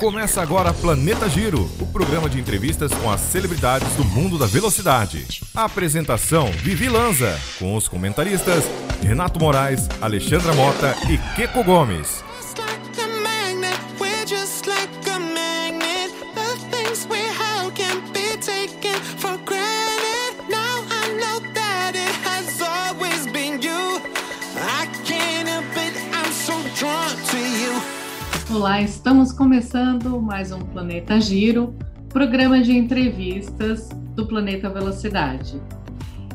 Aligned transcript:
Começa 0.00 0.40
agora 0.40 0.72
Planeta 0.72 1.28
Giro, 1.28 1.70
o 1.78 1.84
programa 1.84 2.26
de 2.26 2.40
entrevistas 2.40 2.90
com 2.90 3.10
as 3.10 3.20
celebridades 3.20 3.96
do 3.96 4.04
mundo 4.04 4.38
da 4.38 4.46
velocidade. 4.46 5.26
A 5.54 5.64
apresentação 5.64 6.50
Vivi 6.52 6.88
Lanza, 6.88 7.38
com 7.58 7.76
os 7.76 7.86
comentaristas 7.86 8.64
Renato 9.02 9.38
Moraes, 9.38 9.86
Alexandra 10.00 10.54
Mota 10.54 10.96
e 11.06 11.18
Keco 11.36 11.62
Gomes. 11.62 12.24
Olá, 28.60 28.82
estamos 28.82 29.32
começando 29.32 30.20
mais 30.20 30.52
um 30.52 30.58
Planeta 30.60 31.18
Giro, 31.18 31.74
programa 32.10 32.60
de 32.60 32.76
entrevistas 32.76 33.88
do 34.14 34.26
Planeta 34.26 34.68
Velocidade. 34.68 35.58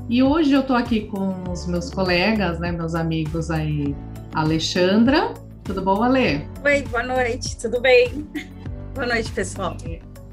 E 0.10 0.24
hoje 0.24 0.52
eu 0.52 0.62
estou 0.62 0.76
aqui 0.76 1.02
com 1.02 1.44
os 1.52 1.68
meus 1.68 1.92
colegas, 1.92 2.60
né, 2.60 2.72
meus 2.72 2.96
amigos 2.96 3.52
aí, 3.52 3.96
Alexandra. 4.34 5.36
Tudo 5.64 5.84
bom, 5.84 6.02
Ale? 6.02 6.50
Oi, 6.64 6.82
boa 6.90 7.04
noite, 7.04 7.58
tudo 7.58 7.80
bem? 7.80 8.28
Boa 8.96 9.06
noite, 9.06 9.32
pessoal. 9.32 9.78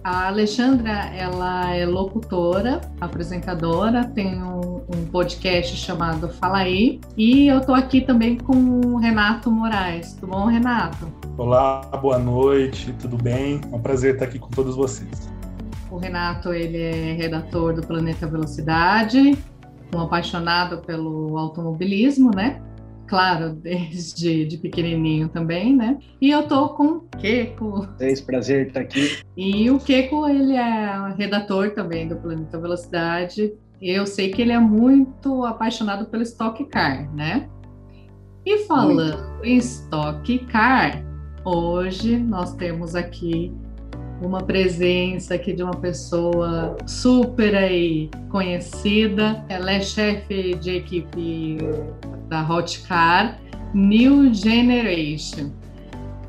A 0.05 0.27
Alexandra, 0.27 1.15
ela 1.15 1.77
é 1.77 1.87
locutora, 1.87 2.81
apresentadora, 3.01 4.05
tem 4.05 4.43
um, 4.43 4.83
um, 4.93 5.07
podcast 5.13 5.77
chamado 5.77 6.29
Fala 6.29 6.59
Aí, 6.59 7.01
e 7.17 7.47
eu 7.47 7.59
estou 7.59 7.73
aqui 7.73 8.01
também 8.01 8.37
com 8.37 8.81
o 8.85 8.97
Renato 8.97 9.49
Moraes. 9.49 10.15
Tudo 10.15 10.33
bom, 10.33 10.47
Renato? 10.47 11.07
Olá, 11.39 11.83
boa 12.03 12.19
noite, 12.19 12.93
tudo 13.01 13.17
bem? 13.17 13.61
É 13.71 13.77
um 13.77 13.81
prazer 13.81 14.15
estar 14.15 14.25
aqui 14.25 14.41
com 14.41 14.49
todos 14.49 14.75
vocês. 14.75 15.31
O 15.89 15.99
Renato, 15.99 16.53
ele 16.53 16.83
é 16.83 17.13
redator 17.13 17.73
do 17.73 17.87
Planeta 17.87 18.27
Velocidade, 18.27 19.39
um 19.95 20.01
apaixonado 20.01 20.79
pelo 20.79 21.39
automobilismo, 21.39 22.33
né? 22.35 22.61
Claro, 23.07 23.55
desde 23.63 24.45
de 24.47 24.59
pequenininho 24.59 25.29
também, 25.29 25.77
né? 25.77 25.99
E 26.21 26.31
eu 26.31 26.47
tô 26.47 26.71
com 26.71 26.85
o 26.85 27.01
Keiko. 27.19 27.89
É 28.01 28.13
um 28.13 28.25
prazer 28.25 28.69
estar 28.69 28.81
aqui. 28.81 29.19
E 29.37 29.71
o 29.71 29.79
Keiko, 29.79 30.27
ele 30.29 30.55
é 30.55 31.15
redator 31.17 31.71
também 31.71 32.09
do 32.09 32.17
Planeta 32.17 32.59
Velocidade. 32.59 33.53
Eu 33.81 34.07
sei 34.07 34.31
que 34.31 34.41
ele 34.41 34.53
é 34.53 34.59
muito 34.59 35.45
apaixonado 35.45 36.07
pelo 36.07 36.23
Stock 36.23 36.65
Car, 36.67 37.13
né? 37.15 37.49
E 38.45 38.59
falando 38.67 39.19
muito. 39.19 39.45
em 39.45 39.57
Stock 39.59 40.39
Car, 40.47 41.05
hoje 41.45 42.17
nós 42.17 42.55
temos 42.55 42.95
aqui 42.95 43.53
uma 44.25 44.43
presença 44.43 45.35
aqui 45.35 45.53
de 45.53 45.63
uma 45.63 45.75
pessoa 45.77 46.77
super 46.87 47.55
aí 47.55 48.11
conhecida. 48.31 49.45
Ela 49.49 49.73
é 49.73 49.81
chefe 49.81 50.55
de 50.55 50.77
equipe 50.77 51.59
da 52.29 52.43
Hotcar 52.49 53.39
New 53.75 54.33
Generation, 54.33 55.51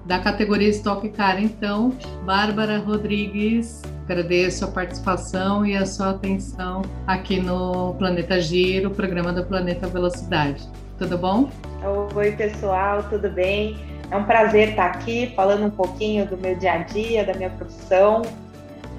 da 0.06 0.20
categoria 0.20 0.70
Stock 0.70 1.08
Car. 1.10 1.42
Então, 1.42 1.94
Bárbara 2.26 2.80
Rodrigues, 2.80 3.82
agradeço 4.04 4.66
a 4.66 4.68
participação 4.70 5.66
e 5.66 5.76
a 5.76 5.86
sua 5.86 6.12
atenção 6.12 6.82
aqui 7.08 7.40
no 7.40 7.94
Planeta 7.96 8.40
Giro, 8.40 8.92
programa 8.92 9.32
do 9.32 9.46
Planeta 9.46 9.88
Velocidade. 9.88 10.68
Tudo 10.98 11.18
bom? 11.18 11.50
Oi, 12.16 12.32
pessoal, 12.32 13.04
tudo 13.10 13.30
bem? 13.30 13.93
É 14.14 14.16
um 14.16 14.26
prazer 14.26 14.70
estar 14.70 14.86
aqui 14.86 15.34
falando 15.36 15.66
um 15.66 15.72
pouquinho 15.72 16.28
do 16.28 16.38
meu 16.38 16.56
dia 16.56 16.74
a 16.74 16.78
dia, 16.78 17.26
da 17.26 17.34
minha 17.34 17.50
profissão. 17.50 18.22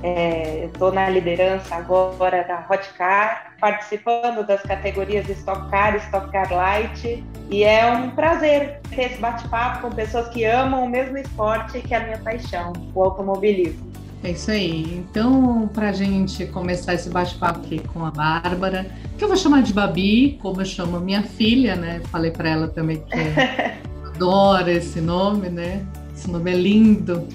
É, 0.02 0.64
Estou 0.64 0.90
na 0.90 1.08
liderança 1.08 1.76
agora 1.76 2.42
da 2.42 2.66
Hotcar, 2.68 3.54
participando 3.60 4.44
das 4.44 4.60
categorias 4.62 5.28
Stock 5.28 5.70
Car, 5.70 5.94
Stock 5.98 6.32
Car 6.32 6.52
Light, 6.52 7.22
e 7.48 7.62
é 7.62 7.86
um 7.92 8.10
prazer 8.10 8.80
ter 8.90 9.02
esse 9.02 9.18
bate-papo 9.18 9.82
com 9.82 9.90
pessoas 9.94 10.28
que 10.30 10.44
amam 10.44 10.84
o 10.84 10.88
mesmo 10.88 11.16
esporte 11.16 11.80
que 11.80 11.94
a 11.94 12.00
minha 12.00 12.18
paixão, 12.18 12.72
o 12.92 13.00
automobilismo. 13.04 13.92
É 14.24 14.32
isso 14.32 14.50
aí. 14.50 14.96
Então, 14.98 15.70
para 15.72 15.90
a 15.90 15.92
gente 15.92 16.44
começar 16.46 16.94
esse 16.94 17.08
bate-papo 17.08 17.60
aqui 17.60 17.78
com 17.86 18.04
a 18.04 18.10
Bárbara, 18.10 18.84
que 19.16 19.22
eu 19.22 19.28
vou 19.28 19.36
chamar 19.36 19.62
de 19.62 19.72
Babi, 19.72 20.40
como 20.42 20.60
eu 20.60 20.64
chamo 20.64 20.98
minha 20.98 21.22
filha, 21.22 21.76
né? 21.76 22.00
Falei 22.10 22.32
para 22.32 22.48
ela 22.48 22.66
também 22.66 22.96
que 22.96 23.84
adora 24.14 24.72
esse 24.72 25.00
nome, 25.00 25.48
né? 25.48 25.84
Esse 26.14 26.30
nome 26.30 26.52
é 26.52 26.54
lindo. 26.54 27.28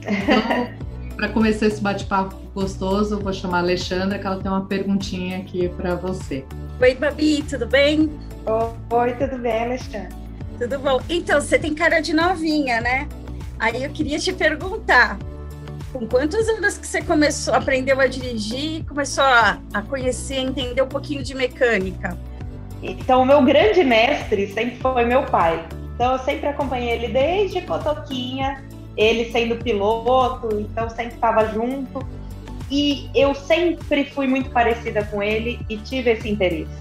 Então, 0.00 0.68
para 1.16 1.28
começar 1.28 1.66
esse 1.66 1.80
bate-papo 1.80 2.36
gostoso, 2.54 3.16
eu 3.16 3.20
vou 3.20 3.32
chamar 3.32 3.58
a 3.58 3.60
Alexandra, 3.60 4.18
que 4.18 4.26
ela 4.26 4.36
tem 4.40 4.50
uma 4.50 4.64
perguntinha 4.64 5.38
aqui 5.38 5.68
para 5.68 5.96
você. 5.96 6.44
Oi, 6.80 6.94
Babi, 6.94 7.44
tudo 7.48 7.66
bem? 7.66 8.10
Oi, 8.90 9.12
tudo 9.14 9.38
bem, 9.38 9.64
Alexandra? 9.64 10.08
Tudo 10.58 10.78
bom. 10.78 11.00
Então, 11.08 11.40
você 11.40 11.58
tem 11.58 11.74
cara 11.74 12.00
de 12.00 12.14
novinha, 12.14 12.80
né? 12.80 13.08
Aí 13.58 13.82
eu 13.82 13.90
queria 13.90 14.18
te 14.18 14.32
perguntar, 14.32 15.18
com 15.92 16.06
quantos 16.06 16.48
anos 16.48 16.78
que 16.78 16.86
você 16.86 17.02
começou, 17.02 17.54
aprendeu 17.54 18.00
a 18.00 18.06
dirigir, 18.06 18.84
começou 18.86 19.24
a, 19.24 19.58
a 19.74 19.82
conhecer, 19.82 20.36
entender 20.36 20.80
um 20.80 20.88
pouquinho 20.88 21.22
de 21.22 21.34
mecânica? 21.34 22.16
Então, 22.82 23.22
o 23.22 23.26
meu 23.26 23.42
grande 23.42 23.84
mestre 23.84 24.46
sempre 24.52 24.76
foi 24.76 25.04
meu 25.04 25.24
pai. 25.24 25.66
Então 26.00 26.12
eu 26.12 26.18
sempre 26.20 26.46
acompanhei 26.46 26.92
ele 26.92 27.08
desde 27.08 27.60
Cotoquinha, 27.60 28.64
ele 28.96 29.30
sendo 29.30 29.56
piloto, 29.56 30.48
então 30.58 30.88
sempre 30.88 31.16
estava 31.16 31.46
junto. 31.48 32.00
E 32.70 33.10
eu 33.14 33.34
sempre 33.34 34.06
fui 34.06 34.26
muito 34.26 34.48
parecida 34.48 35.04
com 35.04 35.22
ele 35.22 35.60
e 35.68 35.76
tive 35.76 36.12
esse 36.12 36.26
interesse. 36.26 36.72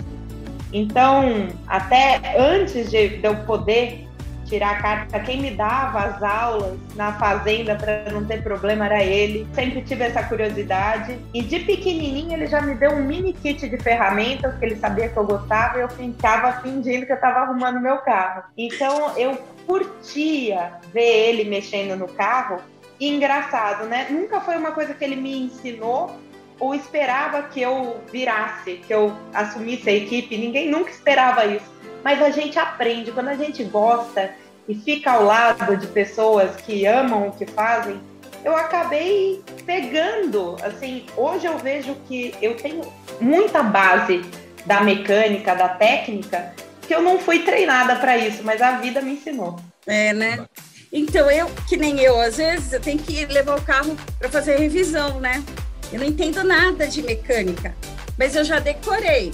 Então, 0.72 1.50
até 1.68 2.40
antes 2.40 2.90
de 2.90 3.20
eu 3.22 3.36
poder 3.46 4.08
tirar 4.50 4.72
a 4.72 4.82
carta. 4.82 5.20
Quem 5.20 5.40
me 5.40 5.52
dava 5.52 6.00
as 6.00 6.24
aulas 6.24 6.78
na 6.96 7.14
fazenda 7.14 7.76
para 7.76 8.12
não 8.12 8.26
ter 8.26 8.44
problema 8.44 8.86
era 8.86 9.04
ele. 9.04 9.48
Sempre 9.54 9.82
tive 9.84 10.04
essa 10.04 10.24
curiosidade. 10.24 11.18
E 11.34 11.42
de 11.42 11.60
pequenininho 11.60 12.34
ele 12.34 12.48
já 12.48 12.60
me 12.60 12.74
deu 12.76 12.92
um 12.92 13.04
mini 13.04 13.32
kit 13.32 13.70
de 13.70 13.78
ferramentas 13.78 14.58
que 14.58 14.66
ele 14.66 14.76
sabia 14.76 15.08
que 15.08 15.18
eu 15.18 15.26
gostava 15.26 15.78
e 15.78 15.82
eu 15.82 15.90
ficava 15.90 16.54
fingindo 16.62 17.06
que 17.06 17.12
eu 17.12 17.16
estava 17.16 17.42
arrumando 17.42 17.80
meu 17.80 18.00
carro. 18.00 18.44
Então 18.58 19.16
eu 19.18 19.38
curtia 19.68 20.74
ver 20.92 21.30
ele 21.30 21.44
mexendo 21.44 21.96
no 21.96 22.08
carro. 22.08 22.60
E 23.00 23.08
engraçado, 23.08 23.86
né? 23.86 24.08
Nunca 24.10 24.42
foi 24.42 24.58
uma 24.58 24.72
coisa 24.72 24.94
que 24.94 25.04
ele 25.04 25.16
me 25.16 25.46
ensinou 25.46 26.12
ou 26.60 26.76
esperava 26.76 27.44
que 27.44 27.62
eu 27.62 28.02
virasse, 28.12 28.82
que 28.86 28.94
eu 28.94 29.16
assumisse 29.34 29.90
a 29.90 29.94
equipe. 29.94 30.38
Ninguém 30.38 30.70
nunca 30.70 30.90
esperava 30.90 31.46
isso 31.46 31.79
mas 32.04 32.22
a 32.22 32.30
gente 32.30 32.58
aprende. 32.58 33.12
Quando 33.12 33.30
a 33.30 33.36
gente 33.36 33.64
gosta 33.64 34.32
e 34.68 34.76
fica 34.76 35.12
ao 35.12 35.24
lado 35.24 35.78
de 35.78 35.88
pessoas 35.88 36.56
que 36.58 36.86
amam 36.86 37.28
o 37.28 37.32
que 37.32 37.46
fazem, 37.46 38.00
eu 38.44 38.56
acabei 38.56 39.44
pegando. 39.66 40.56
Assim, 40.62 41.06
hoje 41.16 41.46
eu 41.46 41.58
vejo 41.58 41.96
que 42.08 42.34
eu 42.42 42.56
tenho 42.56 42.82
muita 43.20 43.62
base 43.62 44.24
da 44.66 44.82
mecânica, 44.82 45.56
da 45.56 45.70
técnica, 45.70 46.54
que 46.88 46.94
eu 46.94 47.02
não 47.02 47.20
fui 47.20 47.40
treinada 47.40 47.96
para 47.96 48.18
isso, 48.18 48.44
mas 48.44 48.62
a 48.62 48.78
vida 48.78 49.02
me 49.02 49.14
ensinou. 49.14 49.60
É, 49.86 50.14
né? 50.14 50.46
Então, 50.92 51.30
eu, 51.30 51.48
que 51.68 51.78
nem 51.78 52.00
eu, 52.00 52.20
às 52.20 52.38
vezes, 52.38 52.74
eu 52.74 52.80
tenho 52.80 52.98
que 52.98 53.26
levar 53.26 53.58
o 53.58 53.62
carro 53.62 53.96
para 54.18 54.30
fazer 54.30 54.58
revisão, 54.58 55.20
né? 55.20 55.44
Eu 55.92 56.00
não 56.00 56.06
entendo 56.06 56.44
nada 56.44 56.88
de 56.88 57.02
mecânica, 57.02 57.76
mas 58.18 58.36
eu 58.36 58.44
já 58.44 58.60
decorei. 58.60 59.32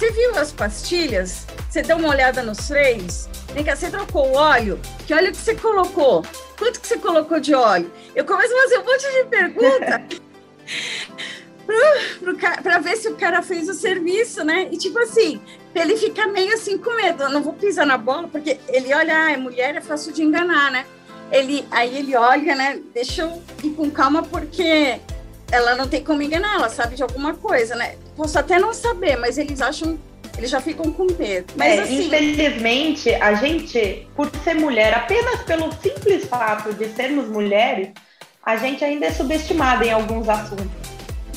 Você 0.00 0.10
viu 0.12 0.34
as 0.34 0.50
pastilhas? 0.50 1.46
Você 1.68 1.82
deu 1.82 1.98
uma 1.98 2.08
olhada 2.08 2.42
nos 2.42 2.68
freios? 2.68 3.28
Vem 3.52 3.62
cá, 3.62 3.76
você 3.76 3.90
trocou 3.90 4.28
o 4.28 4.32
óleo? 4.34 4.80
Que 5.06 5.12
óleo 5.12 5.30
que 5.30 5.36
você 5.36 5.54
colocou? 5.54 6.24
Quanto 6.58 6.80
que 6.80 6.86
você 6.86 6.96
colocou 6.96 7.38
de 7.38 7.54
óleo? 7.54 7.92
Eu 8.14 8.24
começo 8.24 8.50
a 8.50 8.62
fazer 8.62 8.78
um 8.78 8.84
monte 8.86 9.12
de 9.12 9.24
pergunta 9.24 10.02
para 12.62 12.78
ver 12.78 12.96
se 12.96 13.08
o 13.08 13.16
cara 13.16 13.42
fez 13.42 13.68
o 13.68 13.74
serviço, 13.74 14.42
né? 14.42 14.70
E 14.72 14.78
tipo 14.78 14.98
assim, 15.00 15.38
ele 15.74 15.94
fica 15.98 16.26
meio 16.28 16.54
assim 16.54 16.78
com 16.78 16.96
medo. 16.96 17.24
Eu 17.24 17.28
não 17.28 17.42
vou 17.42 17.52
pisar 17.52 17.84
na 17.84 17.98
bola, 17.98 18.26
porque 18.26 18.58
ele 18.68 18.94
olha, 18.94 19.34
ah, 19.34 19.36
mulher 19.36 19.76
é 19.76 19.82
fácil 19.82 20.14
de 20.14 20.22
enganar, 20.22 20.70
né? 20.70 20.86
Ele, 21.30 21.68
aí 21.70 21.98
ele 21.98 22.16
olha, 22.16 22.54
né? 22.54 22.80
Deixa 22.94 23.20
eu 23.20 23.42
ir 23.62 23.74
com 23.74 23.90
calma, 23.90 24.22
porque 24.22 24.98
ela 25.52 25.74
não 25.74 25.86
tem 25.86 26.02
como 26.02 26.22
enganar, 26.22 26.54
ela 26.54 26.70
sabe 26.70 26.96
de 26.96 27.02
alguma 27.02 27.34
coisa, 27.34 27.74
né? 27.74 27.96
Posso 28.20 28.38
até 28.38 28.58
não 28.58 28.74
saber, 28.74 29.16
mas 29.16 29.38
eles 29.38 29.62
acham, 29.62 29.98
eles 30.36 30.50
já 30.50 30.60
ficam 30.60 30.92
com 30.92 31.06
medo. 31.18 31.54
Mas 31.56 31.78
é, 31.78 31.82
assim, 31.84 32.04
infelizmente, 32.04 33.14
a 33.14 33.32
gente, 33.32 34.06
por 34.14 34.30
ser 34.44 34.56
mulher, 34.56 34.92
apenas 34.92 35.40
pelo 35.44 35.72
simples 35.72 36.26
fato 36.26 36.74
de 36.74 36.86
sermos 36.90 37.28
mulheres, 37.28 37.88
a 38.44 38.56
gente 38.56 38.84
ainda 38.84 39.06
é 39.06 39.10
subestimada 39.10 39.86
em 39.86 39.90
alguns 39.90 40.28
assuntos. 40.28 40.68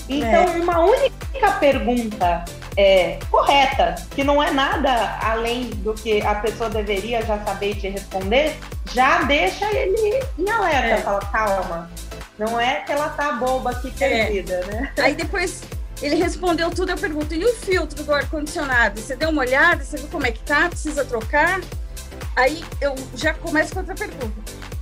Então, 0.09 0.43
é. 0.43 0.61
uma 0.61 0.79
única 0.79 1.51
pergunta 1.57 2.43
é, 2.75 3.17
correta, 3.31 3.95
que 4.13 4.21
não 4.21 4.43
é 4.43 4.51
nada 4.51 5.17
além 5.21 5.69
do 5.69 5.93
que 5.93 6.21
a 6.21 6.35
pessoa 6.35 6.69
deveria 6.69 7.21
já 7.21 7.39
saber 7.45 7.75
te 7.75 7.87
responder, 7.87 8.57
já 8.93 9.21
deixa 9.21 9.73
ele 9.73 10.21
em 10.37 10.49
alerta, 10.49 10.95
é. 10.95 10.97
fala, 10.97 11.21
calma. 11.31 11.89
Não 12.37 12.59
é 12.59 12.81
que 12.81 12.91
ela 12.91 13.07
tá 13.07 13.31
boba 13.31 13.69
aqui 13.69 13.87
é. 14.01 14.09
perdida, 14.09 14.65
né? 14.65 14.91
Aí 14.97 15.13
depois 15.13 15.61
ele 16.01 16.15
respondeu 16.15 16.69
tudo, 16.69 16.91
eu 16.91 16.97
pergunto, 16.97 17.33
e 17.33 17.45
o 17.45 17.53
filtro 17.53 18.03
do 18.03 18.13
ar-condicionado? 18.13 18.99
Você 18.99 19.15
deu 19.15 19.29
uma 19.29 19.41
olhada? 19.41 19.83
Você 19.83 19.97
viu 19.97 20.07
como 20.07 20.25
é 20.25 20.31
que 20.31 20.43
tá? 20.43 20.69
Precisa 20.69 21.05
trocar? 21.05 21.61
Aí 22.35 22.63
eu 22.81 22.95
já 23.15 23.33
começo 23.33 23.73
com 23.73 23.79
outra 23.79 23.95
pergunta. 23.95 24.33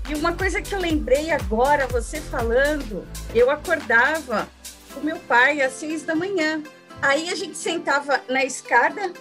E 0.10 0.16
uma 0.16 0.34
coisa 0.34 0.62
que 0.62 0.74
eu 0.74 0.80
lembrei 0.80 1.32
agora, 1.32 1.88
você 1.88 2.20
falando, 2.20 3.08
eu 3.34 3.50
acordava 3.50 4.48
com 4.94 5.02
meu 5.02 5.18
pai 5.20 5.62
às 5.62 5.74
seis 5.74 6.04
da 6.04 6.16
manhã. 6.16 6.62
Aí 7.02 7.30
a 7.30 7.36
gente 7.36 7.58
sentava 7.58 8.22
na 8.28 8.44
escada, 8.44 9.12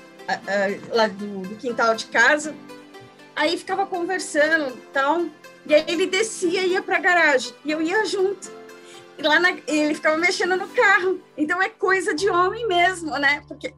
lá 0.93 1.07
do, 1.07 1.43
do 1.43 1.57
quintal 1.57 1.95
de 1.95 2.07
casa, 2.07 2.55
aí 3.35 3.57
ficava 3.57 3.87
conversando 3.87 4.75
e 4.75 4.87
tal. 4.93 5.27
E 5.67 5.75
aí 5.75 5.85
ele 5.87 6.07
descia 6.07 6.63
e 6.63 6.73
ia 6.73 6.83
para 6.83 6.97
a 6.97 7.01
garagem, 7.01 7.55
e 7.65 7.71
eu 7.71 7.83
ia 7.83 8.05
junto. 8.05 8.51
Lá 9.23 9.39
na, 9.39 9.51
ele 9.67 9.95
ficava 9.95 10.17
mexendo 10.17 10.57
no 10.57 10.69
carro. 10.69 11.21
Então 11.37 11.61
é 11.63 11.69
coisa 11.69 12.15
de 12.15 12.29
homem 12.29 12.67
mesmo, 12.67 13.17
né? 13.19 13.43
Porque 13.47 13.75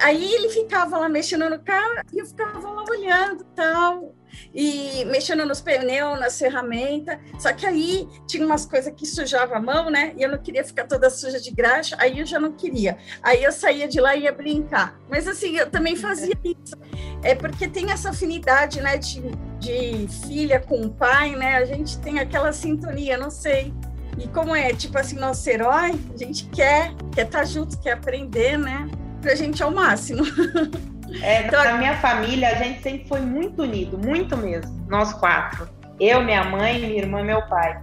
Aí 0.00 0.34
ele 0.34 0.48
ficava 0.48 0.98
lá 0.98 1.08
mexendo 1.08 1.48
no 1.48 1.58
carro 1.58 1.94
e 2.12 2.18
eu 2.18 2.26
ficava 2.26 2.70
lá 2.70 2.84
olhando 2.88 3.44
tal, 3.54 4.14
e 4.54 5.04
mexendo 5.06 5.46
nos 5.46 5.60
pneus, 5.60 6.18
nas 6.20 6.38
ferramentas. 6.38 7.18
Só 7.38 7.52
que 7.52 7.66
aí 7.66 8.08
tinha 8.26 8.44
umas 8.44 8.66
coisas 8.66 8.92
que 8.94 9.06
sujava 9.06 9.56
a 9.56 9.60
mão, 9.60 9.90
né? 9.90 10.12
E 10.16 10.22
eu 10.22 10.30
não 10.30 10.38
queria 10.38 10.64
ficar 10.64 10.86
toda 10.86 11.08
suja 11.08 11.40
de 11.40 11.50
graxa, 11.50 11.96
aí 11.98 12.18
eu 12.18 12.26
já 12.26 12.38
não 12.38 12.52
queria. 12.52 12.98
Aí 13.22 13.42
eu 13.42 13.52
saía 13.52 13.88
de 13.88 14.00
lá 14.00 14.14
e 14.14 14.22
ia 14.22 14.32
brincar. 14.32 15.00
Mas 15.08 15.26
assim, 15.26 15.56
eu 15.56 15.70
também 15.70 15.96
fazia 15.96 16.36
isso. 16.44 16.76
É 17.22 17.34
porque 17.34 17.66
tem 17.66 17.90
essa 17.90 18.10
afinidade, 18.10 18.80
né, 18.80 18.98
de, 18.98 19.22
de 19.58 20.06
filha 20.26 20.60
com 20.60 20.82
o 20.82 20.90
pai, 20.90 21.34
né? 21.34 21.56
A 21.56 21.64
gente 21.64 21.98
tem 21.98 22.18
aquela 22.18 22.52
sintonia, 22.52 23.16
não 23.16 23.30
sei. 23.30 23.72
E 24.18 24.26
como 24.28 24.54
é, 24.54 24.72
tipo 24.72 24.98
assim, 24.98 25.16
nosso 25.16 25.48
herói, 25.48 25.94
a 26.14 26.16
gente 26.16 26.44
quer, 26.46 26.94
quer 27.12 27.26
estar 27.26 27.40
tá 27.40 27.44
junto, 27.44 27.78
quer 27.78 27.92
aprender, 27.92 28.56
né? 28.58 28.88
pra 29.26 29.34
gente 29.34 29.62
ao 29.62 29.72
máximo. 29.72 30.22
É, 31.20 31.42
então, 31.46 31.62
na 31.64 31.72
minha 31.74 31.96
família, 31.96 32.50
a 32.50 32.54
gente 32.54 32.80
sempre 32.80 33.08
foi 33.08 33.20
muito 33.20 33.62
unido, 33.62 33.98
muito 33.98 34.36
mesmo, 34.36 34.72
nós 34.88 35.12
quatro. 35.14 35.68
Eu, 35.98 36.22
minha 36.22 36.44
mãe, 36.44 36.78
minha 36.78 36.98
irmã 36.98 37.20
e 37.20 37.24
meu 37.24 37.42
pai. 37.42 37.80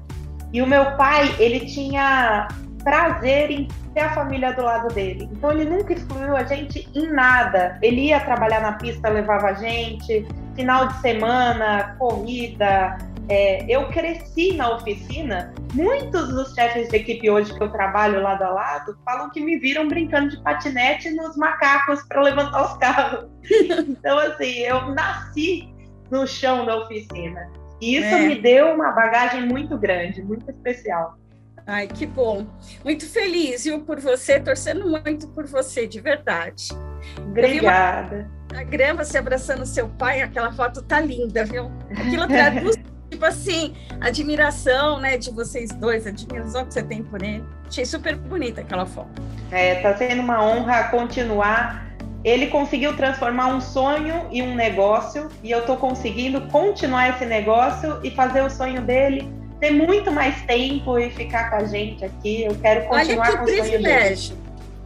E 0.53 0.61
o 0.61 0.67
meu 0.67 0.95
pai, 0.95 1.35
ele 1.39 1.61
tinha 1.61 2.47
prazer 2.83 3.49
em 3.49 3.67
ter 3.93 4.01
a 4.01 4.13
família 4.13 4.53
do 4.53 4.61
lado 4.61 4.93
dele. 4.93 5.27
Então 5.31 5.51
ele 5.51 5.65
nunca 5.65 5.93
excluiu 5.93 6.35
a 6.35 6.43
gente 6.43 6.87
em 6.93 7.11
nada. 7.11 7.77
Ele 7.81 8.07
ia 8.07 8.19
trabalhar 8.19 8.61
na 8.61 8.73
pista, 8.73 9.09
levava 9.09 9.47
a 9.47 9.53
gente, 9.53 10.25
final 10.55 10.87
de 10.87 11.01
semana, 11.01 11.95
corrida, 11.97 12.97
é, 13.29 13.65
eu 13.69 13.87
cresci 13.89 14.53
na 14.53 14.75
oficina. 14.75 15.53
Muitos 15.73 16.29
dos 16.29 16.53
chefes 16.53 16.89
de 16.89 16.97
equipe 16.97 17.29
hoje 17.29 17.53
que 17.53 17.63
eu 17.63 17.71
trabalho 17.71 18.21
lado 18.21 18.43
a 18.43 18.49
lado 18.49 18.97
falam 19.05 19.29
que 19.29 19.39
me 19.39 19.57
viram 19.59 19.87
brincando 19.87 20.29
de 20.29 20.41
patinete 20.41 21.09
nos 21.11 21.35
macacos 21.37 22.01
para 22.03 22.21
levantar 22.21 22.65
os 22.65 22.77
carros. 22.77 23.29
então, 23.87 24.17
assim, 24.19 24.59
eu 24.59 24.93
nasci 24.93 25.73
no 26.11 26.27
chão 26.27 26.65
da 26.65 26.77
oficina. 26.77 27.49
E 27.81 27.97
isso 27.97 28.13
é. 28.13 28.27
me 28.27 28.35
deu 28.41 28.73
uma 28.73 28.91
bagagem 28.91 29.45
muito 29.45 29.77
grande, 29.77 30.21
muito 30.21 30.49
especial. 30.49 31.17
Ai, 31.65 31.87
que 31.87 32.05
bom. 32.05 32.45
Muito 32.83 33.09
feliz, 33.09 33.63
viu, 33.63 33.81
por 33.81 33.99
você, 33.99 34.39
torcendo 34.39 34.85
muito 34.89 35.29
por 35.29 35.47
você, 35.47 35.87
de 35.87 36.01
verdade. 36.01 36.69
Obrigada. 37.17 38.29
A 38.53 38.63
grama 38.63 39.03
se 39.03 39.17
abraçando 39.17 39.65
seu 39.65 39.87
pai, 39.87 40.21
aquela 40.21 40.51
foto 40.51 40.81
tá 40.81 40.99
linda, 40.99 41.45
viu? 41.45 41.71
Aquilo 41.89 42.27
traduz 42.27 42.75
tipo 43.23 43.25
assim, 43.25 43.73
admiração, 44.01 44.99
né, 44.99 45.17
de 45.17 45.31
vocês 45.31 45.69
dois, 45.71 46.05
admiração 46.05 46.65
que 46.65 46.73
você 46.73 46.83
tem 46.83 47.03
por 47.03 47.21
ele. 47.21 47.43
Achei 47.67 47.85
super 47.85 48.15
bonita 48.15 48.61
aquela 48.61 48.85
foto. 48.85 49.21
É, 49.49 49.75
tá 49.75 49.95
sendo 49.95 50.21
uma 50.21 50.43
honra 50.43 50.85
continuar. 50.85 51.87
Ele 52.23 52.47
conseguiu 52.47 52.95
transformar 52.95 53.47
um 53.47 53.61
sonho 53.61 54.27
em 54.31 54.41
um 54.41 54.55
negócio 54.55 55.29
e 55.41 55.51
eu 55.51 55.65
tô 55.65 55.75
conseguindo 55.75 56.41
continuar 56.47 57.09
esse 57.09 57.25
negócio 57.25 57.99
e 58.03 58.11
fazer 58.11 58.41
o 58.41 58.49
sonho 58.49 58.81
dele 58.81 59.29
ter 59.59 59.71
muito 59.71 60.11
mais 60.11 60.41
tempo 60.43 60.97
e 60.97 61.09
ficar 61.09 61.49
com 61.49 61.57
a 61.57 61.65
gente 61.65 62.03
aqui. 62.03 62.43
Eu 62.43 62.55
quero 62.55 62.85
continuar 62.87 63.27
olha 63.27 63.31
que 63.31 63.37
com 63.37 63.45
privilégio. 63.45 64.37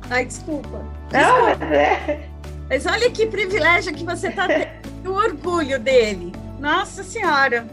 Ai, 0.10 0.26
desculpa. 0.26 0.84
Não, 1.12 1.44
mas 1.44 1.62
é. 1.72 2.28
Mas 2.70 2.86
olha 2.86 3.10
que 3.12 3.26
privilégio 3.28 3.94
que 3.94 4.04
você 4.04 4.30
tá 4.30 4.48
tendo, 4.48 5.12
o 5.12 5.14
orgulho 5.14 5.80
dele. 5.80 6.34
Nossa 6.60 7.04
Senhora. 7.04 7.66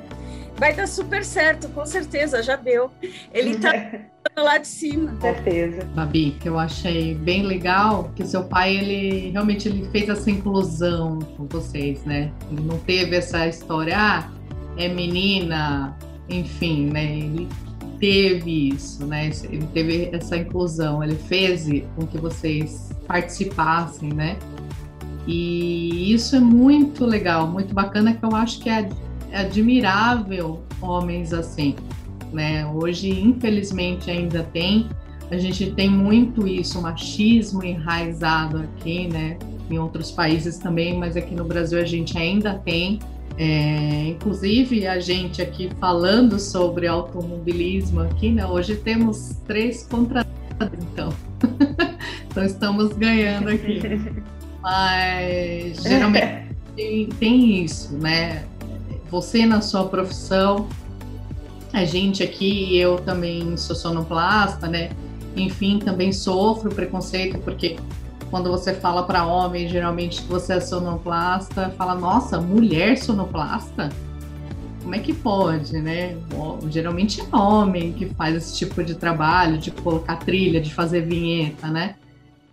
Vai 0.56 0.72
dar 0.72 0.86
super 0.86 1.24
certo, 1.24 1.68
com 1.68 1.84
certeza, 1.84 2.42
já 2.42 2.56
deu. 2.56 2.90
Ele 3.32 3.56
tá 3.56 3.72
lá 4.36 4.58
de 4.58 4.68
cima. 4.68 5.12
Com 5.12 5.20
certeza. 5.20 5.84
Babi, 5.94 6.36
que 6.40 6.48
eu 6.48 6.58
achei 6.58 7.14
bem 7.14 7.42
legal 7.42 8.10
que 8.14 8.24
seu 8.24 8.44
pai, 8.44 8.76
ele 8.76 9.30
realmente 9.30 9.68
ele 9.68 9.88
fez 9.90 10.08
essa 10.08 10.30
inclusão 10.30 11.18
com 11.36 11.46
vocês, 11.46 12.04
né? 12.04 12.32
Ele 12.50 12.62
não 12.62 12.78
teve 12.78 13.16
essa 13.16 13.46
história, 13.48 13.96
ah, 13.98 14.30
é 14.76 14.88
menina, 14.88 15.96
enfim, 16.28 16.86
né? 16.86 17.04
Ele 17.04 17.48
teve 17.98 18.68
isso, 18.68 19.06
né? 19.06 19.30
Ele 19.44 19.66
teve 19.72 20.10
essa 20.12 20.36
inclusão, 20.36 21.02
ele 21.02 21.16
fez 21.16 21.66
com 21.96 22.06
que 22.06 22.18
vocês 22.18 22.90
participassem, 23.06 24.12
né? 24.12 24.38
E 25.26 26.12
isso 26.12 26.36
é 26.36 26.40
muito 26.40 27.06
legal, 27.06 27.46
muito 27.46 27.74
bacana, 27.74 28.14
que 28.14 28.24
eu 28.24 28.34
acho 28.36 28.60
que 28.60 28.68
é 28.68 28.88
admirável 29.34 30.62
homens 30.80 31.32
assim, 31.32 31.76
né? 32.32 32.66
Hoje, 32.66 33.10
infelizmente, 33.10 34.10
ainda 34.10 34.42
tem. 34.42 34.88
A 35.30 35.36
gente 35.38 35.72
tem 35.72 35.88
muito 35.88 36.46
isso, 36.46 36.80
machismo 36.80 37.64
enraizado 37.64 38.58
aqui, 38.58 39.08
né? 39.08 39.38
Em 39.70 39.78
outros 39.78 40.10
países 40.10 40.58
também, 40.58 40.98
mas 40.98 41.16
aqui 41.16 41.34
no 41.34 41.44
Brasil 41.44 41.80
a 41.80 41.84
gente 41.84 42.16
ainda 42.16 42.54
tem. 42.54 42.98
É, 43.36 44.06
inclusive 44.10 44.86
a 44.86 45.00
gente 45.00 45.42
aqui 45.42 45.68
falando 45.80 46.38
sobre 46.38 46.86
automobilismo 46.86 48.00
aqui, 48.00 48.30
né? 48.30 48.46
Hoje 48.46 48.76
temos 48.76 49.36
três 49.46 49.84
contra 49.86 50.24
então. 50.92 51.12
então 52.30 52.44
estamos 52.44 52.92
ganhando 52.92 53.48
aqui. 53.48 53.80
Mas 54.62 55.82
geralmente 55.82 56.54
tem, 56.74 57.06
tem 57.06 57.64
isso, 57.64 57.94
né? 57.98 58.44
Você 59.14 59.46
na 59.46 59.60
sua 59.60 59.84
profissão, 59.84 60.68
a 61.72 61.84
gente 61.84 62.20
aqui, 62.20 62.76
eu 62.76 62.96
também 62.96 63.56
sou 63.56 63.76
sonoplasta, 63.76 64.66
né? 64.66 64.90
Enfim, 65.36 65.78
também 65.78 66.12
sofro 66.12 66.68
preconceito, 66.74 67.38
porque 67.38 67.76
quando 68.28 68.50
você 68.50 68.74
fala 68.74 69.04
para 69.04 69.24
homem, 69.24 69.68
geralmente 69.68 70.20
você 70.22 70.54
é 70.54 70.60
sonoplasta, 70.60 71.72
fala, 71.78 71.94
nossa, 71.94 72.40
mulher 72.40 72.98
sonoplasta? 72.98 73.88
Como 74.82 74.96
é 74.96 74.98
que 74.98 75.12
pode, 75.12 75.80
né? 75.80 76.16
Geralmente 76.68 77.20
é 77.20 77.36
homem 77.36 77.92
que 77.92 78.06
faz 78.16 78.34
esse 78.34 78.56
tipo 78.56 78.82
de 78.82 78.96
trabalho, 78.96 79.58
de 79.58 79.70
colocar 79.70 80.16
trilha, 80.16 80.60
de 80.60 80.74
fazer 80.74 81.02
vinheta, 81.02 81.68
né? 81.68 81.94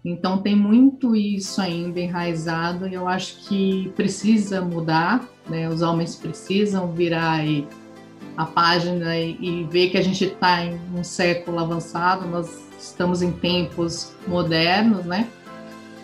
Então 0.04 0.40
tem 0.40 0.56
muito 0.56 1.16
isso 1.16 1.62
ainda 1.62 2.00
enraizado 2.00 2.88
e 2.88 2.94
eu 2.94 3.08
acho 3.08 3.48
que 3.48 3.92
precisa 3.96 4.60
mudar, 4.60 5.28
né? 5.48 5.70
Os 5.70 5.82
homens 5.82 6.16
precisam 6.16 6.92
virar 6.92 7.42
a 8.36 8.46
página 8.46 9.16
e, 9.18 9.38
e 9.40 9.64
ver 9.66 9.90
que 9.92 9.98
a 9.98 10.02
gente 10.02 10.26
está 10.26 10.66
em 10.66 10.80
um 10.96 11.04
século 11.04 11.60
avançado, 11.60 12.28
nós 12.28 12.50
estamos 12.80 13.22
em 13.22 13.32
tempos 13.32 14.14
modernos, 14.28 15.06
né? 15.06 15.28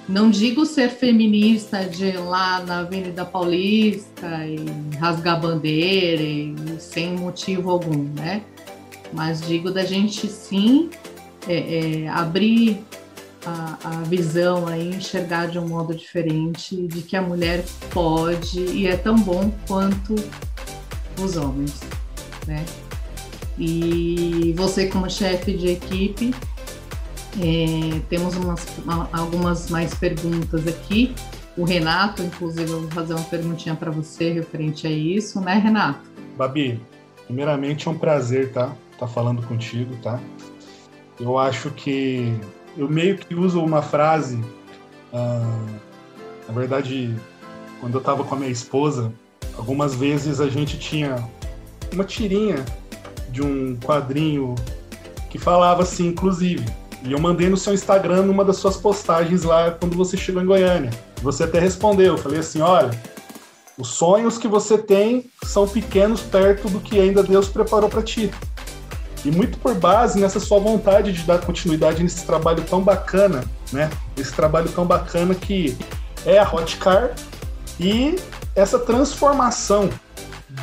Não 0.07 0.29
digo 0.29 0.65
ser 0.65 0.89
feminista 0.89 1.83
de 1.83 2.05
ir 2.05 2.17
lá 2.17 2.63
na 2.63 2.79
Avenida 2.79 3.25
Paulista 3.25 4.27
e 4.45 4.97
rasgar 4.97 5.41
bandeira 5.41 6.21
e, 6.21 6.55
sem 6.79 7.17
motivo 7.17 7.71
algum, 7.71 8.03
né? 8.13 8.41
Mas 9.11 9.41
digo 9.41 9.71
da 9.71 9.83
gente 9.83 10.27
sim 10.27 10.89
é, 11.47 12.03
é, 12.03 12.07
abrir 12.07 12.79
a, 13.47 13.77
a 13.83 13.91
visão 14.03 14.67
aí, 14.67 14.89
enxergar 14.89 15.47
de 15.47 15.57
um 15.57 15.67
modo 15.67 15.95
diferente 15.95 16.75
de 16.75 17.01
que 17.01 17.15
a 17.15 17.21
mulher 17.21 17.63
pode 17.91 18.59
e 18.59 18.87
é 18.87 18.97
tão 18.97 19.15
bom 19.15 19.51
quanto 19.65 20.15
os 21.21 21.37
homens, 21.37 21.79
né? 22.45 22.65
E 23.57 24.53
você 24.57 24.87
como 24.87 25.09
chefe 25.09 25.53
de 25.53 25.69
equipe, 25.69 26.35
é, 27.39 27.99
temos 28.09 28.35
umas, 28.35 28.65
uma, 28.79 29.09
algumas 29.13 29.69
mais 29.69 29.93
perguntas 29.93 30.67
aqui. 30.67 31.15
O 31.55 31.63
Renato, 31.63 32.21
inclusive, 32.21 32.69
eu 32.69 32.81
vou 32.81 32.91
fazer 32.91 33.13
uma 33.13 33.23
perguntinha 33.23 33.75
para 33.75 33.89
você 33.89 34.31
referente 34.31 34.85
a 34.85 34.91
isso, 34.91 35.39
né, 35.41 35.55
Renato? 35.55 36.01
Babi, 36.37 36.79
primeiramente 37.25 37.87
é 37.87 37.91
um 37.91 37.97
prazer, 37.97 38.51
tá? 38.51 38.75
Tá 38.99 39.07
falando 39.07 39.41
contigo, 39.47 39.95
tá? 40.03 40.19
Eu 41.19 41.37
acho 41.37 41.71
que 41.71 42.31
eu 42.77 42.87
meio 42.87 43.17
que 43.17 43.33
uso 43.33 43.61
uma 43.61 43.81
frase, 43.81 44.35
uh, 45.11 45.65
na 46.47 46.53
verdade, 46.53 47.13
quando 47.79 47.95
eu 47.95 47.99
estava 47.99 48.23
com 48.23 48.35
a 48.35 48.37
minha 48.37 48.51
esposa, 48.51 49.11
algumas 49.57 49.95
vezes 49.95 50.39
a 50.39 50.47
gente 50.47 50.77
tinha 50.77 51.27
uma 51.91 52.03
tirinha 52.03 52.63
de 53.29 53.41
um 53.41 53.75
quadrinho 53.77 54.55
que 55.29 55.37
falava 55.37 55.83
assim, 55.83 56.07
inclusive. 56.07 56.63
E 57.03 57.11
eu 57.11 57.19
mandei 57.19 57.49
no 57.49 57.57
seu 57.57 57.73
Instagram 57.73 58.23
numa 58.23 58.45
das 58.45 58.57
suas 58.57 58.77
postagens 58.77 59.43
lá 59.43 59.71
quando 59.71 59.95
você 59.95 60.15
chegou 60.15 60.41
em 60.41 60.45
Goiânia. 60.45 60.91
Você 61.21 61.43
até 61.43 61.59
respondeu, 61.59 62.13
eu 62.13 62.17
falei 62.17 62.39
assim, 62.39 62.61
olha, 62.61 62.91
os 63.77 63.89
sonhos 63.89 64.37
que 64.37 64.47
você 64.47 64.77
tem 64.77 65.29
são 65.43 65.67
pequenos 65.67 66.21
perto 66.21 66.69
do 66.69 66.79
que 66.79 66.99
ainda 66.99 67.23
Deus 67.23 67.47
preparou 67.47 67.89
para 67.89 68.01
ti. 68.01 68.31
E 69.25 69.31
muito 69.31 69.57
por 69.57 69.75
base 69.75 70.19
nessa 70.19 70.39
sua 70.39 70.59
vontade 70.59 71.11
de 71.11 71.23
dar 71.23 71.39
continuidade 71.39 72.01
nesse 72.03 72.25
trabalho 72.25 72.63
tão 72.63 72.81
bacana, 72.81 73.43
né? 73.71 73.89
Esse 74.17 74.33
trabalho 74.33 74.69
tão 74.69 74.85
bacana 74.85 75.33
que 75.35 75.77
é 76.25 76.39
a 76.39 76.43
Hotcar 76.43 77.11
e 77.79 78.15
essa 78.55 78.79
transformação 78.79 79.89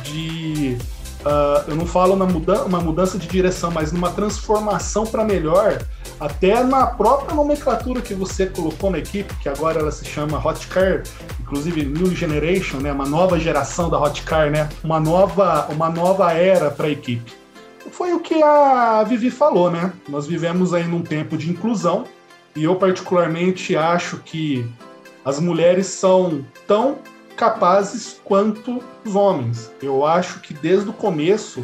de 0.03 0.77
Uh, 1.25 1.71
eu 1.71 1.75
não 1.75 1.87
falo 1.87 2.15
na 2.15 2.23
muda 2.23 2.63
uma 2.65 2.79
mudança 2.79 3.17
de 3.17 3.27
direção, 3.27 3.71
mas 3.71 3.91
numa 3.91 4.11
transformação 4.11 5.07
para 5.07 5.23
melhor, 5.23 5.81
até 6.19 6.63
na 6.63 6.85
própria 6.85 7.33
nomenclatura 7.33 7.99
que 7.99 8.13
você 8.13 8.45
colocou 8.45 8.91
na 8.91 8.99
equipe, 8.99 9.33
que 9.37 9.49
agora 9.49 9.79
ela 9.79 9.91
se 9.91 10.05
chama 10.05 10.37
Hotcar, 10.37 11.01
inclusive 11.41 11.83
New 11.83 12.15
Generation, 12.15 12.77
né, 12.77 12.91
uma 12.91 13.07
nova 13.07 13.39
geração 13.39 13.89
da 13.89 13.99
Hotcar, 13.99 14.51
né, 14.51 14.69
uma 14.83 14.99
nova, 14.99 15.67
uma 15.71 15.89
nova 15.89 16.31
era 16.31 16.69
para 16.69 16.85
a 16.85 16.91
equipe. 16.91 17.33
Foi 17.91 18.13
o 18.13 18.19
que 18.19 18.41
a 18.41 19.03
Vivi 19.03 19.29
falou, 19.29 19.69
né? 19.69 19.93
Nós 20.09 20.27
vivemos 20.27 20.73
aí 20.73 20.85
num 20.85 21.01
tempo 21.01 21.37
de 21.37 21.49
inclusão 21.49 22.05
e 22.55 22.63
eu 22.63 22.75
particularmente 22.75 23.75
acho 23.75 24.17
que 24.19 24.65
as 25.23 25.39
mulheres 25.39 25.87
são 25.87 26.45
tão 26.67 26.97
capazes 27.35 28.19
quanto 28.23 28.81
os 29.05 29.15
homens. 29.15 29.71
Eu 29.81 30.05
acho 30.05 30.39
que 30.39 30.53
desde 30.53 30.89
o 30.89 30.93
começo 30.93 31.63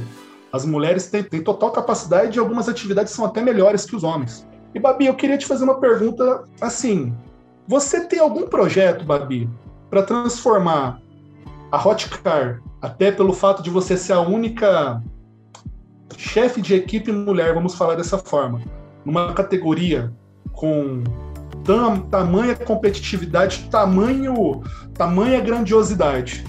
as 0.51 0.65
mulheres 0.65 1.07
têm, 1.07 1.23
têm 1.23 1.41
total 1.41 1.71
capacidade 1.71 2.37
e 2.37 2.39
algumas 2.39 2.67
atividades 2.67 3.13
são 3.13 3.23
até 3.23 3.41
melhores 3.41 3.85
que 3.85 3.95
os 3.95 4.03
homens. 4.03 4.45
E 4.75 4.79
Babi, 4.79 5.05
eu 5.05 5.15
queria 5.15 5.37
te 5.37 5.45
fazer 5.45 5.63
uma 5.63 5.79
pergunta 5.79 6.43
assim: 6.59 7.15
você 7.67 8.05
tem 8.05 8.19
algum 8.19 8.47
projeto, 8.47 9.05
Babi, 9.05 9.49
para 9.89 10.03
transformar 10.03 10.99
a 11.71 11.87
Hotcar, 11.87 12.61
até 12.81 13.11
pelo 13.11 13.31
fato 13.31 13.63
de 13.63 13.69
você 13.69 13.95
ser 13.95 14.13
a 14.13 14.21
única 14.21 15.01
chefe 16.21 16.61
de 16.61 16.75
equipe 16.75 17.11
mulher, 17.11 17.53
vamos 17.53 17.73
falar 17.73 17.95
dessa 17.95 18.17
forma, 18.17 18.61
numa 19.03 19.33
categoria 19.33 20.13
com 20.53 21.03
tam, 21.63 22.01
tamanha 22.01 22.55
competitividade, 22.55 23.67
tamanho, 23.71 24.61
tamanha 24.93 25.41
grandiosidade. 25.41 26.45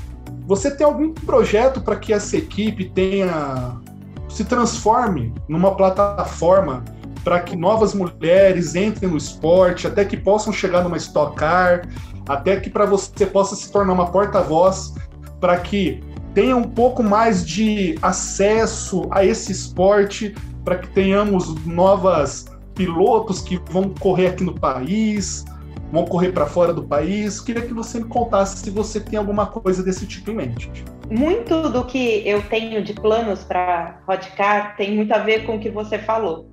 Você 0.46 0.70
tem 0.70 0.86
algum 0.86 1.12
projeto 1.12 1.80
para 1.80 1.96
que 1.96 2.12
essa 2.12 2.36
equipe 2.36 2.90
tenha 2.90 3.80
se 4.28 4.44
transforme 4.44 5.32
numa 5.48 5.74
plataforma 5.74 6.84
para 7.24 7.40
que 7.40 7.56
novas 7.56 7.94
mulheres 7.94 8.74
entrem 8.74 9.10
no 9.10 9.16
esporte, 9.16 9.86
até 9.86 10.04
que 10.04 10.16
possam 10.16 10.52
chegar 10.52 10.82
numa 10.82 10.96
Stock 10.96 11.36
Car, 11.36 11.88
até 12.28 12.56
que 12.56 12.68
para 12.68 12.84
você 12.84 13.24
possa 13.24 13.54
se 13.54 13.70
tornar 13.70 13.92
uma 13.92 14.10
porta-voz 14.10 14.94
para 15.40 15.56
que 15.58 16.02
tenha 16.34 16.56
um 16.56 16.64
pouco 16.64 17.02
mais 17.02 17.46
de 17.46 17.98
acesso 18.00 19.06
a 19.10 19.24
esse 19.24 19.52
esporte, 19.52 20.34
para 20.64 20.76
que 20.76 20.88
tenhamos 20.88 21.64
novas 21.66 22.46
pilotos 22.74 23.40
que 23.40 23.60
vão 23.70 23.90
correr 23.90 24.28
aqui 24.28 24.44
no 24.44 24.54
país, 24.54 25.44
vão 25.90 26.04
correr 26.06 26.32
para 26.32 26.46
fora 26.46 26.72
do 26.72 26.82
país. 26.82 27.40
Queria 27.40 27.62
que 27.62 27.74
você 27.74 27.98
me 27.98 28.06
contasse 28.06 28.58
se 28.58 28.70
você 28.70 28.98
tem 28.98 29.18
alguma 29.18 29.46
coisa 29.46 29.82
desse 29.82 30.06
tipo 30.06 30.30
em 30.30 30.34
mente. 30.34 30.70
Muito 31.10 31.68
do 31.68 31.84
que 31.84 32.26
eu 32.26 32.42
tenho 32.48 32.82
de 32.82 32.94
planos 32.94 33.44
para 33.44 34.00
Rodcar 34.08 34.76
tem 34.76 34.96
muito 34.96 35.12
a 35.12 35.18
ver 35.18 35.44
com 35.44 35.56
o 35.56 35.60
que 35.60 35.68
você 35.68 35.98
falou, 35.98 36.48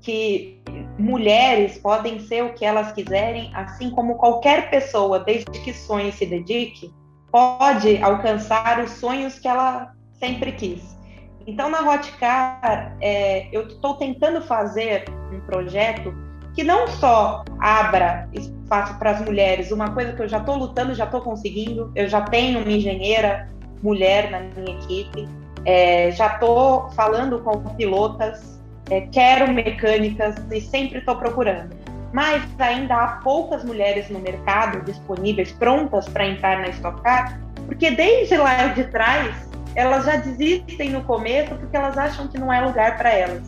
que 0.00 0.60
mulheres 0.98 1.78
podem 1.78 2.18
ser 2.18 2.42
o 2.42 2.54
que 2.54 2.64
elas 2.64 2.90
quiserem, 2.92 3.52
assim 3.54 3.90
como 3.90 4.16
qualquer 4.16 4.68
pessoa, 4.70 5.20
desde 5.20 5.50
que 5.60 5.72
sonhe 5.72 6.08
e 6.08 6.12
se 6.12 6.26
dedique, 6.26 6.90
pode 7.32 8.00
alcançar 8.02 8.78
os 8.84 8.90
sonhos 8.90 9.38
que 9.38 9.48
ela 9.48 9.94
sempre 10.12 10.52
quis. 10.52 10.92
Então, 11.46 11.68
na 11.68 11.80
Hotcar, 11.80 12.96
é, 13.00 13.48
eu 13.50 13.66
estou 13.66 13.94
tentando 13.94 14.40
fazer 14.42 15.04
um 15.32 15.40
projeto 15.40 16.14
que 16.54 16.62
não 16.62 16.86
só 16.86 17.42
abra 17.58 18.28
espaço 18.32 18.96
para 18.98 19.12
as 19.12 19.22
mulheres, 19.22 19.72
uma 19.72 19.90
coisa 19.90 20.12
que 20.12 20.22
eu 20.22 20.28
já 20.28 20.38
estou 20.38 20.56
lutando, 20.56 20.94
já 20.94 21.04
estou 21.04 21.22
conseguindo, 21.22 21.90
eu 21.96 22.06
já 22.08 22.20
tenho 22.20 22.60
uma 22.60 22.70
engenheira 22.70 23.48
mulher 23.82 24.30
na 24.30 24.40
minha 24.40 24.76
equipe, 24.78 25.26
é, 25.64 26.10
já 26.12 26.34
estou 26.34 26.90
falando 26.90 27.40
com 27.40 27.58
pilotas, 27.74 28.60
é, 28.90 29.00
quero 29.00 29.52
mecânicas 29.52 30.36
e 30.50 30.60
sempre 30.60 30.98
estou 30.98 31.16
procurando. 31.16 31.74
Mas 32.12 32.42
ainda 32.58 32.94
há 32.94 33.06
poucas 33.22 33.64
mulheres 33.64 34.10
no 34.10 34.18
mercado 34.18 34.84
disponíveis, 34.84 35.50
prontas 35.52 36.08
para 36.08 36.26
entrar 36.26 36.60
na 36.60 36.68
Stock 36.68 37.00
Car, 37.02 37.40
porque 37.66 37.90
desde 37.90 38.36
lá 38.36 38.68
de 38.68 38.84
trás 38.84 39.48
elas 39.74 40.04
já 40.04 40.16
desistem 40.16 40.90
no 40.90 41.02
começo 41.04 41.54
porque 41.54 41.76
elas 41.76 41.96
acham 41.96 42.28
que 42.28 42.38
não 42.38 42.52
é 42.52 42.60
lugar 42.60 42.98
para 42.98 43.10
elas. 43.10 43.42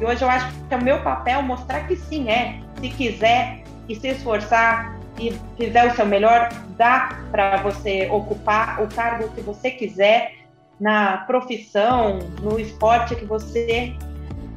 E 0.00 0.04
hoje 0.04 0.22
eu 0.22 0.28
acho 0.28 0.50
que 0.68 0.74
é 0.74 0.76
o 0.76 0.82
meu 0.82 1.02
papel 1.02 1.42
mostrar 1.42 1.86
que 1.86 1.96
sim 1.96 2.30
é. 2.30 2.60
Se 2.80 2.88
quiser 2.90 3.62
e 3.88 3.94
se 3.94 4.08
esforçar 4.08 4.96
e 5.18 5.34
fizer 5.56 5.86
o 5.86 5.94
seu 5.94 6.06
melhor, 6.06 6.48
dá 6.76 7.18
para 7.30 7.58
você 7.58 8.08
ocupar 8.10 8.82
o 8.82 8.88
cargo 8.88 9.28
que 9.30 9.40
você 9.40 9.70
quiser 9.70 10.34
na 10.78 11.18
profissão, 11.18 12.18
no 12.42 12.60
esporte 12.60 13.14
que 13.14 13.24
você 13.24 13.94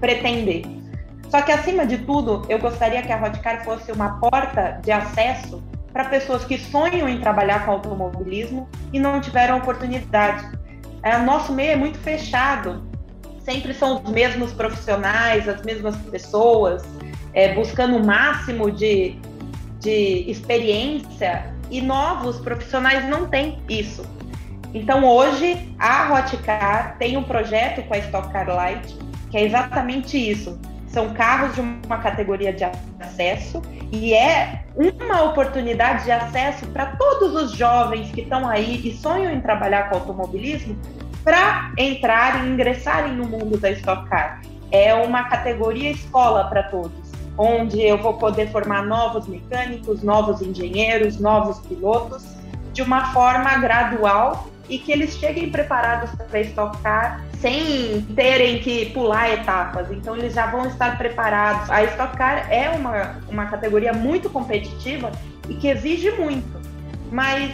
pretender. 0.02 0.79
Só 1.30 1.42
que 1.42 1.52
acima 1.52 1.86
de 1.86 2.00
tudo, 2.00 2.44
eu 2.50 2.60
gostaria 2.60 3.02
que 3.02 3.12
a 3.12 3.18
Rodcar 3.18 3.64
fosse 3.64 3.92
uma 3.92 4.20
porta 4.20 4.80
de 4.84 4.92
acesso 4.92 5.64
para 5.94 6.06
pessoas 6.06 6.44
que 6.44 6.58
sonham 6.58 7.08
em 7.08 7.20
trabalhar 7.20 7.66
com 7.66 7.72
automobilismo 7.72 8.68
e 8.92 9.00
não 9.00 9.22
tiveram 9.22 9.58
oportunidade 9.58 10.60
é, 11.04 11.18
nosso 11.18 11.54
meio 11.54 11.72
é 11.72 11.76
muito 11.76 11.98
fechado. 11.98 12.84
Sempre 13.40 13.74
são 13.74 14.02
os 14.04 14.10
mesmos 14.10 14.52
profissionais, 14.52 15.48
as 15.48 15.62
mesmas 15.64 15.96
pessoas, 15.98 16.84
é, 17.34 17.54
buscando 17.54 17.98
o 17.98 18.06
máximo 18.06 18.70
de, 18.70 19.18
de 19.80 20.30
experiência 20.30 21.54
e 21.72 21.82
novos 21.82 22.40
profissionais 22.40 23.08
não 23.08 23.28
têm 23.28 23.62
isso. 23.70 24.04
Então 24.74 25.04
hoje 25.04 25.74
a 25.80 26.14
Hotcar 26.14 26.98
tem 27.00 27.18
um 27.18 27.24
projeto 27.24 27.82
com 27.88 27.94
a 27.94 27.98
Stock 27.98 28.32
Car 28.32 28.48
Light 28.50 28.96
que 29.32 29.38
é 29.38 29.46
exatamente 29.46 30.18
isso. 30.18 30.60
São 30.90 31.14
carros 31.14 31.56
de 31.56 31.62
uma 31.62 32.00
categoria 32.00 32.52
de 32.52 32.64
acesso 33.00 33.62
e 33.92 34.14
é 34.14 34.64
uma 34.76 35.24
oportunidade 35.24 36.06
de 36.06 36.12
acesso 36.12 36.66
para 36.68 36.88
todos 36.98 37.36
os 37.36 37.52
jovens 37.52 38.12
que 38.12 38.22
estão 38.22 38.48
aí 38.48 38.82
e 38.84 38.96
sonham 38.98 39.32
em 39.32 39.40
trabalhar 39.40 39.90
com 39.90 39.96
automobilismo 39.96 40.76
para 41.24 41.72
entrar 41.78 42.44
e 42.44 42.50
ingressarem 42.50 43.14
no 43.14 43.26
mundo 43.26 43.58
da 43.58 43.70
Stock 43.72 44.10
Car. 44.10 44.42
É 44.72 44.94
uma 44.94 45.24
categoria 45.26 45.92
escola 45.92 46.46
para 46.46 46.64
todos, 46.64 47.12
onde 47.38 47.82
eu 47.82 47.98
vou 47.98 48.14
poder 48.16 48.52
formar 48.52 48.84
novos 48.84 49.28
mecânicos, 49.28 50.02
novos 50.02 50.42
engenheiros, 50.42 51.20
novos 51.20 51.60
pilotos, 51.68 52.24
de 52.74 52.82
uma 52.82 53.14
forma 53.14 53.58
gradual 53.58 54.48
e 54.68 54.78
que 54.78 54.92
eles 54.92 55.18
cheguem 55.18 55.50
preparados 55.52 56.10
para 56.30 56.42
Stock 56.42 56.78
Car 56.82 57.29
sem 57.42 58.02
terem 58.16 58.60
que 58.60 58.88
pular 58.88 59.32
etapas. 59.32 59.90
Então, 59.92 60.16
eles 60.16 60.34
já 60.34 60.48
vão 60.48 60.68
estar 60.68 60.98
preparados. 60.98 61.70
A 61.70 61.84
Stock 61.86 62.18
Car 62.18 62.52
é 62.52 62.70
uma, 62.70 63.18
uma 63.30 63.46
categoria 63.46 63.94
muito 63.94 64.30
competitiva 64.30 65.12
e 65.48 65.56
que 65.56 65.68
exige 65.68 66.12
muito. 66.12 66.60
Mas 67.12 67.52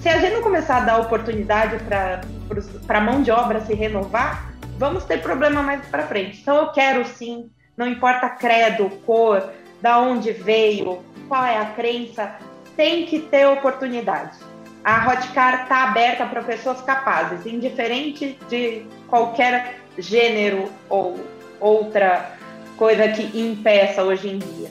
se 0.00 0.08
a 0.08 0.18
gente 0.18 0.34
não 0.34 0.42
começar 0.42 0.78
a 0.78 0.80
dar 0.80 0.98
oportunidade 0.98 1.78
para 1.84 2.98
a 2.98 3.00
mão 3.00 3.22
de 3.22 3.30
obra 3.30 3.60
se 3.60 3.74
renovar, 3.74 4.52
vamos 4.76 5.04
ter 5.04 5.22
problema 5.22 5.62
mais 5.62 5.86
para 5.86 6.06
frente. 6.06 6.40
Então, 6.40 6.56
eu 6.56 6.72
quero 6.72 7.04
sim, 7.04 7.48
não 7.76 7.86
importa 7.86 8.28
credo, 8.28 8.90
cor, 9.06 9.52
da 9.80 10.00
onde 10.00 10.32
veio, 10.32 11.00
qual 11.28 11.44
é 11.44 11.58
a 11.58 11.66
crença, 11.66 12.34
tem 12.76 13.06
que 13.06 13.20
ter 13.20 13.46
oportunidade. 13.46 14.36
A 14.84 15.08
Hotcar 15.08 15.62
está 15.62 15.84
aberta 15.84 16.26
para 16.26 16.42
pessoas 16.42 16.80
capazes, 16.80 17.46
indiferente 17.46 18.38
de 18.48 18.86
qualquer 19.08 19.80
gênero 19.98 20.70
ou 20.88 21.18
outra 21.60 22.36
coisa 22.76 23.08
que 23.08 23.38
impeça 23.38 24.02
hoje 24.02 24.28
em 24.28 24.38
dia. 24.38 24.70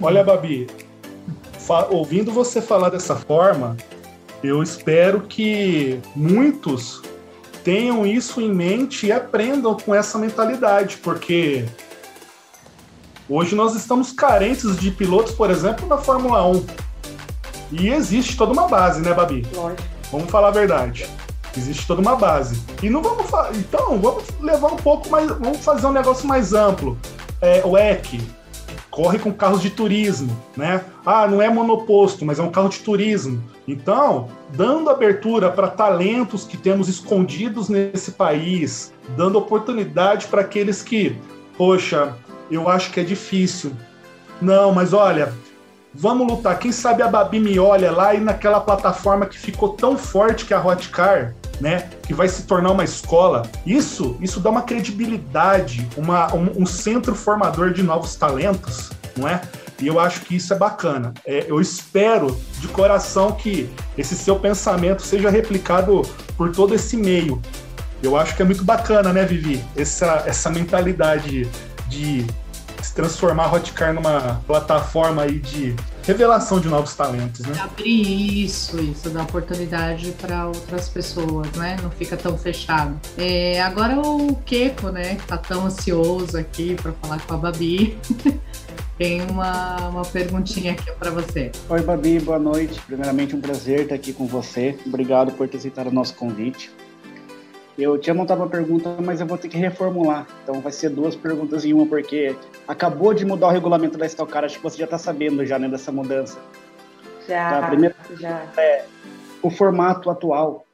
Olha, 0.00 0.24
Babi, 0.24 0.66
ouvindo 1.90 2.32
você 2.32 2.60
falar 2.60 2.90
dessa 2.90 3.14
forma, 3.14 3.76
eu 4.42 4.62
espero 4.62 5.22
que 5.22 6.00
muitos 6.14 7.02
tenham 7.62 8.06
isso 8.06 8.40
em 8.40 8.52
mente 8.52 9.06
e 9.06 9.12
aprendam 9.12 9.76
com 9.76 9.94
essa 9.94 10.18
mentalidade, 10.18 10.98
porque 10.98 11.64
Hoje 13.28 13.56
nós 13.56 13.74
estamos 13.74 14.12
carentes 14.12 14.76
de 14.76 14.88
pilotos, 14.92 15.34
por 15.34 15.50
exemplo, 15.50 15.84
na 15.88 15.98
Fórmula 15.98 16.46
1. 16.46 16.64
E 17.72 17.88
existe 17.88 18.36
toda 18.36 18.52
uma 18.52 18.68
base, 18.68 19.00
né, 19.00 19.12
Babi? 19.12 19.44
Lógico. 19.52 19.82
Vamos 20.12 20.30
falar 20.30 20.48
a 20.48 20.52
verdade. 20.52 21.08
Existe 21.56 21.86
toda 21.86 22.00
uma 22.00 22.16
base. 22.16 22.60
E 22.82 22.90
não 22.90 23.02
vamos 23.02 23.26
Então, 23.56 23.98
vamos 23.98 24.24
levar 24.40 24.68
um 24.68 24.76
pouco 24.76 25.08
mais. 25.08 25.28
Vamos 25.28 25.64
fazer 25.64 25.86
um 25.86 25.92
negócio 25.92 26.26
mais 26.26 26.52
amplo. 26.52 26.98
É, 27.40 27.62
o 27.64 27.76
EC 27.76 28.20
corre 28.90 29.18
com 29.18 29.30
carros 29.30 29.60
de 29.60 29.68
turismo, 29.68 30.34
né? 30.56 30.82
Ah, 31.04 31.28
não 31.28 31.42
é 31.42 31.50
monoposto, 31.50 32.24
mas 32.24 32.38
é 32.38 32.42
um 32.42 32.50
carro 32.50 32.70
de 32.70 32.78
turismo. 32.78 33.42
Então, 33.68 34.28
dando 34.54 34.88
abertura 34.88 35.50
para 35.50 35.68
talentos 35.68 36.44
que 36.44 36.56
temos 36.56 36.88
escondidos 36.88 37.68
nesse 37.68 38.12
país, 38.12 38.92
dando 39.14 39.36
oportunidade 39.36 40.26
para 40.28 40.40
aqueles 40.40 40.82
que, 40.82 41.14
poxa, 41.58 42.14
eu 42.50 42.70
acho 42.70 42.90
que 42.90 42.98
é 42.98 43.04
difícil. 43.04 43.72
Não, 44.40 44.72
mas 44.72 44.94
olha, 44.94 45.30
vamos 45.92 46.26
lutar. 46.26 46.58
Quem 46.58 46.72
sabe 46.72 47.02
a 47.02 47.08
Babi 47.08 47.38
me 47.38 47.58
olha 47.58 47.90
lá 47.90 48.14
e 48.14 48.20
naquela 48.20 48.60
plataforma 48.60 49.26
que 49.26 49.38
ficou 49.38 49.70
tão 49.70 49.98
forte 49.98 50.46
que 50.46 50.54
é 50.54 50.56
a 50.56 50.64
Hotcar, 50.64 51.34
né, 51.60 51.88
que 52.02 52.14
vai 52.14 52.28
se 52.28 52.42
tornar 52.42 52.70
uma 52.70 52.84
escola. 52.84 53.42
Isso, 53.64 54.16
isso 54.20 54.40
dá 54.40 54.50
uma 54.50 54.62
credibilidade, 54.62 55.88
uma, 55.96 56.34
um, 56.34 56.62
um 56.62 56.66
centro 56.66 57.14
formador 57.14 57.72
de 57.72 57.82
novos 57.82 58.14
talentos, 58.16 58.90
não 59.16 59.28
é? 59.28 59.40
E 59.80 59.86
eu 59.86 60.00
acho 60.00 60.22
que 60.22 60.36
isso 60.36 60.52
é 60.54 60.56
bacana. 60.56 61.12
É, 61.26 61.44
eu 61.48 61.60
espero 61.60 62.38
de 62.60 62.68
coração 62.68 63.32
que 63.32 63.68
esse 63.96 64.14
seu 64.14 64.36
pensamento 64.36 65.02
seja 65.02 65.28
replicado 65.28 66.02
por 66.36 66.50
todo 66.50 66.74
esse 66.74 66.96
meio. 66.96 67.40
Eu 68.02 68.16
acho 68.16 68.34
que 68.34 68.42
é 68.42 68.44
muito 68.44 68.64
bacana, 68.64 69.12
né, 69.12 69.24
Vivi? 69.24 69.62
Essa, 69.76 70.24
essa 70.26 70.50
mentalidade 70.50 71.48
de 71.88 72.26
se 72.82 72.94
transformar 72.94 73.44
a 73.44 73.52
Hotcar 73.52 73.92
numa 73.92 74.40
plataforma 74.46 75.22
aí 75.22 75.38
de 75.38 75.74
revelação 76.06 76.60
de 76.60 76.68
novos 76.68 76.94
talentos, 76.94 77.40
né? 77.44 77.58
Abrir 77.60 78.44
isso, 78.44 78.78
isso 78.80 79.10
dá 79.10 79.24
oportunidade 79.24 80.12
para 80.12 80.46
outras 80.46 80.88
pessoas, 80.88 81.50
né? 81.52 81.76
Não 81.82 81.90
fica 81.90 82.16
tão 82.16 82.38
fechado. 82.38 82.98
É, 83.18 83.60
agora 83.60 83.98
o 83.98 84.36
Keiko, 84.36 84.90
né, 84.90 85.16
que 85.16 85.26
tá 85.26 85.36
tão 85.36 85.66
ansioso 85.66 86.38
aqui 86.38 86.76
para 86.80 86.92
falar 86.92 87.20
com 87.26 87.34
a 87.34 87.36
Babi. 87.36 87.98
Tem 88.96 89.20
uma, 89.28 89.88
uma 89.88 90.02
perguntinha 90.06 90.72
aqui 90.72 90.90
para 90.92 91.10
você. 91.10 91.52
Oi, 91.68 91.82
Babi, 91.82 92.18
boa 92.18 92.38
noite. 92.38 92.80
Primeiramente, 92.86 93.36
um 93.36 93.40
prazer 93.40 93.80
estar 93.80 93.94
aqui 93.94 94.12
com 94.12 94.26
você. 94.26 94.78
Obrigado 94.86 95.32
por 95.32 95.46
ter 95.46 95.58
aceitado 95.58 95.88
o 95.88 95.92
nosso 95.92 96.14
convite. 96.14 96.70
Eu 97.78 97.98
tinha 97.98 98.14
montado 98.14 98.38
uma 98.38 98.48
pergunta, 98.48 98.96
mas 99.04 99.20
eu 99.20 99.26
vou 99.26 99.36
ter 99.36 99.48
que 99.48 99.58
reformular. 99.58 100.26
Então 100.42 100.60
vai 100.60 100.72
ser 100.72 100.88
duas 100.88 101.14
perguntas 101.14 101.64
em 101.64 101.74
uma, 101.74 101.86
porque 101.86 102.34
acabou 102.66 103.12
de 103.12 103.24
mudar 103.24 103.48
o 103.48 103.50
regulamento 103.50 103.98
da 103.98 104.06
Stock 104.06 104.32
Car. 104.32 104.44
Acho 104.44 104.56
que 104.56 104.62
você 104.62 104.78
já 104.78 104.84
está 104.84 104.96
sabendo 104.96 105.44
já, 105.44 105.58
né, 105.58 105.68
dessa 105.68 105.92
mudança. 105.92 106.38
Já, 107.28 107.50
tá, 107.50 107.58
a 107.58 107.68
primeira 107.68 107.94
já. 108.18 108.46
É 108.56 108.84
o 109.42 109.50
formato 109.50 110.10
atual, 110.10 110.64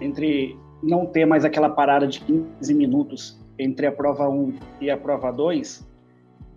entre 0.00 0.58
não 0.82 1.06
ter 1.06 1.26
mais 1.26 1.44
aquela 1.44 1.70
parada 1.70 2.06
de 2.06 2.20
15 2.20 2.74
minutos 2.74 3.38
entre 3.58 3.86
a 3.86 3.92
prova 3.92 4.28
1 4.28 4.54
e 4.80 4.90
a 4.90 4.96
prova 4.96 5.32
2, 5.32 5.86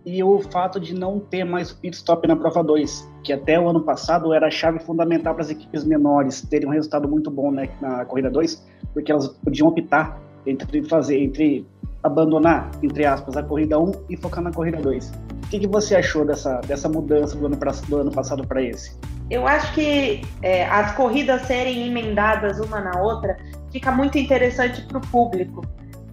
e 0.05 0.23
o 0.23 0.39
fato 0.39 0.79
de 0.79 0.93
não 0.93 1.19
ter 1.19 1.43
mais 1.43 1.71
o 1.71 1.77
pit 1.79 1.95
stop 1.95 2.27
na 2.27 2.35
prova 2.35 2.63
2, 2.63 3.09
que 3.23 3.31
até 3.31 3.59
o 3.59 3.69
ano 3.69 3.81
passado 3.81 4.33
era 4.33 4.47
a 4.47 4.51
chave 4.51 4.79
fundamental 4.79 5.33
para 5.33 5.43
as 5.43 5.49
equipes 5.49 5.83
menores 5.83 6.41
terem 6.41 6.67
um 6.67 6.71
resultado 6.71 7.07
muito 7.07 7.29
bom 7.29 7.51
né, 7.51 7.69
na 7.79 8.03
corrida 8.05 8.29
2, 8.29 8.65
porque 8.93 9.11
elas 9.11 9.27
podiam 9.27 9.67
optar 9.67 10.19
entre 10.45 10.83
fazer, 10.83 11.19
entre 11.19 11.65
abandonar, 12.03 12.71
entre 12.81 13.05
aspas, 13.05 13.37
a 13.37 13.43
corrida 13.43 13.79
1 13.79 13.91
e 14.09 14.17
focar 14.17 14.43
na 14.43 14.51
corrida 14.51 14.77
2. 14.81 15.11
O 15.43 15.47
que, 15.49 15.59
que 15.59 15.67
você 15.67 15.95
achou 15.95 16.25
dessa, 16.25 16.59
dessa 16.61 16.89
mudança 16.89 17.37
do 17.37 17.45
ano, 17.45 17.57
pra, 17.57 17.71
do 17.71 17.97
ano 17.97 18.11
passado 18.11 18.45
para 18.47 18.61
esse? 18.61 18.97
Eu 19.29 19.47
acho 19.47 19.73
que 19.73 20.21
é, 20.41 20.65
as 20.65 20.93
corridas 20.95 21.43
serem 21.43 21.87
emendadas 21.87 22.59
uma 22.59 22.81
na 22.81 23.01
outra 23.01 23.37
fica 23.71 23.91
muito 23.91 24.17
interessante 24.17 24.81
para 24.81 24.97
o 24.97 25.01
público, 25.01 25.63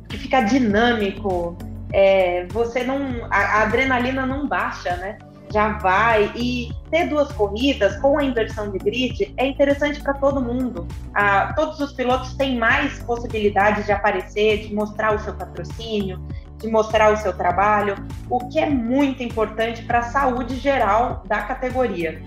que 0.09 0.17
fica 0.17 0.41
dinâmico, 0.43 1.57
é, 1.93 2.47
você 2.47 2.85
não. 2.85 3.27
A, 3.31 3.39
a, 3.39 3.63
adrenalina 3.63 4.27
não 4.27 4.47
baixa, 4.47 4.97
né? 4.97 5.19
Já 5.51 5.79
vai. 5.79 6.33
E 6.35 6.71
ter 6.91 7.09
duas 7.09 7.31
corridas 7.33 7.97
com 7.97 8.19
a 8.19 8.25
inversão 8.25 8.71
de 8.71 8.79
grid 8.79 9.35
é 9.37 9.47
interessante 9.47 10.01
para 10.01 10.15
todo 10.15 10.41
mundo. 10.41 10.87
Ah, 11.15 11.53
todos 11.55 11.81
os 11.81 11.93
pilotos 11.93 12.35
têm 12.35 12.59
mais 12.59 13.03
possibilidades 13.03 13.87
de 13.87 13.93
aparecer, 13.93 14.67
de 14.67 14.75
mostrar 14.75 15.15
o 15.15 15.19
seu 15.19 15.35
patrocínio, 15.35 16.21
de 16.59 16.69
mostrar 16.69 17.13
o 17.13 17.17
seu 17.17 17.33
trabalho, 17.33 17.95
o 18.29 18.41
que 18.49 18.59
é 18.59 18.69
muito 18.69 19.23
importante 19.23 19.83
para 19.83 20.01
a 20.01 20.03
saúde 20.03 20.57
geral 20.57 21.23
da 21.27 21.43
categoria. 21.43 22.21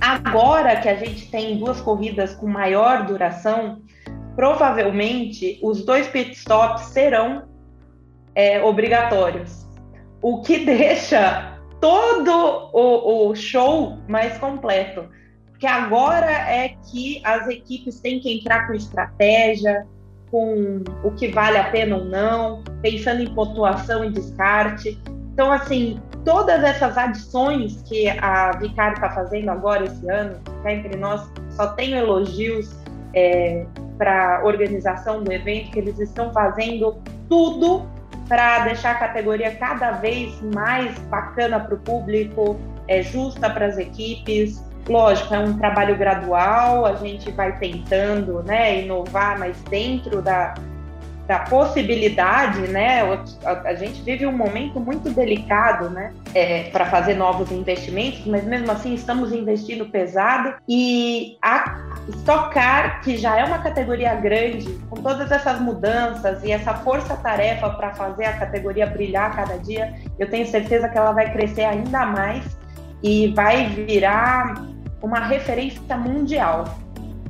Agora 0.00 0.76
que 0.76 0.88
a 0.88 0.96
gente 0.96 1.30
tem 1.30 1.58
duas 1.58 1.80
corridas 1.80 2.34
com 2.34 2.46
maior 2.46 3.06
duração, 3.06 3.80
provavelmente 4.34 5.58
os 5.62 5.84
dois 5.84 6.08
pitstops 6.08 6.86
serão 6.86 7.44
é, 8.34 8.62
obrigatórios, 8.62 9.66
o 10.20 10.42
que 10.42 10.58
deixa 10.66 11.53
todo 11.84 12.70
o, 12.72 13.28
o 13.28 13.36
show 13.36 13.98
mais 14.08 14.38
completo. 14.38 15.06
Porque 15.50 15.66
agora 15.66 16.30
é 16.30 16.70
que 16.90 17.20
as 17.22 17.46
equipes 17.46 18.00
têm 18.00 18.20
que 18.20 18.38
entrar 18.38 18.66
com 18.66 18.72
estratégia, 18.72 19.86
com 20.30 20.82
o 21.02 21.10
que 21.10 21.28
vale 21.28 21.58
a 21.58 21.64
pena 21.64 21.96
ou 21.96 22.04
não, 22.06 22.64
pensando 22.80 23.20
em 23.20 23.34
pontuação 23.34 24.02
e 24.02 24.08
descarte. 24.08 24.98
Então, 25.34 25.52
assim, 25.52 26.00
todas 26.24 26.64
essas 26.64 26.96
adições 26.96 27.82
que 27.82 28.08
a 28.08 28.52
Vicário 28.52 28.94
está 28.94 29.10
fazendo 29.10 29.50
agora 29.50 29.84
esse 29.84 30.10
ano, 30.10 30.40
cá 30.62 30.72
entre 30.72 30.96
nós, 30.96 31.30
só 31.50 31.66
tenho 31.74 31.98
elogios 31.98 32.74
é, 33.12 33.66
para 33.98 34.38
a 34.38 34.44
organização 34.46 35.22
do 35.22 35.30
evento, 35.30 35.72
que 35.72 35.80
eles 35.80 36.00
estão 36.00 36.32
fazendo 36.32 36.96
tudo 37.28 37.86
para 38.28 38.64
deixar 38.64 38.92
a 38.92 38.94
categoria 38.94 39.54
cada 39.56 39.92
vez 39.92 40.40
mais 40.54 40.98
bacana 41.10 41.60
para 41.60 41.74
o 41.74 41.78
público, 41.78 42.58
é, 42.88 43.02
justa 43.02 43.50
para 43.50 43.66
as 43.66 43.78
equipes. 43.78 44.64
Lógico, 44.88 45.34
é 45.34 45.38
um 45.38 45.56
trabalho 45.56 45.96
gradual, 45.96 46.84
a 46.84 46.94
gente 46.96 47.30
vai 47.30 47.58
tentando 47.58 48.42
né, 48.42 48.82
inovar, 48.82 49.38
mas 49.38 49.56
dentro 49.62 50.20
da, 50.20 50.54
da 51.26 51.38
possibilidade, 51.40 52.60
né? 52.68 53.00
A, 53.44 53.52
a, 53.68 53.74
gente 53.74 54.02
vive 54.02 54.26
um 54.26 54.36
momento 54.36 54.78
muito 54.78 55.10
delicado, 55.10 55.88
né? 55.88 56.12
É, 56.34 56.64
para 56.64 56.84
fazer 56.86 57.14
novos 57.14 57.50
investimentos, 57.50 58.26
mas 58.26 58.44
mesmo 58.44 58.70
assim 58.70 58.94
estamos 58.94 59.32
investindo 59.32 59.86
pesado 59.86 60.54
e 60.68 61.38
a 61.40 61.78
Stock 62.08 62.52
Car, 62.52 63.00
que 63.00 63.16
já 63.16 63.38
é 63.38 63.44
uma 63.44 63.58
categoria 63.58 64.14
grande, 64.14 64.70
com 64.90 64.96
todas 64.96 65.30
essas 65.32 65.58
mudanças 65.60 66.44
e 66.44 66.52
essa 66.52 66.74
força-tarefa 66.74 67.70
para 67.70 67.94
fazer 67.94 68.26
a 68.26 68.34
categoria 68.34 68.86
brilhar 68.86 69.34
cada 69.34 69.56
dia, 69.56 69.94
eu 70.18 70.28
tenho 70.28 70.46
certeza 70.46 70.88
que 70.88 70.98
ela 70.98 71.12
vai 71.12 71.32
crescer 71.32 71.64
ainda 71.64 72.04
mais 72.04 72.44
e 73.02 73.28
vai 73.28 73.66
virar 73.66 74.62
uma 75.02 75.20
referência 75.20 75.96
mundial. 75.96 76.64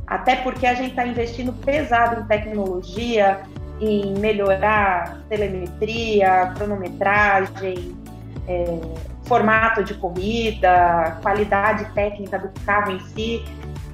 Até 0.07 0.37
porque 0.37 0.66
a 0.66 0.74
gente 0.74 0.90
está 0.90 1.07
investindo 1.07 1.52
pesado 1.52 2.20
em 2.20 2.24
tecnologia, 2.24 3.40
em 3.81 4.15
melhorar 4.19 5.25
telemetria, 5.29 6.53
cronometragem, 6.57 7.97
é, 8.47 8.81
formato 9.25 9.83
de 9.83 9.95
corrida, 9.95 11.19
qualidade 11.23 11.87
técnica 11.95 12.39
do 12.39 12.49
carro 12.65 12.93
em 12.93 13.01
si. 13.01 13.45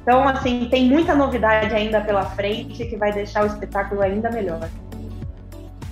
Então, 0.02 0.26
assim, 0.26 0.68
tem 0.70 0.86
muita 0.86 1.14
novidade 1.14 1.74
ainda 1.74 2.00
pela 2.00 2.24
frente 2.24 2.84
que 2.84 2.96
vai 2.96 3.12
deixar 3.12 3.44
o 3.44 3.46
espetáculo 3.46 4.00
ainda 4.02 4.30
melhor. 4.30 4.68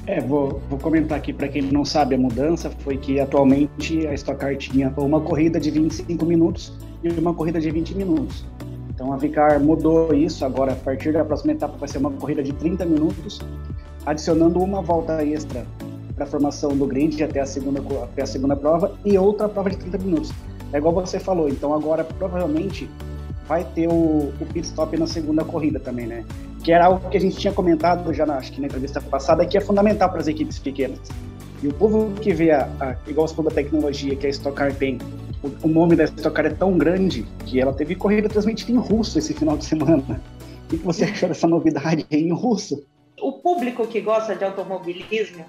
É, 0.06 0.20
vou, 0.20 0.62
vou 0.70 0.78
comentar 0.78 1.18
aqui 1.18 1.34
para 1.34 1.48
quem 1.48 1.60
não 1.60 1.84
sabe 1.84 2.14
a 2.14 2.18
mudança 2.18 2.70
foi 2.70 2.96
que 2.96 3.20
atualmente 3.20 4.06
a 4.06 4.14
Stock 4.14 4.40
Car 4.40 4.56
tinha 4.56 4.90
uma 4.96 5.20
corrida 5.20 5.60
de 5.60 5.70
25 5.70 6.24
minutos 6.24 6.72
e 7.02 7.10
uma 7.10 7.34
corrida 7.34 7.60
de 7.60 7.70
20 7.70 7.94
minutos. 7.94 8.46
Então 8.98 9.12
a 9.12 9.16
Vicar 9.16 9.60
mudou 9.60 10.12
isso, 10.12 10.44
agora 10.44 10.72
a 10.72 10.74
partir 10.74 11.12
da 11.12 11.24
próxima 11.24 11.52
etapa 11.52 11.78
vai 11.78 11.88
ser 11.88 11.98
uma 11.98 12.10
corrida 12.10 12.42
de 12.42 12.52
30 12.52 12.84
minutos, 12.84 13.40
adicionando 14.04 14.58
uma 14.58 14.82
volta 14.82 15.24
extra 15.24 15.64
para 16.16 16.24
a 16.24 16.26
formação 16.26 16.76
do 16.76 16.84
grid 16.84 17.22
até 17.22 17.38
a 17.38 17.46
segunda 17.46 17.80
até 18.02 18.22
a 18.24 18.26
segunda 18.26 18.56
prova 18.56 18.98
e 19.04 19.16
outra 19.16 19.48
prova 19.48 19.70
de 19.70 19.76
30 19.76 19.98
minutos. 19.98 20.32
É 20.72 20.78
igual 20.78 20.92
você 20.92 21.20
falou, 21.20 21.48
então 21.48 21.72
agora 21.72 22.02
provavelmente 22.02 22.90
vai 23.46 23.62
ter 23.62 23.86
o, 23.86 24.32
o 24.40 24.46
pit 24.52 24.66
stop 24.66 24.98
na 24.98 25.06
segunda 25.06 25.44
corrida 25.44 25.78
também, 25.78 26.08
né? 26.08 26.24
Que 26.64 26.72
era 26.72 26.86
algo 26.86 27.08
que 27.08 27.16
a 27.16 27.20
gente 27.20 27.36
tinha 27.36 27.52
comentado 27.52 28.12
já, 28.12 28.26
na, 28.26 28.34
acho 28.34 28.50
que 28.50 28.60
na 28.60 28.66
entrevista 28.66 29.00
passada, 29.00 29.46
que 29.46 29.56
é 29.56 29.60
fundamental 29.60 30.10
para 30.10 30.22
as 30.22 30.26
equipes 30.26 30.58
pequenas. 30.58 30.98
E 31.62 31.68
o 31.68 31.72
povo 31.72 32.10
que 32.20 32.34
vê, 32.34 32.50
a, 32.50 32.68
a, 32.80 32.96
igual 33.06 33.28
você 33.28 33.34
falou 33.36 33.48
da 33.48 33.54
tecnologia 33.54 34.16
que 34.16 34.26
a 34.26 34.30
Stock 34.30 34.56
Car 34.56 34.74
tem, 34.74 34.98
o, 35.42 35.68
nome 35.68 35.94
da 35.96 36.04
Stock 36.04 36.34
Car 36.34 36.46
é 36.46 36.50
tão 36.50 36.76
grande 36.76 37.24
que 37.46 37.60
ela 37.60 37.72
teve 37.72 37.94
corrida 37.94 38.28
transmitida 38.28 38.72
em 38.72 38.76
russo 38.76 39.18
esse 39.18 39.32
final 39.32 39.56
de 39.56 39.64
semana. 39.64 40.20
O 40.64 40.68
que 40.68 40.76
você 40.76 41.04
achou 41.04 41.28
dessa 41.28 41.46
novidade 41.46 42.06
em 42.10 42.32
russo? 42.32 42.84
O 43.20 43.32
público 43.32 43.86
que 43.86 44.00
gosta 44.00 44.34
de 44.34 44.44
automobilismo 44.44 45.44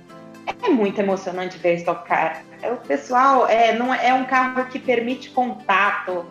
é 0.64 0.70
muito 0.70 1.00
emocionante 1.00 1.58
ver 1.58 1.76
Stock 1.76 2.08
Car. 2.08 2.44
O 2.64 2.88
pessoal 2.88 3.48
é, 3.48 3.76
não 3.78 3.94
é, 3.94 4.08
é 4.08 4.14
um 4.14 4.26
carro 4.26 4.66
que 4.66 4.80
permite 4.80 5.30
contato. 5.32 6.26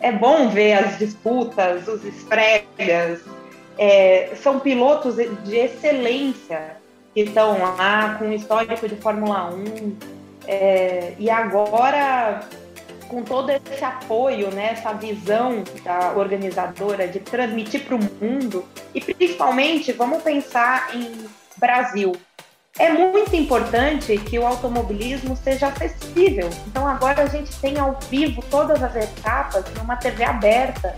É 0.00 0.12
bom 0.12 0.48
ver 0.48 0.74
as 0.74 0.98
disputas, 0.98 1.88
os 1.88 2.04
esfregas. 2.04 3.20
É, 3.78 4.32
são 4.36 4.60
pilotos 4.60 5.16
de 5.16 5.56
excelência 5.56 6.76
que 7.14 7.22
estão 7.22 7.58
lá 7.58 8.16
com 8.18 8.32
histórico 8.32 8.88
de 8.88 8.96
Fórmula 8.96 9.50
1. 9.54 9.96
É, 10.46 11.14
e 11.18 11.28
agora, 11.28 12.40
com 13.08 13.22
todo 13.22 13.50
esse 13.50 13.84
apoio, 13.84 14.50
né, 14.50 14.70
essa 14.72 14.92
visão 14.92 15.64
da 15.84 16.12
organizadora 16.16 17.08
de 17.08 17.20
transmitir 17.20 17.84
para 17.84 17.96
o 17.96 17.98
mundo, 17.98 18.64
e 18.94 19.00
principalmente, 19.00 19.92
vamos 19.92 20.22
pensar 20.22 20.94
em 20.94 21.26
Brasil. 21.56 22.12
É 22.78 22.92
muito 22.92 23.34
importante 23.34 24.18
que 24.18 24.38
o 24.38 24.46
automobilismo 24.46 25.34
seja 25.34 25.68
acessível. 25.68 26.50
Então 26.66 26.86
agora 26.86 27.22
a 27.22 27.26
gente 27.26 27.50
tem 27.58 27.78
ao 27.78 27.98
vivo 28.10 28.42
todas 28.50 28.82
as 28.82 28.94
etapas 28.94 29.64
numa 29.78 29.96
TV 29.96 30.22
aberta. 30.24 30.94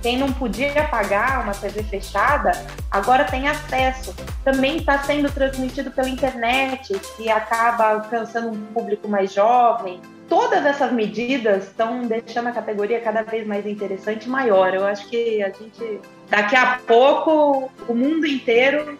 Quem 0.00 0.16
não 0.16 0.32
podia 0.32 0.88
pagar 0.88 1.42
uma 1.42 1.52
TV 1.52 1.82
fechada, 1.82 2.52
agora 2.90 3.24
tem 3.24 3.46
acesso. 3.46 4.14
Também 4.42 4.78
está 4.78 5.02
sendo 5.02 5.30
transmitido 5.30 5.90
pela 5.90 6.08
internet, 6.08 6.98
que 7.16 7.28
acaba 7.28 7.90
alcançando 7.90 8.48
um 8.48 8.64
público 8.72 9.06
mais 9.06 9.30
jovem. 9.34 10.00
Todas 10.28 10.66
essas 10.66 10.92
medidas 10.92 11.64
estão 11.64 12.02
deixando 12.02 12.48
a 12.48 12.52
categoria 12.52 13.00
cada 13.00 13.22
vez 13.22 13.46
mais 13.46 13.66
interessante 13.66 14.26
e 14.26 14.28
maior. 14.28 14.74
Eu 14.74 14.84
acho 14.86 15.08
que 15.08 15.42
a 15.42 15.48
gente, 15.48 16.00
daqui 16.28 16.54
a 16.54 16.78
pouco, 16.86 17.70
o 17.88 17.94
mundo 17.94 18.26
inteiro 18.26 18.98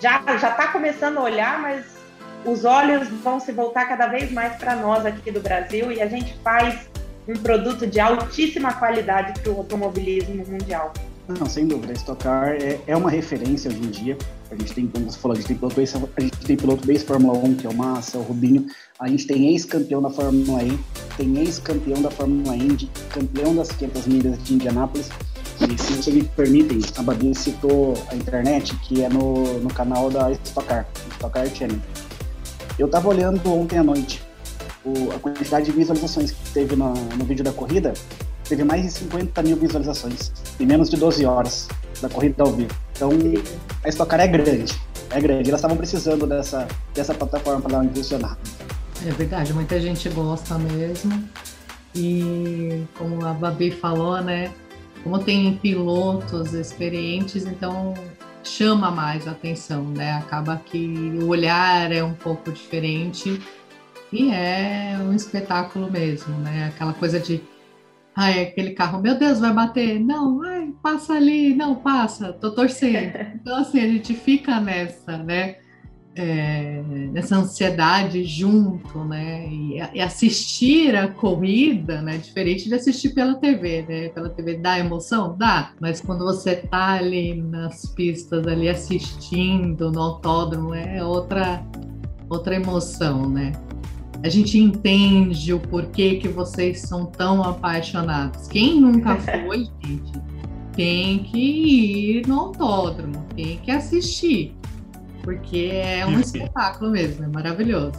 já 0.00 0.20
está 0.20 0.68
começando 0.68 1.18
a 1.18 1.22
olhar, 1.22 1.60
mas 1.60 1.98
os 2.44 2.64
olhos 2.64 3.08
vão 3.08 3.40
se 3.40 3.52
voltar 3.52 3.86
cada 3.86 4.06
vez 4.06 4.30
mais 4.30 4.56
para 4.56 4.76
nós 4.76 5.04
aqui 5.04 5.30
do 5.30 5.40
Brasil 5.40 5.90
e 5.92 6.00
a 6.00 6.06
gente 6.06 6.34
faz 6.42 6.88
um 7.28 7.34
produto 7.34 7.86
de 7.86 8.00
altíssima 8.00 8.72
qualidade 8.74 9.40
para 9.40 9.52
o 9.52 9.58
automobilismo 9.58 10.44
mundial. 10.46 10.92
Não, 11.38 11.46
sem 11.46 11.66
dúvida. 11.66 11.92
Stock 11.92 12.22
Car 12.22 12.56
é, 12.60 12.80
é, 12.86 12.96
uma 12.96 13.10
referência 13.10 13.70
hoje 13.70 13.78
em 13.78 13.90
dia. 13.90 14.18
A 14.50 14.56
gente 14.56 14.72
tem, 14.72 14.86
como 14.88 15.10
você 15.10 15.18
falou, 15.18 15.36
a 15.36 15.40
gente 15.40 15.46
tem 15.46 15.56
piloto 15.56 15.76
base, 15.76 15.96
a 15.96 16.20
gente 16.20 16.36
tem 16.38 16.56
piloto 16.56 16.86
base 16.86 17.04
Fórmula 17.04 17.38
1, 17.38 17.54
que 17.54 17.66
é 17.66 17.70
o 17.70 17.74
Massa, 17.74 18.18
o 18.18 18.22
Rubinho. 18.22 18.66
A 18.98 19.08
gente 19.08 19.26
tem 19.26 19.48
ex-campeão 19.48 20.02
da 20.02 20.10
Fórmula 20.10 20.62
E, 20.64 20.78
tem 21.16 21.38
ex-campeão 21.38 22.02
da 22.02 22.10
Fórmula 22.10 22.56
Indy, 22.56 22.90
campeão 23.10 23.54
das 23.54 23.70
500 23.72 24.06
milhas 24.06 24.42
de 24.42 24.54
Indianápolis. 24.54 25.08
E 25.60 25.78
se 25.78 25.92
vocês 25.92 26.16
me 26.16 26.24
permitem, 26.24 26.80
a 26.96 27.02
Babi 27.02 27.34
citou 27.34 27.94
a 28.10 28.16
internet, 28.16 28.74
que 28.78 29.04
é 29.04 29.08
no, 29.08 29.60
no 29.60 29.72
canal 29.72 30.10
da 30.10 30.32
Stock 30.32 30.66
Car, 30.66 30.86
Stock 31.12 31.32
Car 31.32 31.46
Channel. 31.54 31.78
Eu 32.78 32.86
estava 32.86 33.08
olhando 33.08 33.46
ontem 33.52 33.78
à 33.78 33.84
noite 33.84 34.22
o, 34.84 35.12
a 35.14 35.18
quantidade 35.18 35.66
de 35.66 35.72
visualizações 35.72 36.32
que 36.32 36.50
teve 36.52 36.74
no 36.76 37.24
vídeo 37.24 37.44
da 37.44 37.52
corrida, 37.52 37.92
teve 38.50 38.64
mais 38.64 38.82
de 38.82 38.90
50 38.90 39.42
mil 39.42 39.56
visualizações 39.56 40.32
em 40.58 40.66
menos 40.66 40.90
de 40.90 40.96
12 40.96 41.24
horas 41.24 41.68
da 42.02 42.08
corrida 42.08 42.42
ao 42.42 42.52
vivo. 42.52 42.74
Então, 42.94 43.10
a 43.84 43.88
Stock 43.88 44.10
Car 44.10 44.20
é 44.20 44.26
grande, 44.26 44.74
é 45.10 45.20
grande. 45.20 45.48
Elas 45.48 45.60
estavam 45.60 45.76
precisando 45.76 46.26
dessa, 46.26 46.66
dessa 46.92 47.14
plataforma 47.14 47.60
para 47.60 47.72
dar 47.72 47.78
uma 47.78 47.84
impulsionada. 47.84 48.38
É 49.06 49.10
verdade, 49.12 49.54
muita 49.54 49.80
gente 49.80 50.08
gosta 50.10 50.58
mesmo. 50.58 51.24
E 51.94 52.84
como 52.98 53.24
a 53.24 53.32
Babi 53.32 53.70
falou, 53.70 54.20
né? 54.20 54.52
como 55.02 55.18
tem 55.18 55.56
pilotos 55.56 56.52
experientes, 56.52 57.46
então 57.46 57.94
chama 58.42 58.90
mais 58.90 59.26
atenção, 59.26 59.84
né? 59.84 60.14
Acaba 60.14 60.56
que 60.56 61.18
o 61.22 61.28
olhar 61.28 61.92
é 61.92 62.02
um 62.02 62.14
pouco 62.14 62.50
diferente 62.52 63.40
e 64.12 64.30
é 64.30 64.98
um 65.00 65.14
espetáculo 65.14 65.90
mesmo, 65.90 66.34
né? 66.38 66.72
Aquela 66.74 66.92
coisa 66.92 67.18
de 67.18 67.40
ai, 68.14 68.42
aquele 68.42 68.72
carro, 68.72 69.00
meu 69.00 69.18
Deus, 69.18 69.40
vai 69.40 69.52
bater. 69.52 70.00
Não, 70.00 70.42
ai, 70.42 70.72
passa 70.82 71.14
ali, 71.14 71.54
não, 71.54 71.74
passa, 71.76 72.32
tô 72.32 72.50
torcendo. 72.52 73.12
Então, 73.40 73.56
assim, 73.56 73.80
a 73.80 73.88
gente 73.88 74.14
fica 74.14 74.60
nessa, 74.60 75.16
né? 75.18 75.56
é, 76.14 76.82
nessa 77.12 77.36
ansiedade 77.36 78.24
junto, 78.24 79.04
né? 79.04 79.46
E, 79.48 79.76
e, 79.94 80.00
assistir 80.00 80.94
a 80.96 81.08
corrida, 81.08 82.02
né? 82.02 82.18
Diferente 82.18 82.68
de 82.68 82.74
assistir 82.74 83.10
pela 83.10 83.34
TV, 83.34 83.86
né? 83.88 84.08
Pela 84.08 84.28
TV 84.28 84.58
dá 84.58 84.78
emoção? 84.78 85.36
Dá. 85.36 85.72
Mas 85.80 86.00
quando 86.00 86.24
você 86.24 86.56
tá 86.56 86.94
ali 86.94 87.40
nas 87.40 87.86
pistas, 87.86 88.46
ali 88.46 88.68
assistindo 88.68 89.90
no 89.90 90.00
autódromo, 90.00 90.74
é 90.74 91.02
outra, 91.02 91.64
outra 92.28 92.56
emoção, 92.56 93.28
né? 93.28 93.52
A 94.22 94.28
gente 94.28 94.58
entende 94.58 95.52
o 95.52 95.60
porquê 95.60 96.16
que 96.16 96.28
vocês 96.28 96.82
são 96.82 97.06
tão 97.06 97.42
apaixonados. 97.42 98.48
Quem 98.48 98.80
nunca 98.80 99.16
foi, 99.20 99.68
gente, 99.82 100.12
tem 100.74 101.20
que 101.20 102.18
ir 102.18 102.26
no 102.26 102.38
autódromo, 102.40 103.24
tem 103.34 103.58
que 103.58 103.70
assistir 103.70 104.54
porque 105.22 105.70
é 105.72 106.04
um 106.06 106.18
espetáculo 106.18 106.90
mesmo, 106.90 107.24
é 107.24 107.28
maravilhoso. 107.28 107.92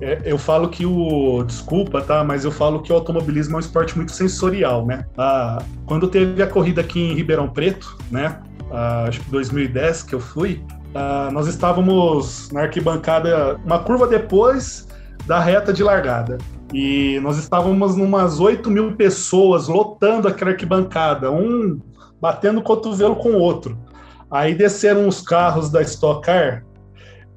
É, 0.00 0.22
eu 0.24 0.38
falo 0.38 0.68
que 0.68 0.86
o. 0.86 1.42
Desculpa, 1.44 2.00
tá? 2.00 2.24
Mas 2.24 2.44
eu 2.44 2.50
falo 2.50 2.80
que 2.80 2.92
o 2.92 2.94
automobilismo 2.94 3.54
é 3.54 3.56
um 3.56 3.60
esporte 3.60 3.96
muito 3.96 4.12
sensorial, 4.12 4.86
né? 4.86 5.06
Ah, 5.16 5.62
quando 5.84 6.08
teve 6.08 6.42
a 6.42 6.46
corrida 6.46 6.80
aqui 6.80 7.00
em 7.00 7.14
Ribeirão 7.14 7.48
Preto, 7.48 7.98
né? 8.10 8.40
Ah, 8.70 9.04
acho 9.08 9.20
que 9.20 9.30
2010 9.30 10.02
que 10.04 10.14
eu 10.14 10.20
fui, 10.20 10.62
ah, 10.94 11.30
nós 11.32 11.46
estávamos 11.46 12.50
na 12.50 12.62
arquibancada, 12.62 13.60
uma 13.64 13.78
curva 13.78 14.06
depois 14.06 14.86
da 15.26 15.40
reta 15.40 15.72
de 15.72 15.82
largada. 15.82 16.38
E 16.72 17.20
nós 17.20 17.36
estávamos 17.38 17.96
numas 17.96 18.40
8 18.40 18.70
mil 18.70 18.96
pessoas 18.96 19.68
lotando 19.68 20.28
aquela 20.28 20.52
arquibancada, 20.52 21.30
um 21.30 21.80
batendo 22.20 22.62
cotovelo 22.62 23.16
com 23.16 23.30
o 23.30 23.38
outro. 23.38 23.78
Aí 24.30 24.54
desceram 24.54 25.06
os 25.06 25.20
carros 25.20 25.70
da 25.70 25.82
Stock 25.82 26.24
Car. 26.24 26.64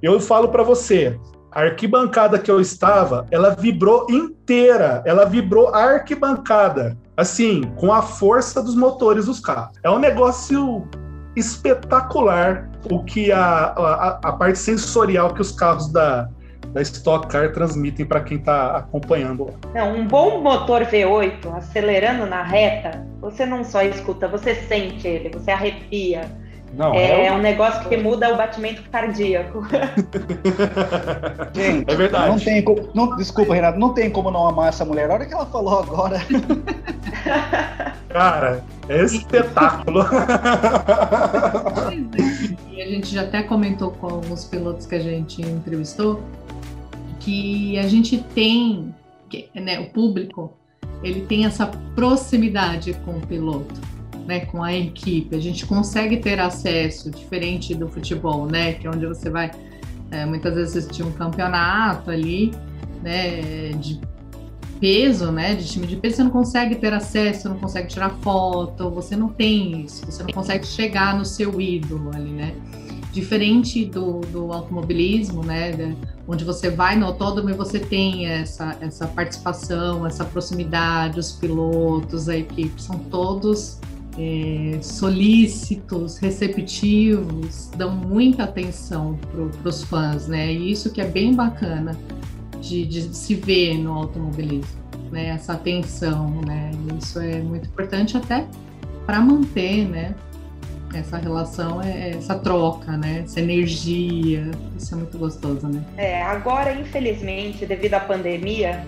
Eu 0.02 0.20
falo 0.20 0.50
para 0.50 0.64
você, 0.64 1.20
a 1.52 1.62
arquibancada 1.62 2.40
que 2.40 2.50
eu 2.50 2.60
estava, 2.60 3.26
ela 3.30 3.52
vibrou 3.52 4.08
inteira, 4.10 5.04
ela 5.06 5.26
vibrou 5.26 5.70
a 5.70 5.84
arquibancada, 5.84 6.98
assim, 7.18 7.64
com 7.76 7.94
a 7.94 8.02
força 8.02 8.62
dos 8.62 8.76
motores 8.76 9.26
dos 9.26 9.40
carros. 9.40 9.78
É 9.84 9.90
um 9.90 10.00
negócio 10.00 10.88
espetacular 11.36 12.70
o 12.92 13.04
que 13.04 13.32
a, 13.32 13.40
a, 13.40 14.20
a 14.24 14.34
parte 14.34 14.58
sensorial 14.58 15.34
que 15.34 15.42
os 15.42 15.52
carros 15.52 15.92
da, 15.92 16.30
da 16.74 16.82
Stock 16.82 17.28
Car 17.28 17.52
transmitem 17.52 18.06
para 18.06 18.22
quem 18.22 18.38
está 18.38 18.78
acompanhando. 18.78 19.54
Não, 19.74 19.96
um 19.96 20.08
bom 20.08 20.42
motor 20.42 20.84
V8 20.86 21.56
acelerando 21.56 22.26
na 22.26 22.44
reta, 22.44 23.06
você 23.20 23.46
não 23.46 23.64
só 23.64 23.82
escuta, 23.82 24.28
você 24.28 24.56
sente 24.56 25.08
ele, 25.08 25.30
você 25.30 25.52
arrepia 25.52 26.30
não, 26.74 26.94
é, 26.94 27.26
é 27.28 27.32
um 27.32 27.40
negócio 27.40 27.88
que 27.90 27.98
muda 27.98 28.32
o 28.34 28.38
batimento 28.38 28.84
cardíaco. 28.92 29.66
Gente, 31.54 31.92
é 31.92 31.96
verdade. 31.96 32.30
Não 32.30 32.40
tem 32.40 32.62
como, 32.62 32.90
não, 32.94 33.16
desculpa, 33.16 33.56
Renato, 33.56 33.80
não 33.80 33.94
tem 33.94 34.10
como 34.10 34.30
não 34.30 34.48
amar 34.48 34.70
essa 34.70 34.86
mulher. 34.86 35.10
A 35.10 35.16
hora 35.16 35.26
que 35.26 35.34
ela 35.34 35.46
falou 35.48 35.80
agora. 35.80 36.22
Cara, 38.10 38.64
é 38.88 39.04
espetáculo. 39.04 40.06
e 42.72 42.82
a 42.82 42.86
gente 42.88 43.14
já 43.14 43.24
até 43.24 43.44
comentou 43.44 43.92
com 43.92 44.08
alguns 44.08 44.46
pilotos 44.46 44.86
que 44.86 44.96
a 44.96 45.00
gente 45.00 45.42
entrevistou 45.42 46.22
que 47.30 47.78
a 47.78 47.88
gente 47.88 48.18
tem, 48.34 48.94
né, 49.54 49.80
o 49.80 49.92
público, 49.92 50.52
ele 51.04 51.22
tem 51.22 51.46
essa 51.46 51.68
proximidade 51.94 52.94
com 53.06 53.12
o 53.12 53.28
piloto 53.28 53.80
né, 54.26 54.42
com 54.42 54.62
a 54.64 54.74
equipe, 54.74 55.36
a 55.36 55.40
gente 55.40 55.66
consegue 55.66 56.18
ter 56.18 56.40
acesso, 56.40 57.10
diferente 57.10 57.74
do 57.74 57.88
futebol, 57.88 58.46
né, 58.46 58.74
que 58.74 58.86
é 58.86 58.90
onde 58.90 59.06
você 59.08 59.28
vai 59.28 59.50
é, 60.12 60.24
muitas 60.26 60.54
vezes 60.54 60.78
assistir 60.78 61.02
um 61.02 61.12
campeonato 61.12 62.12
ali, 62.12 62.52
né, 63.02 63.72
de 63.72 64.00
peso, 64.80 65.32
né, 65.32 65.56
de 65.56 65.68
time 65.68 65.88
de 65.88 65.96
peso, 65.96 66.18
você 66.18 66.24
não 66.24 66.32
consegue 66.32 66.76
ter 66.76 66.94
acesso, 66.94 67.50
não 67.50 67.58
consegue 67.58 67.88
tirar 67.88 68.10
foto, 68.22 68.90
você 68.92 69.16
não 69.16 69.30
tem 69.30 69.82
isso, 69.82 70.06
você 70.06 70.22
não 70.22 70.32
consegue 70.32 70.66
chegar 70.66 71.18
no 71.18 71.26
seu 71.26 71.60
ídolo 71.60 72.12
ali, 72.14 72.30
né. 72.30 72.56
Diferente 73.12 73.86
do, 73.86 74.22
do 74.22 74.54
automobilismo, 74.54 75.44
né, 75.44 75.96
onde 76.28 76.46
você 76.46 76.70
vai 76.70 76.96
no 76.96 77.08
autódromo 77.08 77.50
e 77.50 77.54
você 77.54 77.80
tem 77.80 78.28
essa, 78.28 78.78
essa 78.82 79.08
participação, 79.08 80.06
essa 80.06 80.24
proximidade, 80.24 81.20
os 81.20 81.32
pilotos, 81.32 82.30
a 82.30 82.38
equipe, 82.38 82.80
são 82.80 83.00
todos 83.00 83.80
é, 84.20 84.80
solícitos, 84.82 86.18
receptivos, 86.18 87.70
dão 87.78 87.90
muita 87.90 88.44
atenção 88.44 89.18
para 89.32 89.70
os 89.70 89.84
fãs, 89.84 90.28
né? 90.28 90.54
E 90.54 90.72
isso 90.72 90.92
que 90.92 91.00
é 91.00 91.08
bem 91.08 91.34
bacana 91.34 91.98
de, 92.62 92.86
de 92.86 93.16
se 93.16 93.36
ver 93.36 93.78
no 93.78 93.94
automobilismo, 93.94 94.82
né? 95.10 95.28
Essa 95.30 95.54
atenção, 95.54 96.42
né? 96.46 96.72
Isso 97.02 97.20
é 97.20 97.42
muito 97.42 97.68
importante 97.68 98.18
até 98.18 98.46
para 99.06 99.22
manter, 99.22 99.88
né? 99.88 100.14
Essa 100.94 101.18
relação, 101.18 101.82
é 101.82 102.12
essa 102.12 102.38
troca, 102.38 102.98
né? 102.98 103.22
Essa 103.24 103.40
energia, 103.40 104.50
isso 104.78 104.94
é 104.94 104.98
muito 104.98 105.18
gostoso, 105.18 105.68
né? 105.68 105.84
É, 105.98 106.24
agora, 106.24 106.74
infelizmente, 106.74 107.66
devido 107.66 107.94
à 107.94 108.00
pandemia, 108.00 108.86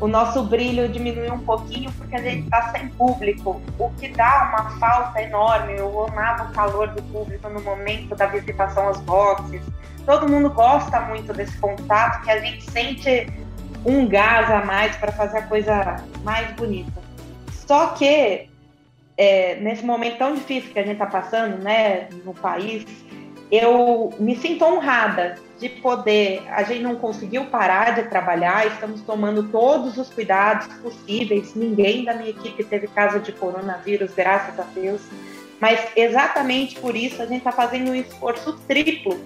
o 0.00 0.08
nosso 0.08 0.42
brilho 0.44 0.88
diminuiu 0.88 1.34
um 1.34 1.40
pouquinho 1.40 1.90
porque 1.92 2.16
a 2.16 2.22
gente 2.22 2.44
está 2.44 2.70
sem 2.72 2.88
público, 2.88 3.62
o 3.78 3.90
que 3.90 4.08
dá 4.08 4.50
uma 4.52 4.70
falta 4.78 5.22
enorme. 5.22 5.74
Eu 5.76 6.06
amava 6.06 6.50
o 6.50 6.52
calor 6.52 6.88
do 6.88 7.02
público 7.04 7.48
no 7.48 7.60
momento 7.62 8.14
da 8.14 8.26
visitação 8.26 8.88
aos 8.88 9.00
boxes. 9.00 9.62
Todo 10.04 10.28
mundo 10.28 10.50
gosta 10.50 11.00
muito 11.00 11.32
desse 11.32 11.56
contato, 11.58 12.22
que 12.22 12.30
a 12.30 12.38
gente 12.38 12.70
sente 12.70 13.32
um 13.84 14.06
gás 14.08 14.50
a 14.50 14.64
mais 14.64 14.96
para 14.96 15.12
fazer 15.12 15.38
a 15.38 15.42
coisa 15.42 15.96
mais 16.22 16.50
bonita. 16.54 17.02
Só 17.66 17.88
que 17.88 18.48
é, 19.16 19.56
nesse 19.56 19.84
momento 19.84 20.18
tão 20.18 20.34
difícil 20.34 20.72
que 20.72 20.78
a 20.78 20.82
gente 20.82 20.94
está 20.94 21.06
passando, 21.06 21.62
né, 21.62 22.08
no 22.24 22.34
país, 22.34 22.84
eu 23.50 24.12
me 24.18 24.34
sinto 24.36 24.64
honrada 24.64 25.36
de 25.58 25.68
poder. 25.68 26.42
A 26.50 26.62
gente 26.64 26.82
não 26.82 26.96
conseguiu 26.96 27.44
parar 27.46 27.94
de 27.94 28.08
trabalhar, 28.08 28.66
estamos 28.66 29.00
tomando 29.02 29.44
todos 29.44 29.96
os 29.96 30.10
cuidados 30.10 30.66
possíveis. 30.78 31.54
Ninguém 31.54 32.04
da 32.04 32.14
minha 32.14 32.30
equipe 32.30 32.64
teve 32.64 32.88
caso 32.88 33.20
de 33.20 33.32
coronavírus, 33.32 34.12
graças 34.14 34.58
a 34.58 34.64
Deus. 34.64 35.00
Mas 35.60 35.80
exatamente 35.94 36.78
por 36.80 36.96
isso 36.96 37.22
a 37.22 37.26
gente 37.26 37.38
está 37.38 37.52
fazendo 37.52 37.90
um 37.90 37.94
esforço 37.94 38.58
triplo 38.66 39.18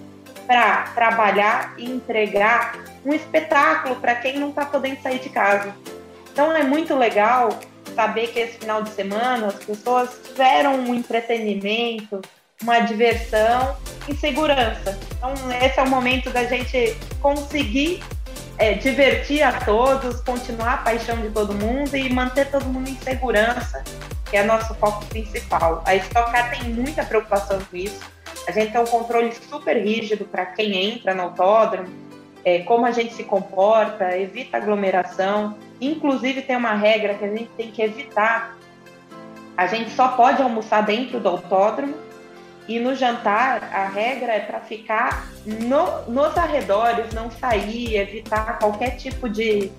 para 0.45 0.83
trabalhar 0.95 1.73
e 1.77 1.89
entregar 1.89 2.83
um 3.05 3.13
espetáculo 3.13 3.95
para 3.95 4.15
quem 4.15 4.39
não 4.39 4.49
está 4.49 4.65
podendo 4.65 5.01
sair 5.01 5.19
de 5.19 5.29
casa. 5.29 5.75
Então 6.31 6.51
é 6.55 6.63
muito 6.63 6.95
legal 6.95 7.49
saber 7.99 8.27
que 8.27 8.39
esse 8.39 8.57
final 8.59 8.81
de 8.81 8.91
semana 8.91 9.47
as 9.47 9.55
pessoas 9.55 10.09
tiveram 10.23 10.75
um 10.75 10.95
entretenimento, 10.95 12.21
uma 12.63 12.79
diversão 12.79 13.75
e 14.07 14.15
segurança. 14.15 14.97
Então, 15.17 15.33
esse 15.61 15.77
é 15.77 15.83
o 15.83 15.89
momento 15.89 16.29
da 16.29 16.45
gente 16.45 16.95
conseguir 17.21 18.01
é, 18.57 18.73
divertir 18.75 19.43
a 19.43 19.51
todos, 19.51 20.21
continuar 20.21 20.75
a 20.75 20.77
paixão 20.77 21.17
de 21.17 21.29
todo 21.31 21.53
mundo 21.53 21.93
e 21.97 22.09
manter 22.09 22.49
todo 22.49 22.63
mundo 22.67 22.89
em 22.89 22.95
segurança, 22.95 23.83
que 24.29 24.37
é 24.37 24.43
nosso 24.43 24.73
foco 24.75 25.05
principal. 25.07 25.83
A 25.85 25.93
Stock 25.95 26.31
Car 26.31 26.51
tem 26.51 26.69
muita 26.69 27.03
preocupação 27.03 27.59
com 27.69 27.75
isso. 27.75 27.99
A 28.47 28.51
gente 28.51 28.71
tem 28.71 28.79
um 28.79 28.85
controle 28.85 29.33
super 29.49 29.75
rígido 29.75 30.23
para 30.23 30.45
quem 30.45 30.93
entra 30.93 31.13
no 31.13 31.23
autódromo, 31.23 31.89
é, 32.45 32.59
como 32.59 32.85
a 32.85 32.91
gente 32.91 33.13
se 33.13 33.25
comporta, 33.25 34.17
evita 34.17 34.55
aglomeração. 34.55 35.57
Inclusive, 35.81 36.41
tem 36.41 36.55
uma 36.55 36.73
regra 36.73 37.13
que 37.13 37.25
a 37.25 37.29
gente 37.29 37.49
tem 37.57 37.71
que 37.71 37.81
evitar. 37.81 38.57
A 39.55 39.67
gente 39.67 39.91
só 39.91 40.09
pode 40.09 40.41
almoçar 40.41 40.81
dentro 40.81 41.19
do 41.19 41.29
autódromo 41.29 41.95
e 42.69 42.79
no 42.79 42.93
jantar, 42.93 43.63
a 43.73 43.87
regra 43.87 44.31
é 44.31 44.39
para 44.41 44.59
ficar 44.59 45.27
no, 45.43 46.05
nos 46.07 46.37
arredores, 46.37 47.11
não 47.15 47.31
sair, 47.31 47.97
evitar 47.97 48.59
qualquer 48.59 48.91
tipo 48.91 49.27
de 49.27 49.71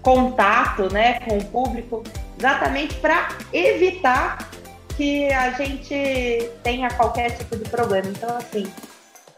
contato 0.00 0.90
né, 0.90 1.20
com 1.20 1.36
o 1.36 1.44
público, 1.44 2.02
exatamente 2.38 2.94
para 2.94 3.28
evitar 3.52 4.48
que 4.96 5.30
a 5.30 5.50
gente 5.50 6.50
tenha 6.62 6.88
qualquer 6.88 7.36
tipo 7.36 7.54
de 7.54 7.68
problema. 7.68 8.08
Então, 8.08 8.34
assim, 8.38 8.66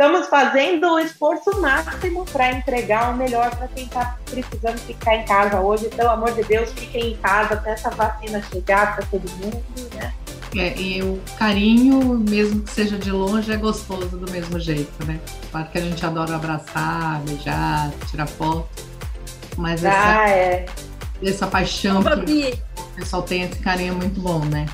estamos 0.00 0.28
fazendo 0.28 0.94
o 0.94 0.98
esforço 0.98 1.60
máximo 1.60 2.24
para 2.24 2.52
entregar 2.52 3.12
o 3.12 3.18
melhor 3.18 3.54
para 3.54 3.68
quem 3.68 3.84
está 3.84 4.16
precisando 4.24 4.78
ficar 4.78 5.16
em 5.16 5.26
casa 5.26 5.60
hoje. 5.60 5.90
Pelo 5.90 6.08
amor 6.08 6.32
de 6.32 6.42
Deus, 6.42 6.72
fiquem 6.72 7.12
em 7.12 7.16
casa 7.18 7.52
até 7.52 7.72
essa 7.72 7.90
vacina 7.90 8.42
chegar 8.50 8.96
para 8.96 9.04
todo 9.04 9.30
mundo, 9.32 9.62
né? 9.94 10.14
É, 10.56 10.74
e 10.80 11.02
o 11.02 11.20
carinho, 11.38 12.18
mesmo 12.18 12.62
que 12.62 12.70
seja 12.70 12.96
de 12.96 13.10
longe, 13.12 13.52
é 13.52 13.58
gostoso 13.58 14.16
do 14.16 14.30
mesmo 14.32 14.58
jeito, 14.58 15.04
né? 15.04 15.20
Claro 15.50 15.68
que 15.68 15.76
a 15.76 15.82
gente 15.82 16.04
adora 16.04 16.34
abraçar, 16.34 17.20
beijar, 17.20 17.90
tirar 18.10 18.26
foto, 18.26 18.68
mas 19.58 19.84
essa, 19.84 20.18
ah, 20.18 20.30
é. 20.30 20.66
essa 21.22 21.46
paixão 21.46 22.02
que 22.24 22.58
o 22.74 22.96
pessoal 22.96 23.22
tem, 23.22 23.42
esse 23.42 23.58
carinho 23.58 23.92
é 23.92 23.96
muito 23.96 24.18
bom, 24.18 24.40
né? 24.46 24.64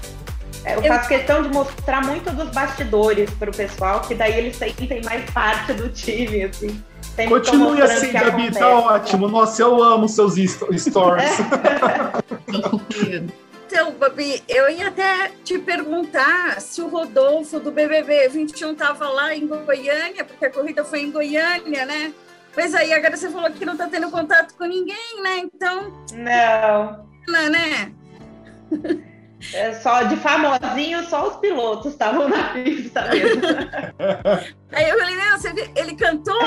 É, 0.66 0.74
eu 0.74 0.82
faço 0.82 1.08
questão 1.08 1.42
de 1.42 1.48
mostrar 1.48 2.04
muito 2.04 2.28
dos 2.32 2.50
bastidores 2.50 3.30
para 3.30 3.48
o 3.48 3.54
pessoal, 3.54 4.00
que 4.00 4.16
daí 4.16 4.36
eles 4.36 4.56
sentem 4.56 5.00
mais 5.04 5.24
parte 5.30 5.72
do 5.74 5.88
time, 5.88 6.42
assim. 6.42 6.82
Continue 7.28 7.80
assim, 7.80 8.12
Gabi, 8.12 8.50
tá 8.50 8.68
ótimo. 8.68 9.28
Nossa, 9.28 9.62
eu 9.62 9.80
amo 9.80 10.08
seus 10.08 10.34
stories. 10.76 11.30
Então, 13.68 13.92
Babi, 13.92 14.42
eu 14.48 14.70
ia 14.70 14.88
até 14.88 15.32
te 15.44 15.58
perguntar 15.58 16.60
se 16.60 16.80
o 16.80 16.88
Rodolfo 16.88 17.58
do 17.58 17.72
BBB 17.72 18.28
21 18.28 18.72
estava 18.72 19.08
lá 19.08 19.34
em 19.34 19.46
Goiânia, 19.46 20.24
porque 20.24 20.46
a 20.46 20.50
corrida 20.50 20.84
foi 20.84 21.00
em 21.00 21.10
Goiânia, 21.10 21.84
né? 21.84 22.14
Mas 22.56 22.74
aí 22.74 22.92
agora 22.92 23.16
você 23.16 23.28
falou 23.28 23.50
que 23.50 23.66
não 23.66 23.72
está 23.72 23.88
tendo 23.88 24.08
contato 24.08 24.54
com 24.56 24.64
ninguém, 24.64 25.20
né? 25.20 25.38
Então. 25.40 25.92
Não. 26.14 27.06
Não, 27.28 27.50
né? 27.50 27.92
É 29.52 29.74
só 29.74 30.02
de 30.02 30.16
famosinho, 30.16 31.04
só 31.08 31.28
os 31.28 31.36
pilotos 31.36 31.92
estavam 31.92 32.28
na 32.28 32.50
pista 32.50 33.08
mesmo. 33.08 33.42
aí 34.72 34.88
eu 34.88 34.98
falei, 34.98 35.16
não, 35.16 35.38
você 35.38 35.52
viu? 35.52 35.66
ele 35.76 35.94
cantou, 35.94 36.42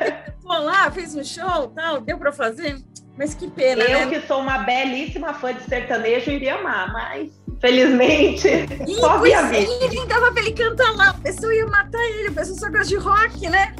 ele 0.00 0.12
cantou 0.12 0.64
lá, 0.64 0.90
fez 0.90 1.14
um 1.14 1.24
show 1.24 1.68
tal, 1.68 2.00
deu 2.00 2.18
para 2.18 2.32
fazer. 2.32 2.76
Mas 3.16 3.32
que 3.32 3.48
pena, 3.48 3.84
Eu 3.84 4.06
né? 4.06 4.20
que 4.20 4.26
sou 4.26 4.40
uma 4.40 4.58
belíssima 4.58 5.32
fã 5.34 5.54
de 5.54 5.62
sertanejo 5.62 6.30
iria 6.30 6.56
amar, 6.56 6.92
mas 6.92 7.30
felizmente 7.60 8.48
e, 8.86 8.94
só 8.98 9.18
via 9.18 9.42
vídeo. 9.44 9.72
Ele 9.82 10.04
dava 10.06 10.32
pra 10.32 10.42
ele 10.42 10.52
cantar 10.52 10.94
lá, 10.96 11.10
a 11.10 11.14
pessoa 11.14 11.54
ia 11.54 11.66
matar 11.66 12.02
ele, 12.10 12.28
a 12.28 12.32
pessoa 12.32 12.58
só 12.58 12.68
gosta 12.68 12.86
de 12.86 12.96
rock, 12.96 13.48
né? 13.48 13.74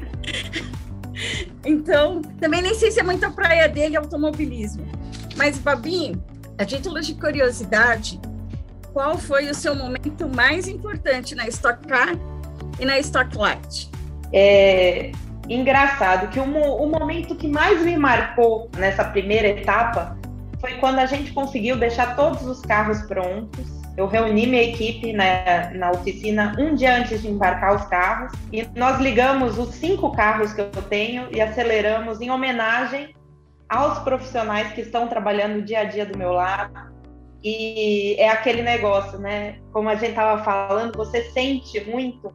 então, 1.64 2.22
também 2.40 2.62
nem 2.62 2.74
sei 2.74 2.90
se 2.90 3.00
é 3.00 3.02
muita 3.02 3.30
praia 3.30 3.68
dele 3.68 3.96
automobilismo. 3.96 4.86
Mas, 5.36 5.58
Babi, 5.58 6.18
a 6.60 6.64
título 6.66 7.00
de 7.00 7.14
curiosidade, 7.14 8.20
qual 8.92 9.16
foi 9.16 9.48
o 9.48 9.54
seu 9.54 9.74
momento 9.74 10.28
mais 10.28 10.68
importante 10.68 11.34
na 11.34 11.48
Stock 11.48 11.86
Car 11.88 12.10
e 12.78 12.84
na 12.84 12.98
Stock 12.98 13.34
Light? 13.34 13.90
É, 14.30 15.10
engraçado 15.48 16.28
que 16.28 16.38
o, 16.38 16.44
o 16.44 16.86
momento 16.86 17.34
que 17.34 17.48
mais 17.48 17.80
me 17.80 17.96
marcou 17.96 18.68
nessa 18.76 19.04
primeira 19.04 19.48
etapa 19.48 20.18
foi 20.60 20.74
quando 20.74 20.98
a 20.98 21.06
gente 21.06 21.32
conseguiu 21.32 21.78
deixar 21.78 22.14
todos 22.14 22.42
os 22.42 22.60
carros 22.60 23.00
prontos. 23.06 23.66
Eu 23.96 24.06
reuni 24.06 24.46
minha 24.46 24.62
equipe 24.62 25.14
na, 25.14 25.70
na 25.72 25.90
oficina 25.92 26.54
um 26.58 26.74
dia 26.74 26.94
antes 26.94 27.22
de 27.22 27.28
embarcar 27.28 27.74
os 27.74 27.86
carros 27.86 28.34
e 28.52 28.68
nós 28.76 29.00
ligamos 29.00 29.56
os 29.56 29.74
cinco 29.76 30.12
carros 30.12 30.52
que 30.52 30.60
eu 30.60 30.70
tenho 30.90 31.26
e 31.30 31.40
aceleramos 31.40 32.20
em 32.20 32.30
homenagem 32.30 33.14
aos 33.70 34.00
profissionais 34.00 34.72
que 34.72 34.80
estão 34.80 35.06
trabalhando 35.06 35.62
dia 35.62 35.80
a 35.80 35.84
dia 35.84 36.04
do 36.04 36.18
meu 36.18 36.32
lado. 36.32 36.90
E 37.42 38.16
é 38.18 38.28
aquele 38.28 38.60
negócio, 38.60 39.18
né? 39.18 39.58
Como 39.72 39.88
a 39.88 39.94
gente 39.94 40.10
estava 40.10 40.42
falando, 40.42 40.94
você 40.96 41.22
sente 41.30 41.80
muito 41.88 42.34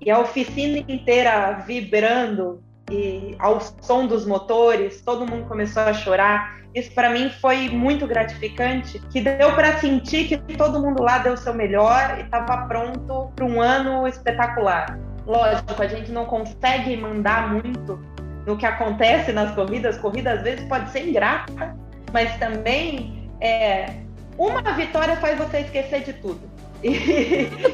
e 0.00 0.10
a 0.10 0.18
oficina 0.18 0.78
inteira 0.86 1.64
vibrando 1.66 2.62
e 2.90 3.34
ao 3.38 3.58
som 3.80 4.06
dos 4.06 4.26
motores, 4.26 5.00
todo 5.00 5.26
mundo 5.26 5.48
começou 5.48 5.82
a 5.82 5.94
chorar. 5.94 6.60
Isso 6.74 6.92
para 6.92 7.08
mim 7.08 7.30
foi 7.40 7.70
muito 7.70 8.06
gratificante, 8.06 8.98
que 9.10 9.20
deu 9.20 9.54
para 9.54 9.78
sentir 9.78 10.28
que 10.28 10.56
todo 10.56 10.80
mundo 10.80 11.02
lá 11.02 11.18
deu 11.18 11.32
o 11.32 11.36
seu 11.36 11.54
melhor 11.54 12.18
e 12.18 12.22
estava 12.22 12.66
pronto 12.66 13.32
para 13.34 13.44
um 13.44 13.60
ano 13.60 14.06
espetacular. 14.06 14.98
Lógico, 15.26 15.82
a 15.82 15.86
gente 15.86 16.12
não 16.12 16.26
consegue 16.26 16.96
mandar 16.96 17.50
muito 17.50 17.98
no 18.46 18.56
que 18.56 18.66
acontece 18.66 19.32
nas 19.32 19.54
corridas. 19.54 19.96
Corrida 19.98 20.32
às 20.32 20.42
vezes 20.42 20.64
pode 20.66 20.90
ser 20.90 21.08
ingrata, 21.08 21.76
mas 22.12 22.36
também 22.38 23.30
é, 23.40 23.94
uma 24.36 24.62
vitória 24.72 25.16
faz 25.16 25.38
você 25.38 25.60
esquecer 25.60 26.04
de 26.04 26.12
tudo. 26.14 26.40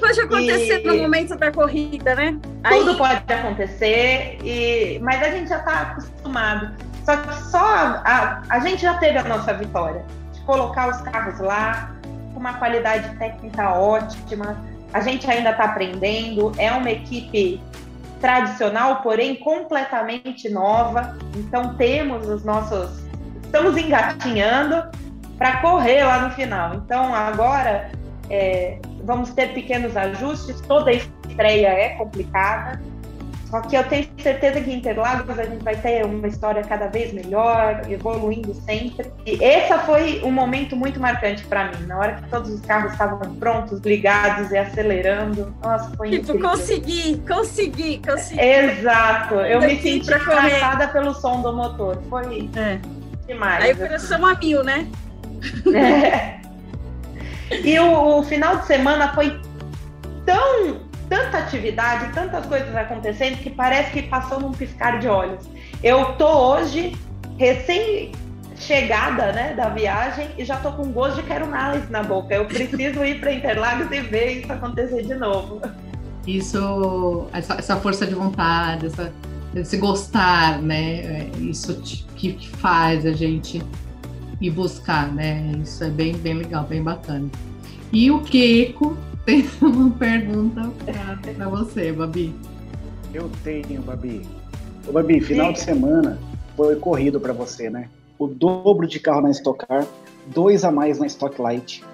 pode 0.01 0.21
acontecer 0.21 0.81
e... 0.81 0.87
no 0.87 0.99
momento 0.99 1.37
da 1.37 1.51
corrida, 1.51 2.15
né? 2.15 2.39
Tudo 2.69 2.91
Aí... 2.91 2.97
pode 2.97 3.33
acontecer, 3.33 4.39
e... 4.45 5.01
mas 5.03 5.23
a 5.23 5.31
gente 5.31 5.49
já 5.49 5.59
está 5.59 5.81
acostumado. 5.81 6.75
Só 7.05 7.17
que 7.17 7.35
só 7.51 7.59
a, 7.59 8.43
a 8.49 8.61
gente 8.61 8.83
já 8.83 8.95
teve 8.99 9.19
a 9.19 9.25
nossa 9.25 9.53
vitória 9.55 10.05
de 10.33 10.41
colocar 10.43 10.89
os 10.89 11.01
carros 11.01 11.41
lá 11.41 11.97
com 12.33 12.41
uma 12.41 12.55
qualidade 12.55 13.17
técnica 13.17 13.75
ótima. 13.75 14.57
A 14.93 15.01
gente 15.01 15.29
ainda 15.29 15.51
está 15.51 15.65
aprendendo. 15.65 16.53
É 16.59 16.71
uma 16.71 16.91
equipe 16.91 17.61
tradicional, 18.21 19.03
porém 19.03 19.37
completamente 19.37 20.49
nova. 20.49 21.17
Então 21.37 21.75
temos 21.75 22.29
os 22.29 22.45
nossos, 22.45 22.91
estamos 23.43 23.77
engatinhando 23.77 24.85
para 25.39 25.61
correr 25.63 26.05
lá 26.05 26.29
no 26.29 26.31
final. 26.35 26.75
Então 26.75 27.15
agora 27.15 27.91
é, 28.29 28.79
vamos 29.05 29.31
ter 29.31 29.55
pequenos 29.55 29.97
ajustes, 29.97 30.61
toda 30.63 30.93
estreia 30.93 31.69
é 31.69 31.91
complicada, 31.91 32.81
Só 33.51 33.61
que 33.61 33.77
eu 33.77 33.83
tenho 33.85 34.07
certeza 34.23 34.61
que 34.61 34.71
em 34.71 34.77
Interlagos 34.77 35.37
a 35.37 35.43
gente 35.43 35.65
vai 35.65 35.75
ter 35.75 36.05
uma 36.05 36.29
história 36.29 36.63
cada 36.63 36.87
vez 36.87 37.13
melhor, 37.13 37.83
evoluindo 37.91 38.55
sempre. 38.55 39.11
E 39.27 39.43
esse 39.43 39.77
foi 39.81 40.23
um 40.23 40.31
momento 40.31 40.77
muito 40.77 41.01
marcante 41.01 41.45
para 41.45 41.65
mim. 41.65 41.87
Na 41.87 41.99
hora 41.99 42.15
que 42.15 42.29
todos 42.31 42.49
os 42.51 42.61
carros 42.61 42.93
estavam 42.93 43.19
prontos, 43.35 43.81
ligados 43.81 44.53
e 44.53 44.57
acelerando. 44.57 45.53
Nossa, 45.63 45.91
foi 45.97 46.11
tipo, 46.11 46.33
incrível. 46.33 46.51
consegui, 46.51 47.23
consegui, 47.27 47.99
consegui. 48.07 48.41
Exato. 48.41 49.35
Eu 49.35 49.61
me 49.61 49.81
senti 49.81 50.15
abraçada 50.15 50.87
pelo 50.89 51.13
som 51.15 51.43
do 51.43 51.53
motor. 51.53 52.01
Foi 52.09 52.49
é. 52.57 52.79
demais. 53.27 53.65
Aí 53.65 53.73
o 53.73 53.77
coração 53.77 54.25
a 54.25 54.35
mil, 54.37 54.63
né? 54.63 54.87
É. 55.75 56.41
E 57.65 57.77
o, 57.81 58.19
o 58.19 58.23
final 58.23 58.59
de 58.59 58.67
semana 58.67 59.13
foi 59.13 59.41
tão 60.25 60.89
tanta 61.11 61.39
atividade, 61.39 62.13
tantas 62.15 62.47
coisas 62.47 62.75
acontecendo 62.75 63.37
que 63.39 63.51
parece 63.51 63.91
que 63.91 64.03
passou 64.03 64.41
num 64.41 64.53
piscar 64.53 65.01
de 65.01 65.09
olhos. 65.09 65.45
Eu 65.83 66.13
tô 66.13 66.55
hoje 66.55 66.97
recém 67.37 68.13
chegada, 68.57 69.33
né, 69.33 69.55
da 69.55 69.71
viagem 69.71 70.29
e 70.39 70.45
já 70.45 70.57
tô 70.59 70.71
com 70.73 70.85
gosto 70.93 71.17
de 71.17 71.23
quero 71.25 71.49
mais 71.49 71.91
na 71.91 72.03
boca. 72.03 72.33
Eu 72.33 72.45
preciso 72.45 73.05
ir 73.05 73.19
para 73.19 73.33
Interlagos 73.33 73.91
e 73.91 74.01
ver 74.01 74.41
isso 74.41 74.53
acontecer 74.53 75.03
de 75.03 75.15
novo. 75.15 75.61
Isso, 76.27 77.27
essa, 77.33 77.55
essa 77.55 77.77
força 77.77 78.07
de 78.07 78.15
vontade, 78.15 78.87
essa, 78.87 79.13
esse 79.55 79.79
gostar, 79.79 80.63
né, 80.63 81.01
é 81.01 81.31
isso 81.41 81.83
que 82.15 82.39
faz 82.59 83.05
a 83.05 83.13
gente 83.13 83.61
ir 84.41 84.51
buscar, 84.51 85.13
né? 85.13 85.53
Isso 85.63 85.83
é 85.83 85.89
bem, 85.89 86.15
bem 86.17 86.35
legal, 86.35 86.65
bem 86.65 86.83
bacana. 86.83 87.29
E 87.93 88.11
o 88.11 88.21
Keiko 88.23 88.97
tem 89.25 89.49
uma 89.61 89.91
pergunta 89.91 90.71
para 91.37 91.49
você, 91.49 91.93
Babi. 91.93 92.35
Eu 93.13 93.31
tenho, 93.43 93.83
Babi. 93.83 94.23
Ô, 94.87 94.93
Babi, 94.93 95.21
final 95.21 95.53
de 95.53 95.61
semana 95.61 96.19
foi 96.57 96.77
corrido 96.77 97.21
para 97.21 97.33
você, 97.33 97.69
né? 97.69 97.89
O 98.19 98.27
dobro 98.27 98.87
de 98.87 99.01
carro 99.01 99.23
na 99.23 99.31
Stock 99.31 99.67
Car, 99.67 99.87
dois 100.27 100.65
a 100.65 100.71
mais 100.71 100.99
na 100.99 101.07
Stock 101.07 101.41
Light. 101.41 101.85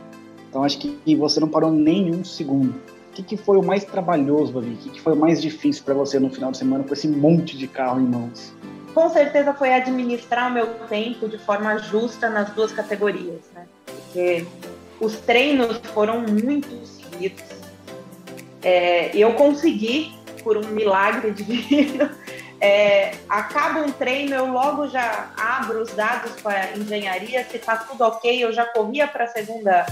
Então 0.48 0.62
acho 0.64 0.78
que 0.78 1.16
você 1.16 1.40
não 1.40 1.48
parou 1.48 1.70
nem 1.70 2.14
um 2.14 2.24
segundo. 2.24 2.74
O 3.10 3.12
que, 3.16 3.22
que 3.22 3.36
foi 3.36 3.56
o 3.56 3.62
mais 3.62 3.84
trabalhoso, 3.84 4.52
Babi? 4.52 4.74
O 4.74 4.76
que, 4.76 4.90
que 4.90 5.00
foi 5.00 5.14
o 5.14 5.16
mais 5.16 5.40
difícil 5.40 5.82
para 5.84 5.94
você 5.94 6.18
no 6.18 6.28
final 6.28 6.50
de 6.50 6.58
semana 6.58 6.84
com 6.84 6.92
esse 6.92 7.08
monte 7.08 7.56
de 7.56 7.66
carro 7.66 8.00
em 8.00 8.04
mãos? 8.04 8.52
Com 8.92 9.08
certeza 9.08 9.54
foi 9.54 9.72
administrar 9.72 10.50
o 10.50 10.54
meu 10.54 10.66
tempo 10.88 11.28
de 11.28 11.38
forma 11.38 11.78
justa 11.78 12.28
nas 12.28 12.50
duas 12.50 12.72
categorias, 12.72 13.40
né? 13.54 13.66
Porque 13.86 14.46
os 15.00 15.16
treinos 15.16 15.78
foram 15.92 16.20
muito 16.20 16.68
seguidos. 16.86 17.44
É, 18.62 19.16
eu 19.16 19.34
consegui, 19.34 20.12
por 20.42 20.56
um 20.56 20.68
milagre 20.68 21.30
divino, 21.30 22.10
é, 22.60 23.12
acaba 23.28 23.80
um 23.80 23.92
treino, 23.92 24.34
eu 24.34 24.46
logo 24.46 24.88
já 24.88 25.30
abro 25.36 25.82
os 25.82 25.92
dados 25.92 26.32
para 26.40 26.76
engenharia, 26.76 27.44
se 27.44 27.56
está 27.56 27.76
tudo 27.76 28.02
ok, 28.02 28.44
eu 28.44 28.52
já 28.52 28.64
corria 28.66 29.06
para 29.06 29.24
a 29.24 29.28
segunda, 29.28 29.86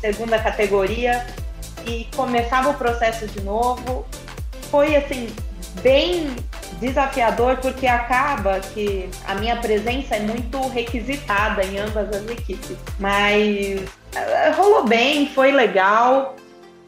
segunda 0.00 0.38
categoria 0.38 1.26
e 1.86 2.08
começava 2.16 2.70
o 2.70 2.74
processo 2.74 3.26
de 3.26 3.40
novo. 3.42 4.06
Foi 4.70 4.96
assim, 4.96 5.28
bem 5.82 6.34
desafiador 6.80 7.56
porque 7.58 7.86
acaba 7.86 8.60
que 8.60 9.08
a 9.26 9.34
minha 9.34 9.56
presença 9.56 10.16
é 10.16 10.20
muito 10.20 10.60
requisitada 10.68 11.64
em 11.64 11.78
ambas 11.78 12.08
as 12.10 12.28
equipes. 12.28 12.76
Mas 12.98 13.80
rolou 14.56 14.84
bem, 14.84 15.28
foi 15.28 15.52
legal. 15.52 16.36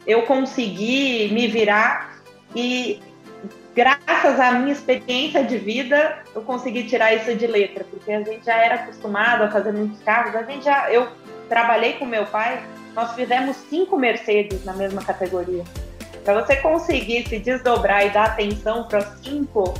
Eu 0.05 0.23
consegui 0.23 1.29
me 1.31 1.47
virar 1.47 2.19
e 2.55 2.99
graças 3.75 4.39
à 4.39 4.51
minha 4.53 4.73
experiência 4.73 5.43
de 5.43 5.57
vida, 5.57 6.19
eu 6.35 6.41
consegui 6.41 6.83
tirar 6.83 7.13
isso 7.13 7.33
de 7.35 7.47
letra, 7.47 7.85
porque 7.89 8.11
a 8.11 8.21
gente 8.21 8.45
já 8.45 8.55
era 8.55 8.75
acostumado 8.75 9.43
a 9.43 9.51
fazer 9.51 9.71
muitos 9.71 10.01
carros. 10.03 10.35
A 10.35 10.43
gente 10.43 10.65
já, 10.65 10.91
eu 10.91 11.07
trabalhei 11.47 11.93
com 11.93 12.05
meu 12.05 12.25
pai, 12.25 12.63
nós 12.95 13.13
fizemos 13.13 13.55
cinco 13.69 13.97
Mercedes 13.97 14.65
na 14.65 14.73
mesma 14.73 15.03
categoria. 15.03 15.63
Para 16.23 16.41
você 16.41 16.57
conseguir 16.57 17.27
se 17.27 17.39
desdobrar 17.39 18.05
e 18.05 18.09
dar 18.09 18.25
atenção 18.25 18.83
para 18.83 19.01
cinco 19.01 19.73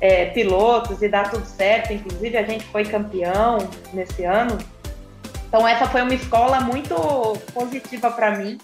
é, 0.00 0.26
pilotos 0.26 1.00
e 1.02 1.08
dar 1.08 1.30
tudo 1.30 1.44
certo, 1.44 1.92
inclusive 1.92 2.36
a 2.36 2.42
gente 2.42 2.64
foi 2.66 2.84
campeão 2.84 3.58
nesse 3.92 4.24
ano. 4.24 4.58
Então 5.48 5.66
essa 5.66 5.86
foi 5.86 6.02
uma 6.02 6.14
escola 6.14 6.60
muito 6.60 6.94
positiva 7.54 8.10
para 8.10 8.36
mim. 8.36 8.58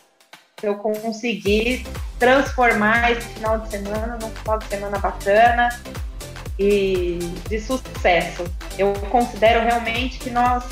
Eu 0.62 0.76
consegui 0.76 1.86
transformar 2.18 3.10
esse 3.10 3.26
final 3.28 3.58
de 3.58 3.70
semana 3.70 4.18
num 4.20 4.30
final 4.30 4.58
de 4.58 4.66
semana 4.66 4.98
bacana 4.98 5.68
e 6.58 7.18
de 7.48 7.60
sucesso. 7.60 8.44
Eu 8.78 8.92
considero 9.10 9.64
realmente 9.64 10.18
que 10.18 10.30
nós 10.30 10.64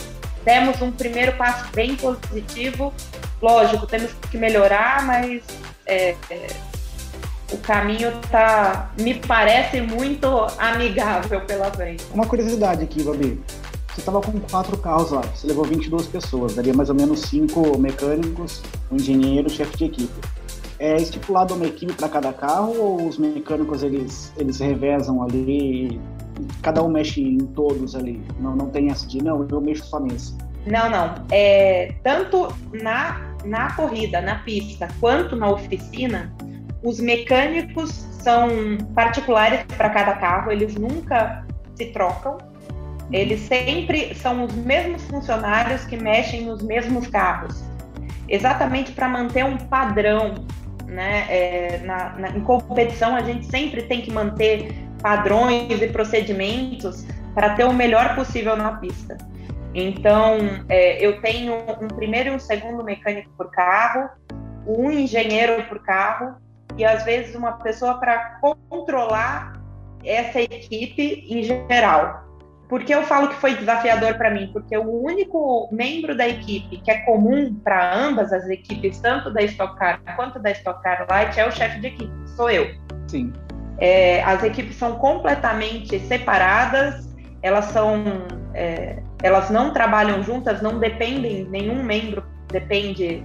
demos 0.44 0.80
um 0.82 0.92
primeiro 0.92 1.32
passo 1.32 1.70
bem 1.72 1.96
positivo. 1.96 2.92
Lógico, 3.40 3.86
temos 3.86 4.12
que 4.30 4.36
melhorar, 4.36 5.04
mas 5.04 5.42
é, 5.86 6.14
é, 6.30 6.46
o 7.50 7.58
caminho 7.58 8.12
tá, 8.30 8.90
me 8.98 9.14
parece 9.14 9.80
muito 9.80 10.26
amigável 10.58 11.40
pela 11.42 11.70
frente. 11.70 12.04
Uma 12.12 12.26
curiosidade 12.26 12.84
aqui, 12.84 13.02
Babi. 13.02 13.42
Você 13.92 14.00
estava 14.00 14.20
com 14.20 14.40
quatro 14.40 14.76
carros 14.78 15.10
lá, 15.10 15.20
você 15.20 15.46
levou 15.46 15.64
22 15.64 16.06
pessoas, 16.06 16.54
daria 16.54 16.72
mais 16.72 16.88
ou 16.88 16.94
menos 16.94 17.20
cinco 17.20 17.78
mecânicos, 17.78 18.62
um 18.90 18.96
engenheiro, 18.96 19.50
chefe 19.50 19.76
de 19.76 19.84
equipe. 19.84 20.28
É 20.78 20.96
estipulado 20.96 21.54
uma 21.54 21.66
equipe 21.66 21.92
para 21.92 22.08
cada 22.08 22.32
carro 22.32 22.74
ou 22.78 23.06
os 23.06 23.18
mecânicos 23.18 23.82
eles, 23.82 24.32
eles 24.36 24.58
revezam 24.58 25.22
ali 25.22 26.00
cada 26.62 26.82
um 26.82 26.88
mexe 26.88 27.20
em 27.20 27.38
todos 27.38 27.94
ali? 27.94 28.22
Não, 28.38 28.56
não 28.56 28.68
tem 28.68 28.90
essa 28.90 29.06
de, 29.06 29.22
não, 29.22 29.46
eu 29.48 29.60
mexo 29.60 29.84
só 29.84 30.00
nesse. 30.00 30.36
Não, 30.66 30.88
não. 30.88 31.14
É, 31.30 31.94
tanto 32.02 32.48
na, 32.72 33.34
na 33.44 33.74
corrida, 33.74 34.20
na 34.20 34.36
pista, 34.36 34.88
quanto 35.00 35.36
na 35.36 35.50
oficina, 35.50 36.32
os 36.82 37.00
mecânicos 37.00 37.90
são 38.22 38.78
particulares 38.94 39.64
para 39.76 39.90
cada 39.90 40.14
carro, 40.14 40.50
eles 40.50 40.74
nunca 40.74 41.44
se 41.74 41.86
trocam. 41.86 42.38
Eles 43.12 43.40
sempre 43.40 44.14
são 44.14 44.44
os 44.44 44.54
mesmos 44.54 45.02
funcionários 45.04 45.84
que 45.84 45.96
mexem 45.96 46.42
nos 46.42 46.62
mesmos 46.62 47.06
carros, 47.08 47.62
exatamente 48.28 48.92
para 48.92 49.08
manter 49.08 49.44
um 49.44 49.56
padrão. 49.56 50.34
Né? 50.86 51.26
É, 51.28 51.80
na, 51.84 52.10
na, 52.18 52.28
em 52.30 52.40
competição, 52.40 53.14
a 53.14 53.22
gente 53.22 53.46
sempre 53.46 53.82
tem 53.82 54.02
que 54.02 54.10
manter 54.10 54.74
padrões 55.02 55.80
e 55.80 55.88
procedimentos 55.88 57.06
para 57.34 57.54
ter 57.54 57.64
o 57.64 57.72
melhor 57.72 58.14
possível 58.14 58.56
na 58.56 58.72
pista. 58.76 59.16
Então, 59.74 60.38
é, 60.68 61.04
eu 61.04 61.20
tenho 61.22 61.54
um 61.80 61.88
primeiro 61.88 62.30
e 62.30 62.32
um 62.32 62.38
segundo 62.38 62.84
mecânico 62.84 63.30
por 63.36 63.50
carro, 63.50 64.10
um 64.66 64.90
engenheiro 64.90 65.64
por 65.64 65.82
carro 65.82 66.36
e 66.76 66.84
às 66.84 67.04
vezes 67.04 67.34
uma 67.34 67.52
pessoa 67.52 67.98
para 67.98 68.38
controlar 68.68 69.54
essa 70.04 70.40
equipe 70.40 71.24
em 71.28 71.42
geral. 71.42 72.21
Por 72.72 72.84
que 72.84 72.94
eu 72.94 73.02
falo 73.02 73.28
que 73.28 73.34
foi 73.34 73.54
desafiador 73.54 74.14
para 74.14 74.30
mim? 74.30 74.48
Porque 74.50 74.74
o 74.74 75.04
único 75.04 75.68
membro 75.70 76.16
da 76.16 76.26
equipe 76.26 76.78
que 76.78 76.90
é 76.90 77.00
comum 77.00 77.54
para 77.62 77.94
ambas 77.94 78.32
as 78.32 78.48
equipes, 78.48 78.98
tanto 78.98 79.30
da 79.30 79.42
Stock 79.42 79.78
Car 79.78 80.00
quanto 80.16 80.38
da 80.38 80.50
Stock 80.52 80.82
Car 80.82 81.06
Light, 81.06 81.38
é 81.38 81.46
o 81.46 81.50
chefe 81.50 81.80
de 81.80 81.88
equipe, 81.88 82.10
sou 82.34 82.48
eu. 82.48 82.74
Sim. 83.08 83.30
É, 83.76 84.22
as 84.22 84.42
equipes 84.42 84.74
são 84.76 84.96
completamente 84.96 85.98
separadas, 85.98 87.14
elas 87.42 87.66
são 87.66 88.04
é, 88.54 89.02
elas 89.22 89.50
não 89.50 89.74
trabalham 89.74 90.22
juntas, 90.22 90.62
não 90.62 90.78
dependem, 90.78 91.44
nenhum 91.50 91.82
membro 91.82 92.24
depende 92.50 93.22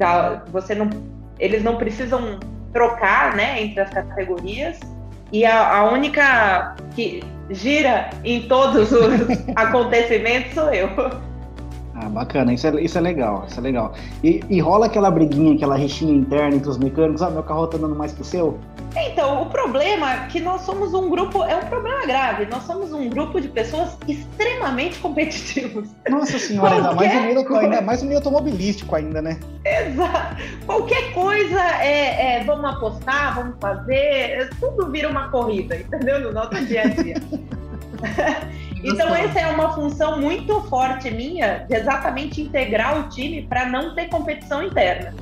da, 0.00 0.42
você 0.48 0.74
não, 0.74 0.90
eles 1.38 1.62
não 1.62 1.76
precisam 1.76 2.40
trocar, 2.72 3.36
né, 3.36 3.62
entre 3.62 3.82
as 3.82 3.90
categorias. 3.90 4.80
E 5.32 5.44
a, 5.44 5.78
a 5.78 5.90
única 5.90 6.76
que 6.94 7.22
gira 7.50 8.10
em 8.24 8.42
todos 8.42 8.92
os 8.92 9.14
acontecimentos 9.56 10.54
sou 10.54 10.72
eu. 10.72 10.88
Ah, 11.96 12.08
bacana, 12.08 12.52
isso 12.52 12.66
é, 12.66 12.82
isso 12.82 12.98
é 12.98 13.00
legal, 13.00 13.44
isso 13.46 13.60
é 13.60 13.62
legal. 13.62 13.92
E, 14.22 14.40
e 14.50 14.60
rola 14.60 14.86
aquela 14.86 15.10
briguinha, 15.10 15.54
aquela 15.54 15.76
rixinha 15.76 16.12
interna 16.12 16.56
entre 16.56 16.68
os 16.68 16.76
mecânicos, 16.76 17.22
ah, 17.22 17.30
meu 17.30 17.44
carro 17.44 17.68
tá 17.68 17.78
dando 17.78 17.94
mais 17.94 18.12
que 18.12 18.20
o 18.20 18.24
seu? 18.24 18.58
Então, 18.96 19.42
o 19.42 19.46
problema 19.46 20.12
é 20.12 20.26
que 20.26 20.40
nós 20.40 20.62
somos 20.62 20.92
um 20.92 21.08
grupo, 21.08 21.44
é 21.44 21.56
um 21.56 21.66
problema 21.66 22.04
grave, 22.04 22.46
nós 22.46 22.64
somos 22.64 22.92
um 22.92 23.08
grupo 23.08 23.40
de 23.40 23.48
pessoas 23.48 23.96
extremamente 24.08 24.98
competitivos. 24.98 25.88
Nossa 26.08 26.38
senhora, 26.38 26.76
ainda 26.76 26.92
mais, 26.94 27.12
meio, 27.12 27.56
ainda 27.56 27.80
mais 27.80 28.02
meio 28.02 28.16
automobilístico 28.16 28.94
ainda, 28.96 29.22
né? 29.22 29.38
Exato. 29.64 30.36
Qualquer 30.66 31.12
coisa 31.12 31.60
é, 31.80 32.38
é, 32.38 32.44
vamos 32.44 32.64
apostar, 32.64 33.36
vamos 33.36 33.56
fazer, 33.60 34.50
tudo 34.58 34.90
vira 34.90 35.08
uma 35.08 35.28
corrida, 35.28 35.76
entendeu? 35.76 36.20
No 36.20 36.32
nosso 36.32 36.54
dia 36.66 36.82
a 36.82 36.88
dia. 36.88 37.14
Então, 38.84 39.14
essa 39.14 39.40
é 39.40 39.46
uma 39.46 39.72
função 39.72 40.20
muito 40.20 40.60
forte 40.62 41.10
minha, 41.10 41.64
de 41.68 41.74
exatamente 41.74 42.42
integrar 42.42 43.00
o 43.00 43.08
time 43.08 43.46
para 43.46 43.64
não 43.64 43.94
ter 43.94 44.08
competição 44.08 44.62
interna. 44.62 45.14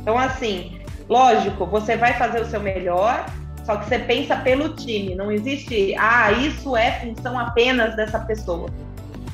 Então, 0.00 0.18
assim, 0.18 0.80
lógico, 1.08 1.66
você 1.66 1.96
vai 1.96 2.14
fazer 2.14 2.40
o 2.40 2.46
seu 2.46 2.60
melhor, 2.60 3.26
Só 3.64 3.76
que 3.76 3.86
você 3.86 3.98
pensa 3.98 4.36
pelo 4.36 4.70
time, 4.70 5.14
não 5.14 5.30
existe, 5.30 5.94
ah, 5.98 6.32
isso 6.32 6.76
é 6.76 6.92
função 6.92 7.38
apenas 7.38 7.94
dessa 7.94 8.18
pessoa. 8.18 8.68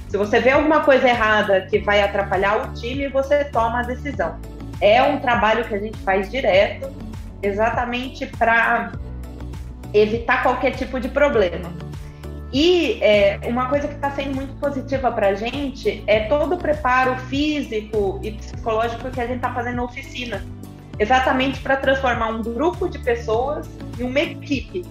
Se 0.08 0.16
você 0.16 0.40
vê 0.40 0.50
alguma 0.50 0.80
coisa 0.80 1.08
errada 1.08 1.62
que 1.62 1.78
vai 1.78 2.02
atrapalhar 2.02 2.68
o 2.68 2.74
time, 2.74 3.08
você 3.08 3.44
toma 3.44 3.80
a 3.80 3.82
decisão. 3.82 4.36
É 4.80 5.02
um 5.02 5.20
trabalho 5.20 5.64
que 5.64 5.74
a 5.74 5.78
gente 5.78 5.96
faz 5.98 6.30
direto, 6.30 6.92
exatamente 7.42 8.26
para 8.26 8.92
evitar 9.94 10.42
qualquer 10.42 10.72
tipo 10.72 11.00
de 11.00 11.08
problema. 11.08 11.72
E 12.58 12.98
é, 13.02 13.38
uma 13.44 13.68
coisa 13.68 13.86
que 13.86 13.96
está 13.96 14.10
sendo 14.12 14.34
muito 14.34 14.54
positiva 14.54 15.12
para 15.12 15.28
a 15.28 15.34
gente 15.34 16.02
é 16.06 16.20
todo 16.20 16.54
o 16.54 16.56
preparo 16.56 17.14
físico 17.26 18.18
e 18.22 18.32
psicológico 18.32 19.10
que 19.10 19.20
a 19.20 19.26
gente 19.26 19.36
está 19.36 19.52
fazendo 19.52 19.76
na 19.76 19.82
oficina, 19.82 20.42
exatamente 20.98 21.60
para 21.60 21.76
transformar 21.76 22.28
um 22.28 22.42
grupo 22.42 22.88
de 22.88 22.98
pessoas 22.98 23.68
em 24.00 24.04
uma 24.04 24.20
equipe. 24.20 24.86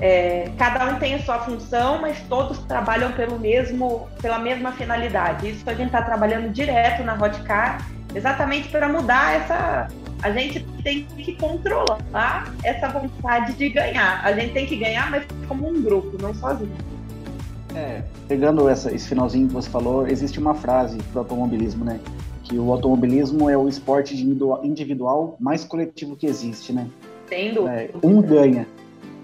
É, 0.00 0.50
cada 0.58 0.86
um 0.86 0.98
tem 0.98 1.14
a 1.14 1.22
sua 1.22 1.38
função, 1.38 2.00
mas 2.00 2.18
todos 2.22 2.58
trabalham 2.64 3.12
pelo 3.12 3.38
mesmo, 3.38 4.08
pela 4.20 4.40
mesma 4.40 4.72
finalidade. 4.72 5.50
Isso 5.50 5.70
a 5.70 5.74
gente 5.74 5.86
está 5.86 6.02
trabalhando 6.02 6.52
direto 6.52 7.04
na 7.04 7.14
Hotcar, 7.14 7.86
exatamente 8.12 8.68
para 8.70 8.88
mudar 8.88 9.36
essa. 9.36 9.86
A 10.22 10.30
gente 10.30 10.64
tem 10.84 11.04
que 11.16 11.34
controlar 11.34 12.54
essa 12.62 12.88
vontade 12.88 13.54
de 13.54 13.68
ganhar. 13.70 14.24
A 14.24 14.32
gente 14.32 14.52
tem 14.52 14.66
que 14.66 14.76
ganhar, 14.76 15.10
mas 15.10 15.24
como 15.48 15.68
um 15.68 15.82
grupo, 15.82 16.16
não 16.22 16.32
sozinho. 16.32 16.70
É, 17.74 18.02
pegando 18.28 18.68
essa, 18.68 18.94
esse 18.94 19.08
finalzinho 19.08 19.48
que 19.48 19.54
você 19.54 19.68
falou, 19.68 20.06
existe 20.06 20.38
uma 20.38 20.54
frase 20.54 20.98
para 21.10 21.18
o 21.18 21.22
automobilismo, 21.22 21.84
né? 21.84 21.98
Que 22.44 22.56
o 22.56 22.70
automobilismo 22.70 23.50
é 23.50 23.56
o 23.56 23.68
esporte 23.68 24.14
individual 24.62 25.36
mais 25.40 25.64
coletivo 25.64 26.14
que 26.14 26.26
existe, 26.26 26.72
né? 26.72 26.86
Tendo. 27.28 27.66
É, 27.66 27.90
um 28.02 28.22
ganha. 28.22 28.66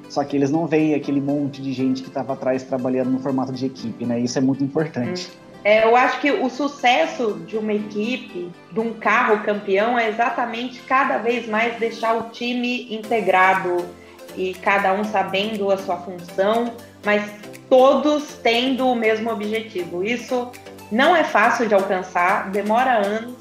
Só 0.09 0.24
que 0.24 0.34
eles 0.34 0.51
não 0.51 0.66
veem 0.66 0.94
aquele 0.94 1.20
monte 1.20 1.61
de 1.61 1.72
gente 1.72 2.03
que 2.03 2.09
estava 2.09 2.32
atrás 2.32 2.62
trabalhando 2.62 3.11
no 3.11 3.18
formato 3.18 3.53
de 3.53 3.66
equipe, 3.66 4.05
né? 4.07 4.18
Isso 4.18 4.38
é 4.38 4.40
muito 4.40 4.64
importante. 4.64 5.30
É, 5.69 5.85
eu 5.85 5.95
acho 5.95 6.19
que 6.21 6.31
o 6.31 6.49
sucesso 6.49 7.43
de 7.47 7.59
uma 7.59 7.75
equipe, 7.75 8.51
de 8.73 8.81
um 8.81 8.95
carro 8.95 9.45
campeão, 9.45 9.99
é 9.99 10.09
exatamente 10.09 10.81
cada 10.81 11.19
vez 11.19 11.47
mais 11.47 11.77
deixar 11.79 12.16
o 12.16 12.31
time 12.31 12.91
integrado 12.91 13.87
e 14.35 14.55
cada 14.55 14.95
um 14.95 15.05
sabendo 15.05 15.71
a 15.71 15.77
sua 15.77 15.99
função, 15.99 16.73
mas 17.05 17.23
todos 17.69 18.39
tendo 18.43 18.89
o 18.89 18.95
mesmo 18.95 19.31
objetivo. 19.31 20.03
Isso 20.03 20.51
não 20.91 21.14
é 21.14 21.23
fácil 21.23 21.69
de 21.69 21.75
alcançar, 21.75 22.51
demora 22.51 23.07
anos. 23.07 23.37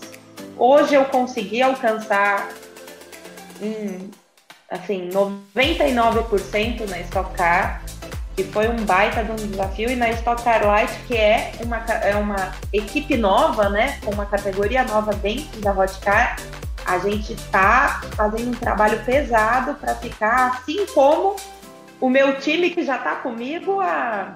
Hoje 0.57 0.95
eu 0.95 1.05
consegui 1.05 1.61
alcançar 1.61 2.49
em 3.61 4.11
assim, 4.69 5.09
99% 5.13 6.89
na 6.89 6.99
Stock 6.99 7.34
Car, 7.38 7.82
que 8.38 8.43
foi 8.43 8.69
um 8.69 8.85
baita 8.85 9.23
de 9.23 9.31
um 9.31 9.35
desafio, 9.35 9.89
e 9.89 9.95
na 9.95 10.11
Stock 10.11 10.43
Car 10.43 10.63
Light, 10.63 10.93
que 11.07 11.17
é 11.17 11.53
uma, 11.63 11.77
é 11.77 12.15
uma 12.15 12.53
equipe 12.71 13.17
nova, 13.17 13.67
né, 13.67 13.97
com 14.05 14.11
uma 14.11 14.27
categoria 14.27 14.83
nova 14.83 15.11
dentro 15.11 15.59
da 15.59 15.71
Hot 15.73 15.99
Car, 16.01 16.38
a 16.85 16.99
gente 16.99 17.33
está 17.33 17.99
fazendo 18.15 18.49
um 18.49 18.53
trabalho 18.53 19.03
pesado 19.03 19.73
para 19.73 19.95
ficar 19.95 20.51
assim 20.51 20.85
como 20.93 21.35
o 21.99 22.09
meu 22.11 22.39
time 22.39 22.69
que 22.69 22.83
já 22.83 22.97
está 22.97 23.15
comigo 23.15 23.81
há 23.81 24.35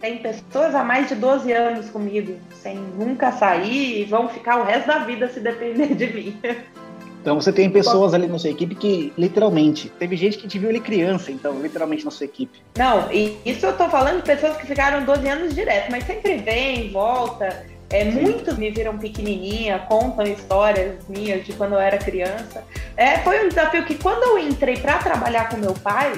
tem 0.00 0.16
pessoas 0.18 0.74
há 0.74 0.82
mais 0.82 1.08
de 1.08 1.14
12 1.14 1.52
anos 1.52 1.90
comigo, 1.90 2.38
sem 2.62 2.76
nunca 2.76 3.32
sair 3.32 4.00
e 4.00 4.04
vão 4.04 4.28
ficar 4.28 4.56
o 4.58 4.64
resto 4.64 4.86
da 4.86 5.00
vida 5.00 5.28
se 5.28 5.40
depender 5.40 5.94
de 5.94 6.06
mim. 6.06 6.40
Então 7.20 7.38
você 7.38 7.52
tem 7.52 7.68
pessoas 7.68 8.14
ali 8.14 8.26
na 8.26 8.38
sua 8.38 8.50
equipe 8.50 8.74
que, 8.74 9.12
literalmente, 9.16 9.90
teve 9.98 10.16
gente 10.16 10.38
que 10.38 10.48
te 10.48 10.58
viu 10.58 10.70
ele 10.70 10.80
criança, 10.80 11.30
então, 11.30 11.60
literalmente 11.60 12.04
na 12.04 12.10
sua 12.10 12.24
equipe. 12.24 12.62
Não, 12.76 13.12
e 13.12 13.36
isso 13.44 13.66
eu 13.66 13.76
tô 13.76 13.88
falando 13.88 14.16
de 14.16 14.22
pessoas 14.22 14.56
que 14.56 14.66
ficaram 14.66 15.04
12 15.04 15.28
anos 15.28 15.54
direto, 15.54 15.90
mas 15.90 16.04
sempre 16.04 16.38
vem, 16.38 16.90
volta. 16.90 17.66
É, 17.90 18.04
muitos 18.04 18.56
me 18.56 18.70
viram 18.70 18.96
pequenininha, 18.96 19.80
contam 19.80 20.24
histórias 20.24 20.96
minhas 21.08 21.44
de 21.44 21.52
quando 21.52 21.72
eu 21.72 21.80
era 21.80 21.98
criança. 21.98 22.64
É, 22.96 23.18
foi 23.18 23.44
um 23.44 23.48
desafio 23.48 23.84
que 23.84 23.96
quando 23.96 24.22
eu 24.22 24.38
entrei 24.38 24.76
para 24.76 24.98
trabalhar 24.98 25.48
com 25.50 25.56
meu 25.56 25.74
pai, 25.74 26.12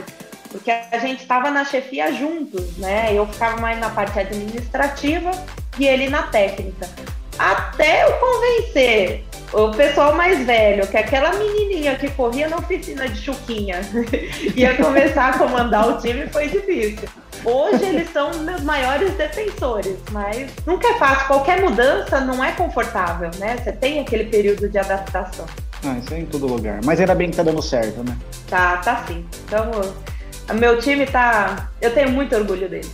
porque 0.51 0.71
a 0.71 0.99
gente 0.99 1.21
estava 1.21 1.51
na 1.51 1.65
chefia 1.65 2.13
juntos, 2.13 2.77
né? 2.77 3.09
Eu 3.13 3.27
ficava 3.27 3.59
mais 3.59 3.81
na 3.81 3.89
parte 3.89 4.19
administrativa 4.19 5.31
e 5.79 5.87
ele 5.87 6.11
na 6.11 6.25
técnica. 6.25 6.89
Até 7.39 8.05
eu 8.05 8.13
convencer 8.19 9.25
o 9.53 9.71
pessoal 9.71 10.15
mais 10.15 10.45
velho, 10.47 10.87
que 10.87 10.97
aquela 10.97 11.33
menininha 11.35 11.95
que 11.97 12.11
corria 12.11 12.49
na 12.49 12.57
oficina 12.57 13.09
de 13.09 13.21
Chuquinha 13.21 13.81
ia 14.57 14.75
começar 14.77 15.31
a 15.31 15.39
comandar 15.39 15.89
o 15.89 15.99
time, 16.01 16.27
foi 16.29 16.49
difícil. 16.49 17.09
Hoje 17.45 17.85
eles 17.85 18.11
são 18.13 18.31
meus 18.39 18.63
maiores 18.63 19.13
defensores, 19.15 19.97
mas 20.13 20.51
nunca 20.65 20.89
é 20.89 20.95
fácil. 20.95 21.27
Qualquer 21.27 21.61
mudança 21.61 22.21
não 22.21 22.43
é 22.43 22.53
confortável, 22.53 23.31
né? 23.39 23.57
Você 23.57 23.73
tem 23.73 24.01
aquele 24.01 24.25
período 24.25 24.69
de 24.69 24.79
adaptação. 24.79 25.47
Ah, 25.85 25.99
isso 25.99 26.15
é 26.15 26.21
em 26.21 26.27
todo 26.27 26.47
lugar. 26.47 26.81
Mas 26.85 27.01
ainda 27.01 27.15
bem 27.15 27.31
que 27.31 27.37
tá 27.37 27.43
dando 27.43 27.61
certo, 27.61 28.05
né? 28.05 28.17
Tá, 28.49 28.77
tá 28.77 29.05
sim. 29.09 29.27
Então, 29.45 29.71
meu 30.55 30.79
time 30.79 31.05
tá. 31.05 31.69
Eu 31.81 31.93
tenho 31.93 32.11
muito 32.11 32.35
orgulho 32.37 32.69
dele. 32.69 32.89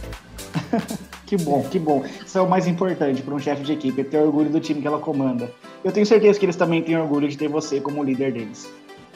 Que 1.29 1.37
bom, 1.37 1.63
que 1.63 1.79
bom. 1.79 2.03
Isso 2.25 2.39
é 2.39 2.41
o 2.41 2.49
mais 2.49 2.67
importante 2.67 3.21
para 3.21 3.35
um 3.35 3.39
chefe 3.39 3.63
de 3.63 3.75
equipe, 3.75 4.01
é 4.01 4.05
ter 4.05 4.17
orgulho 4.17 4.49
do 4.49 4.59
time 4.59 4.81
que 4.81 4.87
ela 4.87 4.99
comanda. 4.99 5.53
Eu 5.85 5.93
tenho 5.93 6.07
certeza 6.07 6.39
que 6.39 6.47
eles 6.47 6.57
também 6.57 6.83
têm 6.83 6.97
orgulho 6.97 7.29
de 7.29 7.37
ter 7.37 7.49
você 7.49 7.83
como 7.83 8.03
líder 8.03 8.33
deles. 8.33 8.73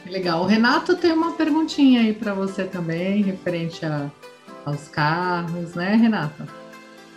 Legal. 0.07 0.43
O 0.43 0.47
Renato 0.47 0.95
tem 0.95 1.11
uma 1.11 1.33
perguntinha 1.33 2.03
aí 2.03 2.13
para 2.13 2.35
você 2.35 2.65
também, 2.65 3.23
referente 3.23 3.87
a, 3.87 4.11
aos 4.67 4.89
carros, 4.89 5.75
né, 5.75 5.95
Renato? 5.95 6.47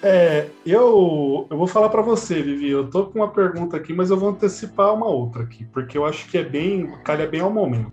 É, 0.01 0.47
eu, 0.65 1.45
eu 1.49 1.57
vou 1.57 1.67
falar 1.67 1.89
para 1.89 2.01
você, 2.01 2.41
Vivi. 2.41 2.69
Eu 2.69 2.89
tô 2.89 3.07
com 3.07 3.19
uma 3.19 3.27
pergunta 3.27 3.75
aqui, 3.75 3.91
mas 3.91 4.11
eu 4.11 4.17
vou 4.17 4.29
antecipar 4.29 4.93
uma 4.93 5.07
outra 5.07 5.43
aqui, 5.43 5.65
porque 5.73 5.97
eu 5.97 6.05
acho 6.05 6.29
que 6.29 6.37
é 6.37 6.43
bem, 6.43 6.89
calha 7.03 7.27
bem 7.27 7.41
ao 7.41 7.51
momento. 7.51 7.91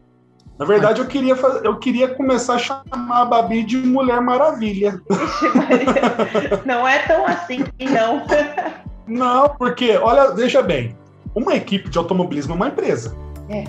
Na 0.58 0.66
verdade, 0.66 1.00
eu 1.00 1.06
queria, 1.06 1.34
fazer, 1.34 1.66
eu 1.66 1.76
queria 1.78 2.08
começar 2.08 2.54
a 2.54 2.58
chamar 2.58 2.84
a 3.22 3.24
Babi 3.24 3.62
de 3.62 3.78
Mulher 3.78 4.20
Maravilha. 4.20 5.00
não 6.64 6.86
é 6.86 6.98
tão 7.00 7.26
assim, 7.26 7.64
não. 7.80 8.22
Não, 9.06 9.48
porque, 9.48 9.96
olha, 9.96 10.32
veja 10.32 10.62
bem, 10.62 10.96
uma 11.34 11.54
equipe 11.54 11.88
de 11.88 11.98
automobilismo 11.98 12.52
é 12.52 12.56
uma 12.56 12.68
empresa. 12.68 13.16
É. 13.48 13.64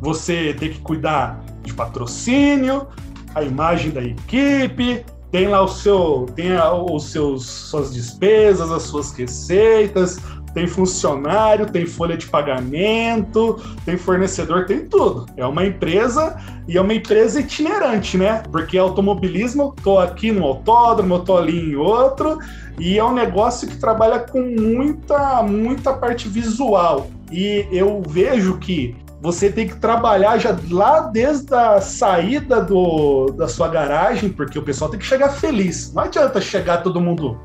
Você 0.00 0.54
tem 0.54 0.70
que 0.70 0.80
cuidar 0.80 1.40
de 1.62 1.72
patrocínio, 1.72 2.88
a 3.34 3.42
imagem 3.42 3.90
da 3.90 4.02
equipe, 4.02 5.04
tem 5.30 5.48
lá 5.48 5.62
o 5.62 5.68
seu, 5.68 6.26
tem 6.34 6.52
os 6.90 7.10
seus 7.10 7.44
suas 7.44 7.92
despesas, 7.92 8.70
as 8.70 8.82
suas 8.82 9.12
receitas, 9.12 10.20
tem 10.54 10.66
funcionário, 10.66 11.66
tem 11.66 11.84
folha 11.84 12.16
de 12.16 12.26
pagamento, 12.26 13.60
tem 13.84 13.98
fornecedor, 13.98 14.66
tem 14.66 14.86
tudo. 14.86 15.26
É 15.36 15.44
uma 15.44 15.66
empresa 15.66 16.36
e 16.68 16.78
é 16.78 16.80
uma 16.80 16.94
empresa 16.94 17.40
itinerante, 17.40 18.16
né? 18.16 18.42
Porque 18.50 18.78
automobilismo, 18.78 19.74
tô 19.82 19.98
aqui 19.98 20.30
no 20.30 20.44
autódromo, 20.44 21.18
tô 21.18 21.36
ali 21.36 21.72
em 21.72 21.74
outro, 21.74 22.38
e 22.78 22.98
é 22.98 23.04
um 23.04 23.12
negócio 23.12 23.68
que 23.68 23.76
trabalha 23.76 24.20
com 24.20 24.40
muita, 24.40 25.42
muita 25.42 25.92
parte 25.92 26.28
visual. 26.28 27.08
E 27.30 27.66
eu 27.72 28.00
vejo 28.06 28.58
que 28.58 28.96
você 29.20 29.50
tem 29.50 29.66
que 29.66 29.76
trabalhar 29.76 30.38
já 30.38 30.56
lá 30.70 31.00
desde 31.00 31.52
a 31.54 31.80
saída 31.80 32.60
do, 32.60 33.32
da 33.36 33.48
sua 33.48 33.68
garagem, 33.68 34.28
porque 34.28 34.58
o 34.58 34.62
pessoal 34.62 34.90
tem 34.90 35.00
que 35.00 35.06
chegar 35.06 35.30
feliz. 35.30 35.92
Não 35.92 36.02
adianta 36.02 36.40
chegar 36.40 36.82
todo 36.82 37.00
mundo 37.00 37.40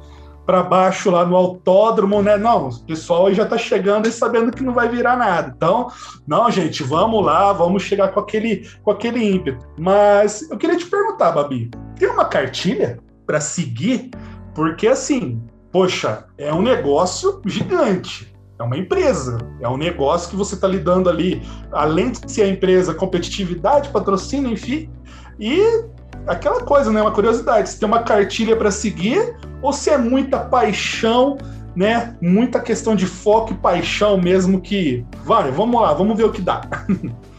para 0.50 0.64
baixo 0.64 1.12
lá 1.12 1.24
no 1.24 1.36
autódromo, 1.36 2.24
né? 2.24 2.36
Não, 2.36 2.70
o 2.70 2.80
pessoal 2.80 3.32
já 3.32 3.44
está 3.44 3.56
chegando 3.56 4.08
e 4.08 4.12
sabendo 4.12 4.52
que 4.52 4.64
não 4.64 4.74
vai 4.74 4.90
virar 4.90 5.16
nada. 5.16 5.54
Então, 5.56 5.92
não, 6.26 6.50
gente, 6.50 6.82
vamos 6.82 7.24
lá, 7.24 7.54
vamos 7.54 7.84
chegar 7.84 8.08
com 8.08 8.20
aquele, 8.20 8.68
com 8.82 8.90
aquele 8.90 9.24
ímpeto. 9.24 9.64
Mas 9.78 10.50
eu 10.50 10.58
queria 10.58 10.76
te 10.76 10.88
perguntar, 10.88 11.34
Babi, 11.34 11.70
tem 11.96 12.10
uma 12.10 12.26
cartilha 12.26 12.98
para 13.28 13.40
seguir? 13.40 14.10
Porque 14.56 14.88
assim, 14.88 15.40
poxa, 15.72 16.26
é 16.36 16.52
um 16.52 16.64
negócio 16.64 17.44
gigante. 17.46 18.34
É 18.58 18.64
uma 18.64 18.76
empresa, 18.76 19.38
é 19.62 19.70
um 19.70 19.78
negócio 19.78 20.32
que 20.32 20.36
você 20.36 20.56
está 20.56 20.68
lidando 20.68 21.12
ali, 21.12 21.44
além 21.72 22.10
de 22.10 22.32
ser 22.32 22.42
a 22.42 22.48
empresa, 22.48 22.96
competitividade, 22.96 23.90
patrocínio, 23.90 24.52
enfim, 24.52 24.90
e 25.40 25.86
aquela 26.30 26.62
coisa, 26.64 26.92
né? 26.92 27.02
Uma 27.02 27.12
curiosidade, 27.12 27.70
se 27.70 27.80
tem 27.80 27.88
uma 27.88 28.04
cartilha 28.04 28.56
para 28.56 28.72
seguir 28.72 29.36
ou 29.62 29.74
se 29.74 29.90
é 29.90 29.98
muita 29.98 30.40
paixão, 30.40 31.38
né? 31.76 32.16
Muita 32.22 32.60
questão 32.60 32.96
de 32.96 33.06
foco 33.06 33.54
e 33.54 33.56
paixão 33.56 34.18
mesmo 34.18 34.62
que 34.62 35.06
vai, 35.26 35.52
vamos 35.52 35.82
lá, 35.82 35.94
vamos 35.94 36.16
ver 36.16 36.26
o 36.26 36.32
que 36.32 36.42
dá. 36.42 36.62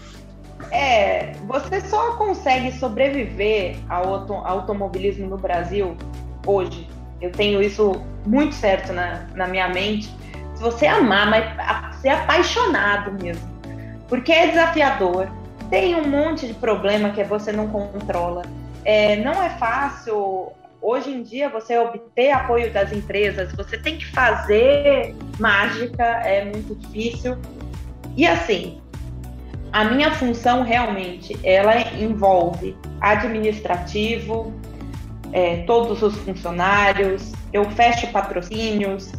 É, 0.72 1.32
você 1.49 1.80
só 1.80 2.12
consegue 2.12 2.70
sobreviver 2.78 3.76
ao 3.88 4.14
auto 4.14 4.34
automobilismo 4.34 5.26
no 5.26 5.36
Brasil 5.36 5.97
hoje. 6.47 6.88
Eu 7.20 7.32
tenho 7.32 7.61
isso 7.61 8.01
muito 8.24 8.55
certo 8.55 8.93
na, 8.93 9.26
na 9.34 9.49
minha 9.49 9.68
mente. 9.68 10.14
Se 10.55 10.62
você 10.62 10.86
amar, 10.86 11.28
mas 11.28 12.01
ser 12.01 12.11
apaixonado 12.11 13.12
mesmo. 13.20 13.43
Porque 14.09 14.30
é 14.30 14.47
desafiador, 14.47 15.28
tem 15.68 15.95
um 15.95 16.09
monte 16.09 16.47
de 16.47 16.55
problema 16.55 17.11
que 17.11 17.22
você 17.24 17.51
não 17.51 17.68
controla. 17.68 18.43
É, 18.85 19.16
não 19.16 19.43
é 19.43 19.51
fácil 19.51 20.53
hoje 20.81 21.11
em 21.11 21.22
dia 21.22 21.49
você 21.49 21.78
obter 21.78 22.31
apoio 22.31 22.72
das 22.72 22.93
empresas, 22.93 23.53
você 23.53 23.76
tem 23.78 23.99
que 23.99 24.07
fazer 24.07 25.14
mágica, 25.39 26.05
é 26.05 26.45
muito 26.45 26.74
difícil. 26.74 27.37
E 28.16 28.26
assim, 28.26 28.81
a 29.72 29.85
minha 29.85 30.12
função 30.12 30.62
realmente 30.62 31.39
ela 31.45 31.78
envolve 31.95 32.76
administrativo, 33.01 34.53
é, 35.33 35.59
todos 35.59 36.03
os 36.03 36.16
funcionários, 36.18 37.33
eu 37.53 37.64
fecho 37.70 38.09
patrocínios, 38.09 39.12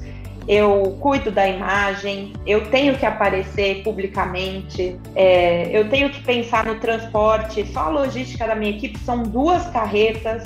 eu 0.48 0.98
cuido 1.00 1.32
da 1.32 1.48
imagem, 1.48 2.34
eu 2.46 2.70
tenho 2.70 2.98
que 2.98 3.06
aparecer 3.06 3.84
publicamente, 3.84 5.00
é, 5.16 5.70
eu 5.72 5.88
tenho 5.90 6.10
que 6.10 6.22
pensar 6.24 6.66
no 6.66 6.76
transporte. 6.76 7.66
Só 7.68 7.82
a 7.82 7.90
logística 7.90 8.48
da 8.48 8.56
minha 8.56 8.72
equipe 8.72 8.98
são 9.00 9.24
duas 9.24 9.66
carretas 9.68 10.44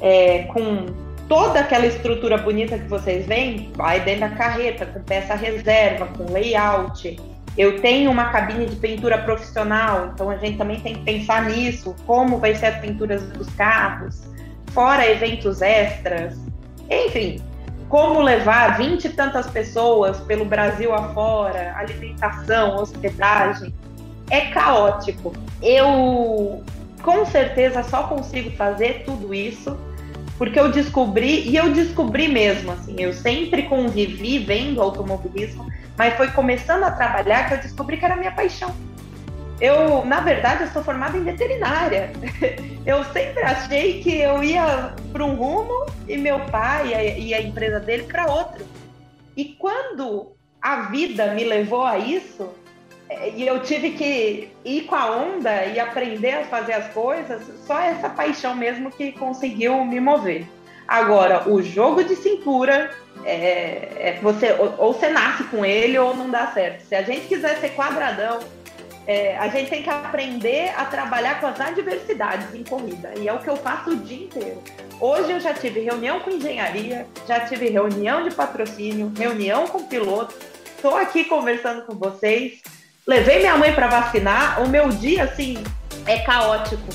é, 0.00 0.44
com 0.44 0.86
toda 1.28 1.60
aquela 1.60 1.86
estrutura 1.86 2.38
bonita 2.38 2.78
que 2.78 2.88
vocês 2.88 3.26
veem, 3.26 3.70
vai 3.74 4.00
dentro 4.00 4.20
da 4.20 4.30
carreta, 4.30 4.86
com 4.86 5.00
peça 5.02 5.34
reserva, 5.34 6.06
com 6.06 6.32
layout. 6.32 7.18
Eu 7.56 7.80
tenho 7.80 8.10
uma 8.10 8.30
cabine 8.30 8.66
de 8.66 8.76
pintura 8.76 9.18
profissional, 9.18 10.10
então 10.12 10.28
a 10.28 10.36
gente 10.36 10.58
também 10.58 10.80
tem 10.80 10.94
que 10.94 11.04
pensar 11.04 11.44
nisso, 11.48 11.94
como 12.06 12.38
vai 12.38 12.54
ser 12.54 12.66
as 12.66 12.78
pinturas 12.78 13.22
dos 13.28 13.48
carros, 13.54 14.22
fora 14.72 15.08
eventos 15.08 15.62
extras. 15.62 16.36
Enfim, 16.90 17.40
como 17.94 18.22
levar 18.22 18.76
vinte 18.76 19.04
e 19.04 19.08
tantas 19.08 19.46
pessoas 19.46 20.18
pelo 20.18 20.44
Brasil 20.44 20.92
afora, 20.92 21.76
alimentação, 21.76 22.74
hospedagem, 22.74 23.72
é 24.28 24.46
caótico. 24.46 25.32
Eu 25.62 26.64
com 27.04 27.24
certeza 27.24 27.84
só 27.84 28.02
consigo 28.08 28.50
fazer 28.56 29.04
tudo 29.04 29.32
isso 29.32 29.78
porque 30.36 30.58
eu 30.58 30.72
descobri, 30.72 31.48
e 31.48 31.56
eu 31.56 31.72
descobri 31.72 32.26
mesmo, 32.26 32.72
assim, 32.72 32.96
eu 32.98 33.12
sempre 33.12 33.62
convivi 33.62 34.40
vendo 34.40 34.82
automobilismo, 34.82 35.64
mas 35.96 36.14
foi 36.14 36.26
começando 36.32 36.82
a 36.82 36.90
trabalhar 36.90 37.46
que 37.46 37.54
eu 37.54 37.58
descobri 37.58 37.96
que 37.96 38.04
era 38.04 38.16
minha 38.16 38.32
paixão. 38.32 38.74
Eu, 39.60 40.04
na 40.04 40.20
verdade, 40.20 40.64
eu 40.64 40.68
sou 40.70 40.82
formada 40.82 41.16
em 41.16 41.24
veterinária. 41.24 42.10
Eu 42.84 43.02
sempre 43.04 43.42
achei 43.42 44.02
que 44.02 44.20
eu 44.20 44.44
ia 44.44 44.94
para 45.10 45.24
um 45.24 45.36
rumo 45.36 45.86
e 46.06 46.18
meu 46.18 46.38
pai 46.50 47.18
e 47.18 47.32
a 47.32 47.40
empresa 47.40 47.80
dele 47.80 48.02
para 48.02 48.30
outro. 48.30 48.62
E 49.34 49.56
quando 49.58 50.36
a 50.60 50.82
vida 50.82 51.28
me 51.28 51.44
levou 51.44 51.82
a 51.82 51.98
isso, 51.98 52.50
é, 53.08 53.30
e 53.30 53.46
eu 53.46 53.60
tive 53.60 53.92
que 53.92 54.50
ir 54.64 54.82
com 54.82 54.94
a 54.94 55.16
onda 55.16 55.66
e 55.66 55.78
aprender 55.78 56.32
a 56.32 56.44
fazer 56.44 56.72
as 56.72 56.92
coisas, 56.92 57.42
só 57.66 57.80
essa 57.80 58.08
paixão 58.08 58.54
mesmo 58.54 58.90
que 58.90 59.12
conseguiu 59.12 59.84
me 59.84 60.00
mover. 60.00 60.46
Agora, 60.86 61.48
o 61.48 61.62
jogo 61.62 62.04
de 62.04 62.16
cintura, 62.16 62.90
é, 63.24 63.88
é 63.98 64.18
você 64.22 64.52
ou, 64.52 64.74
ou, 64.78 64.92
você 64.92 65.08
nasce 65.08 65.44
com 65.44 65.64
ele 65.64 65.98
ou 65.98 66.14
não 66.14 66.30
dá 66.30 66.48
certo. 66.48 66.82
Se 66.82 66.94
a 66.94 67.02
gente 67.02 67.26
quiser 67.26 67.56
ser 67.58 67.70
quadradão, 67.70 68.40
é, 69.06 69.36
a 69.36 69.48
gente 69.48 69.68
tem 69.68 69.82
que 69.82 69.90
aprender 69.90 70.72
a 70.76 70.84
trabalhar 70.86 71.40
com 71.40 71.46
as 71.46 71.60
adversidades 71.60 72.54
em 72.54 72.64
corrida. 72.64 73.12
E 73.18 73.28
é 73.28 73.32
o 73.32 73.38
que 73.38 73.48
eu 73.48 73.56
faço 73.56 73.90
o 73.90 73.96
dia 73.96 74.24
inteiro. 74.24 74.62
Hoje 75.00 75.32
eu 75.32 75.40
já 75.40 75.52
tive 75.52 75.80
reunião 75.80 76.20
com 76.20 76.30
engenharia, 76.30 77.06
já 77.26 77.40
tive 77.40 77.68
reunião 77.68 78.26
de 78.26 78.34
patrocínio, 78.34 79.12
reunião 79.16 79.66
com 79.66 79.84
piloto. 79.84 80.34
Estou 80.76 80.96
aqui 80.96 81.24
conversando 81.24 81.82
com 81.82 81.94
vocês. 81.94 82.62
Levei 83.06 83.40
minha 83.40 83.56
mãe 83.56 83.72
para 83.72 83.88
vacinar. 83.88 84.62
O 84.62 84.68
meu 84.68 84.88
dia, 84.88 85.24
assim, 85.24 85.62
é 86.06 86.20
caótico. 86.20 86.88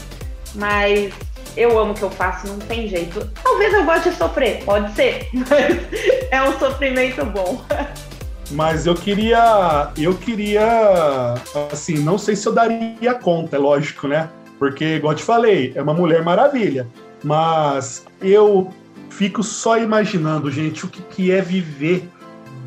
Mas 0.55 1.13
eu 1.55 1.77
amo 1.77 1.91
o 1.91 1.95
que 1.95 2.03
eu 2.03 2.09
faço, 2.09 2.47
não 2.47 2.59
tem 2.59 2.87
jeito. 2.87 3.29
Talvez 3.43 3.73
eu 3.73 3.83
goste 3.83 4.09
de 4.09 4.15
sofrer, 4.15 4.63
pode 4.63 4.93
ser, 4.95 5.29
mas 5.33 6.31
é 6.31 6.41
um 6.41 6.57
sofrimento 6.57 7.23
bom. 7.25 7.61
Mas 8.51 8.87
eu 8.87 8.95
queria, 8.95 9.91
eu 9.97 10.15
queria, 10.15 11.35
assim, 11.71 11.99
não 11.99 12.17
sei 12.17 12.35
se 12.35 12.47
eu 12.47 12.53
daria 12.53 13.13
conta, 13.13 13.55
é 13.55 13.59
lógico, 13.59 14.07
né? 14.07 14.29
Porque, 14.57 14.95
igual 14.95 15.13
eu 15.13 15.17
te 15.17 15.23
falei, 15.23 15.71
é 15.75 15.81
uma 15.81 15.93
mulher 15.93 16.23
maravilha. 16.23 16.87
Mas 17.23 18.05
eu 18.21 18.73
fico 19.09 19.43
só 19.43 19.77
imaginando, 19.77 20.49
gente, 20.49 20.85
o 20.85 20.87
que, 20.87 21.01
que 21.01 21.31
é 21.31 21.41
viver 21.41 22.09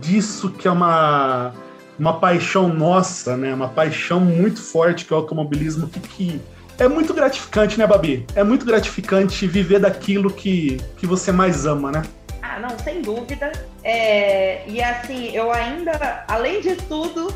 disso 0.00 0.50
que 0.50 0.68
é 0.68 0.70
uma, 0.70 1.52
uma 1.98 2.18
paixão 2.18 2.68
nossa, 2.68 3.36
né? 3.36 3.52
Uma 3.54 3.68
paixão 3.68 4.20
muito 4.20 4.60
forte 4.60 5.04
que 5.04 5.12
é 5.12 5.16
o 5.16 5.20
automobilismo, 5.20 5.88
que, 5.88 6.00
que 6.00 6.40
é 6.78 6.88
muito 6.88 7.12
gratificante, 7.12 7.78
né, 7.78 7.86
Babi? 7.86 8.26
É 8.34 8.42
muito 8.42 8.64
gratificante 8.64 9.46
viver 9.46 9.78
daquilo 9.78 10.30
que, 10.30 10.80
que 10.96 11.06
você 11.06 11.30
mais 11.30 11.66
ama, 11.66 11.90
né? 11.90 12.02
Ah, 12.42 12.58
não, 12.58 12.76
sem 12.80 13.00
dúvida. 13.00 13.52
É, 13.84 14.64
e 14.66 14.82
assim, 14.82 15.30
eu 15.34 15.52
ainda, 15.52 16.24
além 16.26 16.60
de 16.60 16.74
tudo, 16.74 17.32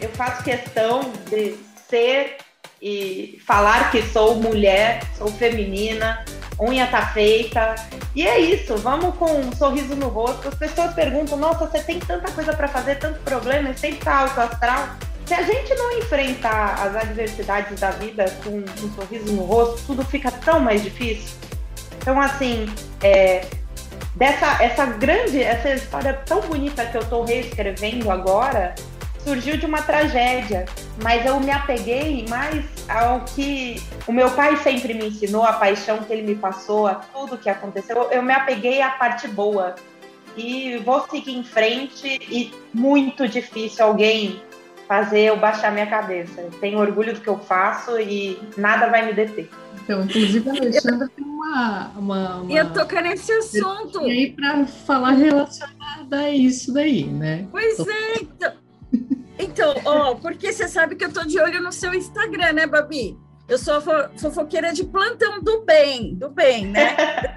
eu 0.00 0.08
faço 0.10 0.42
questão 0.42 1.12
de 1.28 1.56
ser 1.88 2.38
e 2.80 3.38
falar 3.46 3.90
que 3.90 4.02
sou 4.02 4.36
mulher, 4.36 5.02
sou 5.16 5.28
feminina, 5.28 6.24
unha 6.58 6.86
tá 6.86 7.06
feita. 7.08 7.74
E 8.14 8.26
é 8.26 8.38
isso, 8.38 8.76
vamos 8.78 9.14
com 9.16 9.30
um 9.30 9.52
sorriso 9.54 9.94
no 9.94 10.08
rosto. 10.08 10.48
As 10.48 10.54
pessoas 10.54 10.94
perguntam: 10.94 11.36
nossa, 11.36 11.66
você 11.66 11.82
tem 11.82 12.00
tanta 12.00 12.32
coisa 12.32 12.54
para 12.54 12.66
fazer, 12.66 12.96
tanto 12.96 13.20
problema, 13.20 13.74
sempre 13.74 14.00
tá 14.00 14.20
alto 14.20 14.40
astral. 14.40 14.88
Se 15.26 15.34
a 15.34 15.42
gente 15.42 15.72
não 15.74 15.98
enfrentar 15.98 16.74
as 16.82 16.96
adversidades 16.96 17.78
da 17.78 17.90
vida 17.92 18.24
com 18.42 18.64
um 18.84 18.94
sorriso 18.94 19.32
no 19.32 19.44
rosto, 19.44 19.80
tudo 19.86 20.04
fica 20.04 20.30
tão 20.30 20.58
mais 20.58 20.82
difícil. 20.82 21.36
Então, 22.00 22.18
assim, 22.18 22.66
é, 23.02 23.42
dessa 24.14 24.62
essa 24.62 24.86
grande, 24.86 25.42
essa 25.42 25.70
história 25.70 26.14
tão 26.26 26.40
bonita 26.42 26.84
que 26.86 26.96
eu 26.96 27.02
estou 27.02 27.24
reescrevendo 27.24 28.10
agora, 28.10 28.74
surgiu 29.24 29.56
de 29.56 29.66
uma 29.66 29.82
tragédia, 29.82 30.64
mas 31.02 31.24
eu 31.24 31.38
me 31.40 31.50
apeguei 31.50 32.26
mais 32.28 32.64
ao 32.88 33.20
que 33.20 33.82
o 34.06 34.12
meu 34.12 34.30
pai 34.30 34.56
sempre 34.56 34.94
me 34.94 35.08
ensinou, 35.08 35.44
a 35.44 35.52
paixão 35.52 35.98
que 35.98 36.12
ele 36.12 36.22
me 36.22 36.34
passou, 36.34 36.86
a 36.86 36.94
tudo 36.94 37.38
que 37.38 37.48
aconteceu. 37.48 38.08
Eu 38.10 38.22
me 38.22 38.32
apeguei 38.32 38.80
à 38.82 38.90
parte 38.90 39.28
boa 39.28 39.74
e 40.36 40.76
vou 40.78 41.06
seguir 41.08 41.36
em 41.36 41.44
frente 41.44 42.18
e 42.28 42.52
muito 42.72 43.28
difícil 43.28 43.84
alguém 43.84 44.42
fazer 44.90 45.20
eu 45.20 45.36
baixar 45.36 45.70
minha 45.70 45.86
cabeça. 45.86 46.40
Eu 46.40 46.50
tenho 46.50 46.80
orgulho 46.80 47.14
do 47.14 47.20
que 47.20 47.28
eu 47.28 47.38
faço 47.38 47.96
e 48.00 48.36
nada 48.56 48.88
vai 48.88 49.06
me 49.06 49.12
deter. 49.12 49.48
Então, 49.84 50.02
inclusive 50.02 50.50
a 50.50 50.52
Alexandra 50.52 51.08
tem 51.14 51.24
uma, 51.24 51.92
uma, 51.96 52.36
uma... 52.38 52.52
Eu 52.52 52.72
tocar 52.72 53.00
nesse 53.00 53.30
assunto. 53.30 54.04
E 54.04 54.10
aí 54.10 54.32
para 54.32 54.66
falar 54.66 55.12
relacionada 55.12 56.16
a 56.18 56.30
isso 56.30 56.74
daí, 56.74 57.04
né? 57.04 57.46
Pois 57.52 57.76
Tô... 57.76 57.88
é, 57.88 58.14
então, 58.16 58.52
então, 59.38 59.74
ó, 59.84 60.16
porque 60.16 60.52
você 60.52 60.66
sabe 60.66 60.96
que 60.96 61.04
eu 61.04 61.12
tô 61.12 61.22
de 61.22 61.38
olho 61.38 61.62
no 61.62 61.70
seu 61.70 61.94
Instagram, 61.94 62.54
né, 62.54 62.66
Babi? 62.66 63.16
Eu 63.48 63.58
sou 63.58 63.80
fofoqueira 64.16 64.72
de 64.72 64.82
plantão 64.82 65.40
do 65.40 65.64
bem, 65.64 66.16
do 66.16 66.30
bem, 66.30 66.66
né? 66.66 66.96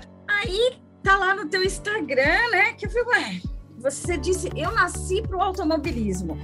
Aí 0.28 0.74
tá 1.04 1.18
lá 1.18 1.36
no 1.36 1.48
teu 1.48 1.64
Instagram, 1.64 2.50
né? 2.52 2.74
Que 2.74 2.88
eu 2.88 2.90
falei, 2.90 3.06
ué, 3.10 3.42
você 3.78 4.18
disse, 4.18 4.50
eu 4.56 4.72
nasci 4.72 5.22
pro 5.22 5.40
automobilismo, 5.40 6.36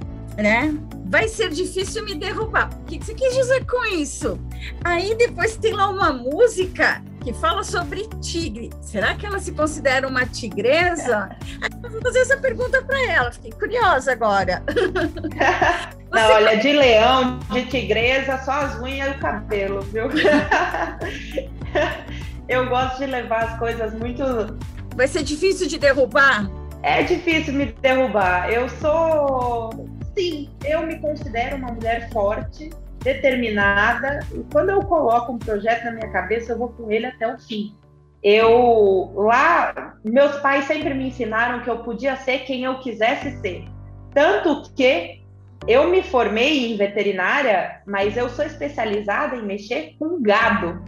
né? 0.42 0.74
Vai 1.06 1.28
ser 1.28 1.50
difícil 1.50 2.04
me 2.04 2.14
derrubar. 2.14 2.70
O 2.82 2.84
que 2.84 2.98
você 2.98 3.14
quis 3.14 3.34
dizer 3.34 3.64
com 3.66 3.84
isso? 3.84 4.38
Aí 4.84 5.14
depois 5.16 5.56
tem 5.56 5.72
lá 5.72 5.88
uma 5.88 6.12
música 6.12 7.02
que 7.22 7.32
fala 7.32 7.62
sobre 7.62 8.08
tigre. 8.20 8.70
Será 8.80 9.14
que 9.14 9.26
ela 9.26 9.38
se 9.38 9.52
considera 9.52 10.08
uma 10.08 10.24
tigresa? 10.26 11.36
Eu 11.82 11.90
vou 11.90 12.00
fazer 12.00 12.20
essa 12.20 12.36
pergunta 12.36 12.82
para 12.82 13.02
ela, 13.10 13.32
fiquei 13.32 13.52
curiosa 13.52 14.12
agora. 14.12 14.62
Não, 16.10 16.22
Você... 16.22 16.32
olha, 16.32 16.56
de 16.56 16.72
leão, 16.72 17.38
de 17.52 17.66
tigresa, 17.66 18.38
só 18.38 18.52
as 18.52 18.80
unhas 18.80 19.08
e 19.08 19.10
o 19.16 19.18
cabelo, 19.18 19.80
viu? 19.82 20.08
Eu 22.48 22.68
gosto 22.68 22.98
de 22.98 23.06
levar 23.06 23.44
as 23.44 23.58
coisas 23.58 23.94
muito. 23.94 24.24
Vai 24.96 25.06
ser 25.06 25.22
difícil 25.22 25.68
de 25.68 25.78
derrubar? 25.78 26.50
É 26.82 27.02
difícil 27.02 27.54
me 27.54 27.66
derrubar. 27.66 28.50
Eu 28.50 28.68
sou. 28.68 29.70
Sim, 30.16 30.50
eu 30.64 30.86
me 30.86 30.98
considero 30.98 31.56
uma 31.56 31.72
mulher 31.72 32.10
forte 32.10 32.70
determinada, 33.02 34.20
e 34.32 34.44
quando 34.52 34.70
eu 34.70 34.82
coloco 34.82 35.32
um 35.32 35.38
projeto 35.38 35.84
na 35.84 35.92
minha 35.92 36.10
cabeça, 36.10 36.52
eu 36.52 36.58
vou 36.58 36.68
com 36.68 36.90
ele 36.90 37.06
até 37.06 37.32
o 37.32 37.38
fim. 37.38 37.74
Eu 38.22 39.12
lá, 39.14 39.96
meus 40.04 40.36
pais 40.40 40.66
sempre 40.66 40.92
me 40.92 41.08
ensinaram 41.08 41.60
que 41.60 41.70
eu 41.70 41.78
podia 41.78 42.16
ser 42.16 42.40
quem 42.40 42.64
eu 42.64 42.78
quisesse 42.80 43.40
ser. 43.40 43.64
Tanto 44.12 44.70
que 44.74 45.22
eu 45.66 45.88
me 45.88 46.02
formei 46.02 46.70
em 46.70 46.76
veterinária, 46.76 47.80
mas 47.86 48.16
eu 48.16 48.28
sou 48.28 48.44
especializada 48.44 49.36
em 49.36 49.42
mexer 49.42 49.94
com 49.98 50.20
gado. 50.22 50.82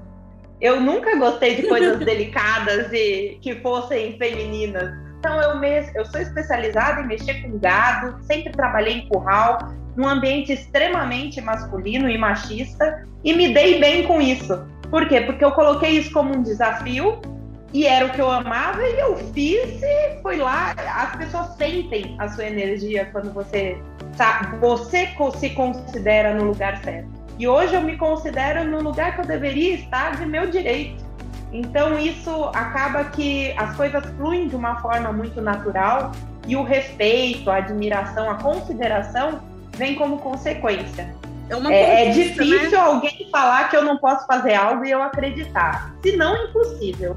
Eu 0.61 0.81
nunca 0.81 1.17
gostei 1.17 1.57
de 1.57 1.63
coisas 1.63 1.99
delicadas 2.05 2.93
e 2.93 3.39
que 3.41 3.57
fossem 3.57 4.19
femininas. 4.19 4.93
Então 5.23 5.41
eu, 5.41 5.57
me, 5.61 5.89
eu 5.95 6.05
sou 6.05 6.21
especializada 6.21 7.01
em 7.01 7.07
mexer 7.07 7.43
com 7.43 7.57
gado, 7.57 8.21
sempre 8.25 8.51
trabalhei 8.51 8.95
em 8.95 9.09
curral, 9.09 9.73
num 9.95 10.09
ambiente 10.09 10.53
extremamente 10.53 11.41
masculino 11.41 12.11
e 12.11 12.19
machista 12.19 13.07
e 13.23 13.33
me 13.33 13.55
dei 13.55 13.79
bem 13.79 14.03
com 14.03 14.21
isso. 14.21 14.67
Por 14.91 15.07
quê? 15.07 15.21
Porque 15.21 15.45
eu 15.45 15.53
coloquei 15.53 15.91
isso 15.91 16.11
como 16.11 16.37
um 16.37 16.43
desafio 16.43 17.23
e 17.73 17.87
era 17.87 18.07
o 18.07 18.11
que 18.11 18.21
eu 18.21 18.29
amava 18.29 18.83
e 18.83 18.99
eu 18.99 19.17
fiz 19.33 19.81
e 19.81 20.21
fui 20.23 20.39
lá. 20.39 20.75
As 20.77 21.15
pessoas 21.15 21.55
sentem 21.55 22.17
a 22.19 22.29
sua 22.29 22.47
energia 22.47 23.09
quando 23.13 23.33
você 23.33 23.81
sabe, 24.17 24.57
você 24.57 25.09
se 25.37 25.51
considera 25.51 26.35
no 26.35 26.47
lugar 26.47 26.83
certo. 26.83 27.09
E 27.39 27.47
hoje 27.47 27.75
eu 27.75 27.83
me 27.83 27.97
considero 27.97 28.69
no 28.69 28.83
lugar 28.83 29.15
que 29.15 29.21
eu 29.21 29.27
deveria 29.27 29.75
estar 29.75 30.17
de 30.17 30.27
meu 30.27 30.51
direito. 30.51 31.12
Então 31.53 31.99
isso 31.99 32.47
acaba 32.55 33.05
que 33.05 33.53
as 33.53 33.77
coisas 33.77 34.05
fluem 34.17 34.49
de 34.49 34.57
uma 34.57 34.81
forma 34.81 35.13
muito 35.13 35.41
natural 35.41 36.13
e 36.47 36.57
o 36.57 36.63
respeito, 36.63 37.51
a 37.51 37.57
admiração, 37.57 38.31
a 38.31 38.37
consideração 38.37 39.41
vem 39.77 39.95
como 39.95 40.19
consequência. 40.19 41.15
É, 41.69 41.75
é, 41.75 42.09
é 42.09 42.11
difícil 42.13 42.71
né? 42.71 42.77
alguém 42.79 43.29
falar 43.31 43.69
que 43.69 43.77
eu 43.77 43.85
não 43.85 43.99
posso 43.99 44.27
fazer 44.27 44.55
algo 44.55 44.85
e 44.87 44.91
eu 44.91 45.03
acreditar. 45.03 45.95
Se 46.03 46.17
não, 46.17 46.35
impossível. 46.47 47.17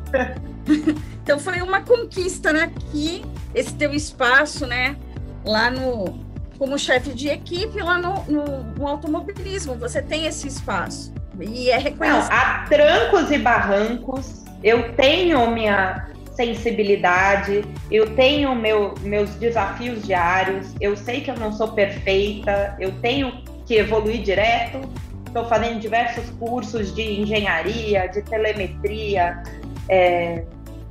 então 1.23 1.39
foi 1.39 1.61
uma 1.61 1.81
conquista, 1.81 2.51
né? 2.51 2.69
Que 2.91 3.23
esse 3.53 3.73
teu 3.75 3.93
espaço, 3.93 4.67
né? 4.67 4.97
Lá 5.45 5.71
no 5.71 6.25
como 6.57 6.77
chefe 6.77 7.11
de 7.11 7.27
equipe 7.27 7.81
lá 7.81 7.97
no, 7.97 8.23
no, 8.23 8.63
no, 8.63 8.87
automobilismo, 8.87 9.75
você 9.75 10.01
tem 10.01 10.25
esse 10.25 10.47
espaço 10.47 11.13
e 11.41 11.69
é 11.69 11.77
reconhecido. 11.77 12.29
Não, 12.29 12.37
há 12.37 12.65
trancos 12.69 13.31
e 13.31 13.37
barrancos. 13.37 14.43
Eu 14.63 14.93
tenho 14.93 15.49
minha 15.51 16.07
sensibilidade, 16.33 17.63
eu 17.89 18.15
tenho 18.15 18.53
meu, 18.55 18.93
meus 19.01 19.29
desafios 19.35 20.03
diários, 20.03 20.73
eu 20.81 20.95
sei 20.97 21.21
que 21.21 21.31
eu 21.31 21.37
não 21.37 21.51
sou 21.53 21.69
perfeita, 21.69 22.75
eu 22.79 22.91
tenho 22.99 23.41
que 23.65 23.75
evoluir 23.75 24.21
direto. 24.21 24.81
Estou 25.25 25.45
fazendo 25.45 25.79
diversos 25.79 26.29
cursos 26.31 26.93
de 26.93 27.21
engenharia, 27.21 28.07
de 28.07 28.21
telemetria. 28.21 29.41
É... 29.89 30.43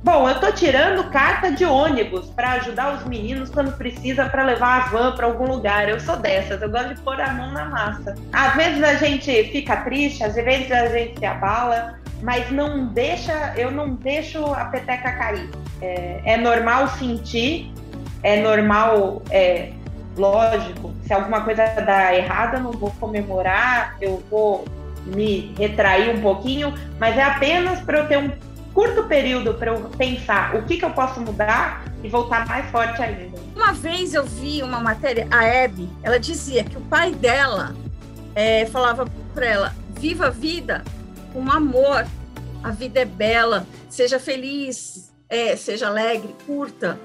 Bom, 0.05 0.29
eu 0.29 0.35
estou 0.35 0.51
tirando 0.51 1.09
carta 1.09 1.51
de 1.51 1.65
ônibus 1.65 2.27
para 2.27 2.51
ajudar 2.51 2.93
os 2.93 3.05
meninos 3.05 3.49
quando 3.49 3.75
precisa 3.75 4.29
para 4.29 4.43
levar 4.43 4.83
a 4.83 4.85
van 4.89 5.15
para 5.15 5.25
algum 5.25 5.47
lugar. 5.47 5.89
Eu 5.89 5.99
sou 5.99 6.15
dessas, 6.15 6.61
eu 6.61 6.69
gosto 6.69 6.93
de 6.93 7.01
pôr 7.01 7.19
a 7.19 7.33
mão 7.33 7.51
na 7.51 7.65
massa. 7.65 8.13
Às 8.31 8.53
vezes 8.53 8.83
a 8.83 8.93
gente 8.93 9.45
fica 9.45 9.77
triste, 9.77 10.23
às 10.23 10.35
vezes 10.35 10.71
a 10.71 10.89
gente 10.89 11.17
se 11.17 11.25
abala, 11.25 11.95
mas 12.21 12.51
não 12.51 12.85
deixa, 12.85 13.53
eu 13.57 13.71
não 13.71 13.95
deixo 13.95 14.45
a 14.53 14.65
peteca 14.65 15.11
cair. 15.11 15.49
É, 15.81 16.21
é 16.23 16.37
normal 16.37 16.87
sentir, 16.89 17.73
é 18.21 18.39
normal, 18.39 19.23
é, 19.31 19.71
lógico, 20.15 20.93
se 21.01 21.13
alguma 21.13 21.41
coisa 21.41 21.65
dá 21.83 22.13
errada, 22.13 22.59
não 22.59 22.73
vou 22.73 22.91
comemorar, 22.99 23.97
eu 23.99 24.23
vou 24.29 24.65
me 25.03 25.51
retrair 25.57 26.15
um 26.15 26.21
pouquinho, 26.21 26.75
mas 26.99 27.17
é 27.17 27.23
apenas 27.23 27.79
para 27.81 27.97
eu 27.97 28.07
ter 28.07 28.19
um 28.19 28.29
curto 28.75 29.05
período 29.05 29.53
para 29.53 29.71
eu 29.71 29.89
pensar 29.97 30.53
o 30.53 30.63
que, 30.63 30.77
que 30.77 30.83
eu 30.83 30.91
posso 30.91 31.21
mudar 31.21 31.85
e 32.03 32.09
voltar 32.09 32.45
mais 32.45 32.69
forte 32.69 33.01
ainda. 33.01 33.39
Uma 33.55 33.71
vez 33.71 34.13
eu 34.13 34.25
vi 34.25 34.61
uma 34.61 34.81
matéria, 34.81 35.25
a 35.31 35.63
Abby, 35.63 35.89
ela 36.03 36.19
dizia 36.19 36.65
que 36.65 36.77
o 36.77 36.81
pai 36.81 37.13
dela 37.13 37.73
é, 38.35 38.65
falava 38.65 39.07
para 39.33 39.45
ela: 39.45 39.75
viva 39.97 40.27
a 40.27 40.29
vida 40.29 40.83
com 41.31 41.49
amor. 41.49 42.05
A 42.61 42.71
vida 42.71 42.99
é 42.99 43.05
bela, 43.05 43.65
seja 43.87 44.19
feliz, 44.19 45.13
é, 45.29 45.55
seja 45.55 45.87
alegre, 45.87 46.35
curta 46.47 46.99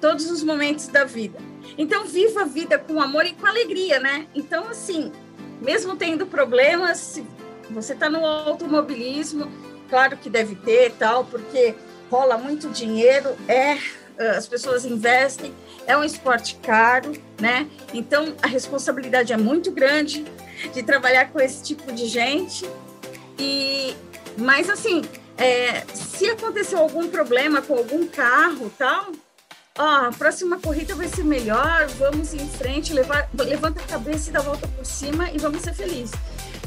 todos 0.00 0.28
os 0.28 0.42
momentos 0.42 0.88
da 0.88 1.04
vida. 1.04 1.38
Então, 1.78 2.04
viva 2.04 2.42
a 2.42 2.44
vida 2.44 2.78
com 2.78 3.00
amor 3.00 3.24
e 3.24 3.32
com 3.32 3.46
alegria, 3.46 4.00
né? 4.00 4.26
Então, 4.34 4.68
assim, 4.68 5.12
mesmo 5.62 5.94
tendo 5.94 6.26
problemas, 6.26 6.98
se 6.98 7.24
você 7.70 7.92
está 7.92 8.10
no 8.10 8.26
automobilismo, 8.26 9.48
claro 9.88 10.16
que 10.16 10.30
deve 10.30 10.54
ter 10.54 10.92
tal, 10.92 11.24
porque 11.24 11.74
rola 12.10 12.36
muito 12.38 12.68
dinheiro, 12.68 13.36
é 13.48 13.78
as 14.36 14.46
pessoas 14.46 14.84
investem, 14.84 15.52
é 15.86 15.96
um 15.96 16.04
esporte 16.04 16.56
caro, 16.62 17.12
né? 17.40 17.68
Então 17.92 18.34
a 18.42 18.46
responsabilidade 18.46 19.32
é 19.32 19.36
muito 19.36 19.70
grande 19.72 20.24
de 20.72 20.82
trabalhar 20.82 21.30
com 21.30 21.40
esse 21.40 21.62
tipo 21.62 21.92
de 21.92 22.06
gente 22.06 22.68
e 23.38 23.94
mas 24.36 24.68
assim, 24.68 25.02
é, 25.36 25.82
se 25.92 26.28
aconteceu 26.28 26.78
algum 26.78 27.08
problema 27.08 27.62
com 27.62 27.74
algum 27.74 28.06
carro, 28.06 28.72
tal, 28.78 29.12
ó, 29.78 30.06
a 30.06 30.12
próxima 30.12 30.58
corrida 30.58 30.94
vai 30.94 31.08
ser 31.08 31.24
melhor, 31.24 31.86
vamos 31.98 32.34
em 32.34 32.48
frente, 32.48 32.92
levar, 32.92 33.28
levanta 33.34 33.80
a 33.80 33.86
cabeça 33.86 34.30
e 34.30 34.32
dá 34.32 34.40
a 34.40 34.42
volta 34.42 34.66
por 34.68 34.84
cima 34.84 35.30
e 35.30 35.38
vamos 35.38 35.62
ser 35.62 35.74
felizes. 35.74 36.14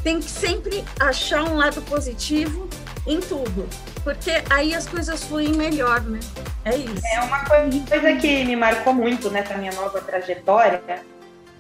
Tem 0.04 0.20
que 0.20 0.30
sempre 0.30 0.84
achar 1.00 1.44
um 1.44 1.56
lado 1.56 1.82
positivo 1.82 2.70
em 3.08 3.20
tudo, 3.22 3.68
porque 4.04 4.44
aí 4.50 4.76
as 4.76 4.88
coisas 4.88 5.24
fluem 5.24 5.54
melhor, 5.54 6.02
né? 6.02 6.20
É 6.66 6.76
isso. 6.76 7.02
É 7.14 7.22
uma 7.22 7.46
coisa 7.46 8.16
que 8.20 8.46
me 8.46 8.56
marcou 8.56 8.94
muito 8.94 9.30
nessa 9.32 9.56
minha 9.58 9.72
nova 9.72 10.02
trajetória 10.02 10.82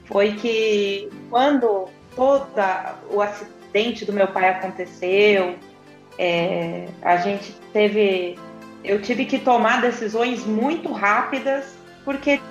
foi 0.06 0.34
que 0.34 1.10
quando 1.30 1.88
todo 2.16 2.48
o 3.10 3.22
acidente 3.22 4.06
do 4.06 4.12
meu 4.12 4.28
pai 4.28 4.50
aconteceu, 4.50 5.56
é, 6.18 6.88
a 7.02 7.18
gente 7.18 7.54
teve, 7.72 8.38
eu 8.84 9.02
tive 9.02 9.26
que 9.26 9.40
tomar 9.40 9.82
decisões 9.82 10.46
muito 10.46 10.92
rápidas, 10.92 11.66
porque 12.04 12.42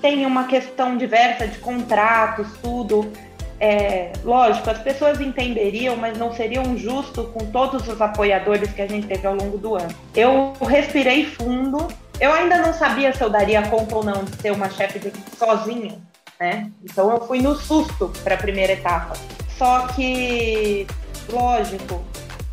tem 0.00 0.24
uma 0.24 0.44
questão 0.44 0.96
diversa 0.96 1.46
de 1.46 1.58
contratos, 1.58 2.48
tudo. 2.62 3.12
É, 3.60 4.12
lógico, 4.24 4.70
as 4.70 4.78
pessoas 4.78 5.20
entenderiam, 5.20 5.94
mas 5.94 6.16
não 6.16 6.32
seriam 6.32 6.78
justo 6.78 7.24
com 7.24 7.44
todos 7.50 7.86
os 7.86 8.00
apoiadores 8.00 8.72
que 8.72 8.80
a 8.80 8.88
gente 8.88 9.06
teve 9.06 9.26
ao 9.26 9.34
longo 9.34 9.58
do 9.58 9.76
ano. 9.76 9.94
Eu 10.16 10.54
respirei 10.62 11.26
fundo. 11.26 11.86
Eu 12.18 12.32
ainda 12.32 12.58
não 12.58 12.72
sabia 12.72 13.12
se 13.12 13.22
eu 13.22 13.28
daria 13.28 13.62
conta 13.62 13.96
ou 13.96 14.02
não 14.02 14.24
de 14.24 14.34
ser 14.36 14.50
uma 14.50 14.70
chefe 14.70 14.98
de 14.98 15.08
equipe 15.08 15.36
sozinha, 15.36 15.98
né? 16.38 16.70
Então 16.82 17.10
eu 17.10 17.26
fui 17.26 17.40
no 17.40 17.54
susto 17.54 18.10
para 18.24 18.34
a 18.34 18.38
primeira 18.38 18.72
etapa. 18.72 19.14
Só 19.58 19.88
que, 19.88 20.86
lógico, 21.30 22.02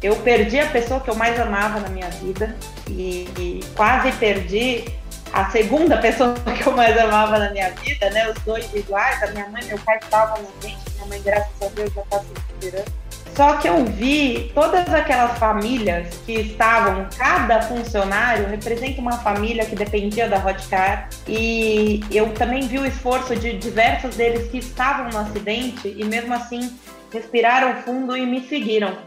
eu 0.02 0.16
perdi 0.18 0.60
a 0.60 0.68
pessoa 0.68 1.00
que 1.00 1.10
eu 1.10 1.16
mais 1.16 1.40
amava 1.40 1.80
na 1.80 1.90
minha 1.90 2.10
vida 2.10 2.56
e, 2.90 3.28
e 3.38 3.60
quase 3.76 4.12
perdi 4.14 4.86
a 5.34 5.50
segunda 5.50 5.98
pessoa 5.98 6.34
que 6.58 6.68
eu 6.68 6.74
mais 6.74 6.98
amava 6.98 7.38
na 7.38 7.50
minha 7.52 7.70
vida, 7.72 8.10
né? 8.10 8.30
Os 8.30 8.42
dois 8.44 8.74
iguais, 8.74 9.22
a 9.24 9.28
minha 9.28 9.48
mãe 9.50 9.62
e 9.64 9.68
meu 9.68 9.80
pai 9.80 9.98
estavam 10.02 10.40
mente, 10.64 10.78
minha 11.08 11.10
mãe, 11.10 11.22
graças 11.24 11.62
a 11.62 11.68
Deus, 11.70 11.94
já 11.94 12.02
está 12.02 12.20
se 12.20 12.26
recuperando. 12.36 13.08
Só 13.36 13.58
que 13.58 13.68
eu 13.68 13.86
vi 13.86 14.52
todas 14.56 14.92
aquelas 14.92 15.38
famílias 15.38 16.08
que 16.26 16.34
estavam, 16.34 17.08
cada 17.16 17.62
funcionário 17.62 18.48
representa 18.48 19.00
uma 19.00 19.20
família 19.20 19.64
que 19.64 19.76
dependia 19.76 20.28
da 20.28 20.38
Hotcar 20.38 21.08
e 21.28 22.02
eu 22.12 22.34
também 22.34 22.68
vi 22.68 22.80
o 22.80 22.86
esforço 22.86 23.36
de 23.36 23.56
diversos 23.56 24.16
deles 24.16 24.50
que 24.50 24.58
estavam 24.58 25.10
no 25.12 25.20
acidente 25.20 25.94
e 25.96 26.04
mesmo 26.04 26.34
assim 26.34 26.76
respiraram 27.14 27.76
fundo 27.84 28.18
e 28.18 28.26
me 28.26 28.42
seguiram. 28.42 28.98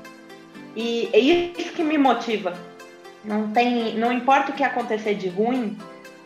E 0.77 1.11
é 1.13 1.19
isso 1.19 1.73
que 1.73 1.83
me 1.83 1.99
motiva. 1.99 2.55
Não 3.25 3.51
tem, 3.51 3.99
não 3.99 4.13
importa 4.13 4.53
o 4.53 4.55
que 4.55 4.63
acontecer 4.63 5.15
de 5.15 5.29
ruim, 5.29 5.77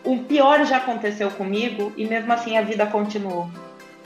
o 0.03 0.19
pior 0.19 0.63
já 0.63 0.77
aconteceu 0.77 1.31
comigo 1.31 1.91
e 1.97 2.05
mesmo 2.05 2.31
assim 2.31 2.55
a 2.55 2.61
vida 2.61 2.85
continuou. 2.85 3.49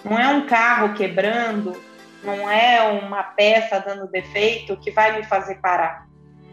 Não 0.03 0.17
é 0.17 0.27
um 0.27 0.45
carro 0.45 0.93
quebrando, 0.93 1.79
não 2.23 2.49
é 2.49 2.81
uma 2.81 3.23
peça 3.23 3.79
dando 3.79 4.07
defeito 4.07 4.77
que 4.77 4.91
vai 4.91 5.17
me 5.17 5.23
fazer 5.23 5.55
parar. 5.55 6.07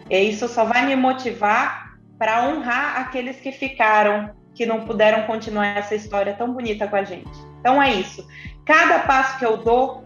E 0.08 0.18
isso 0.18 0.48
só 0.48 0.64
vai 0.64 0.86
me 0.86 0.96
motivar 0.96 1.96
para 2.18 2.46
honrar 2.48 3.00
aqueles 3.00 3.40
que 3.40 3.52
ficaram, 3.52 4.34
que 4.54 4.64
não 4.64 4.84
puderam 4.84 5.22
continuar 5.26 5.76
essa 5.78 5.94
história 5.94 6.34
tão 6.34 6.52
bonita 6.52 6.86
com 6.88 6.96
a 6.96 7.04
gente. 7.04 7.30
Então 7.60 7.82
é 7.82 7.92
isso. 7.92 8.26
Cada 8.64 9.00
passo 9.00 9.38
que 9.38 9.44
eu 9.44 9.58
dou 9.58 10.04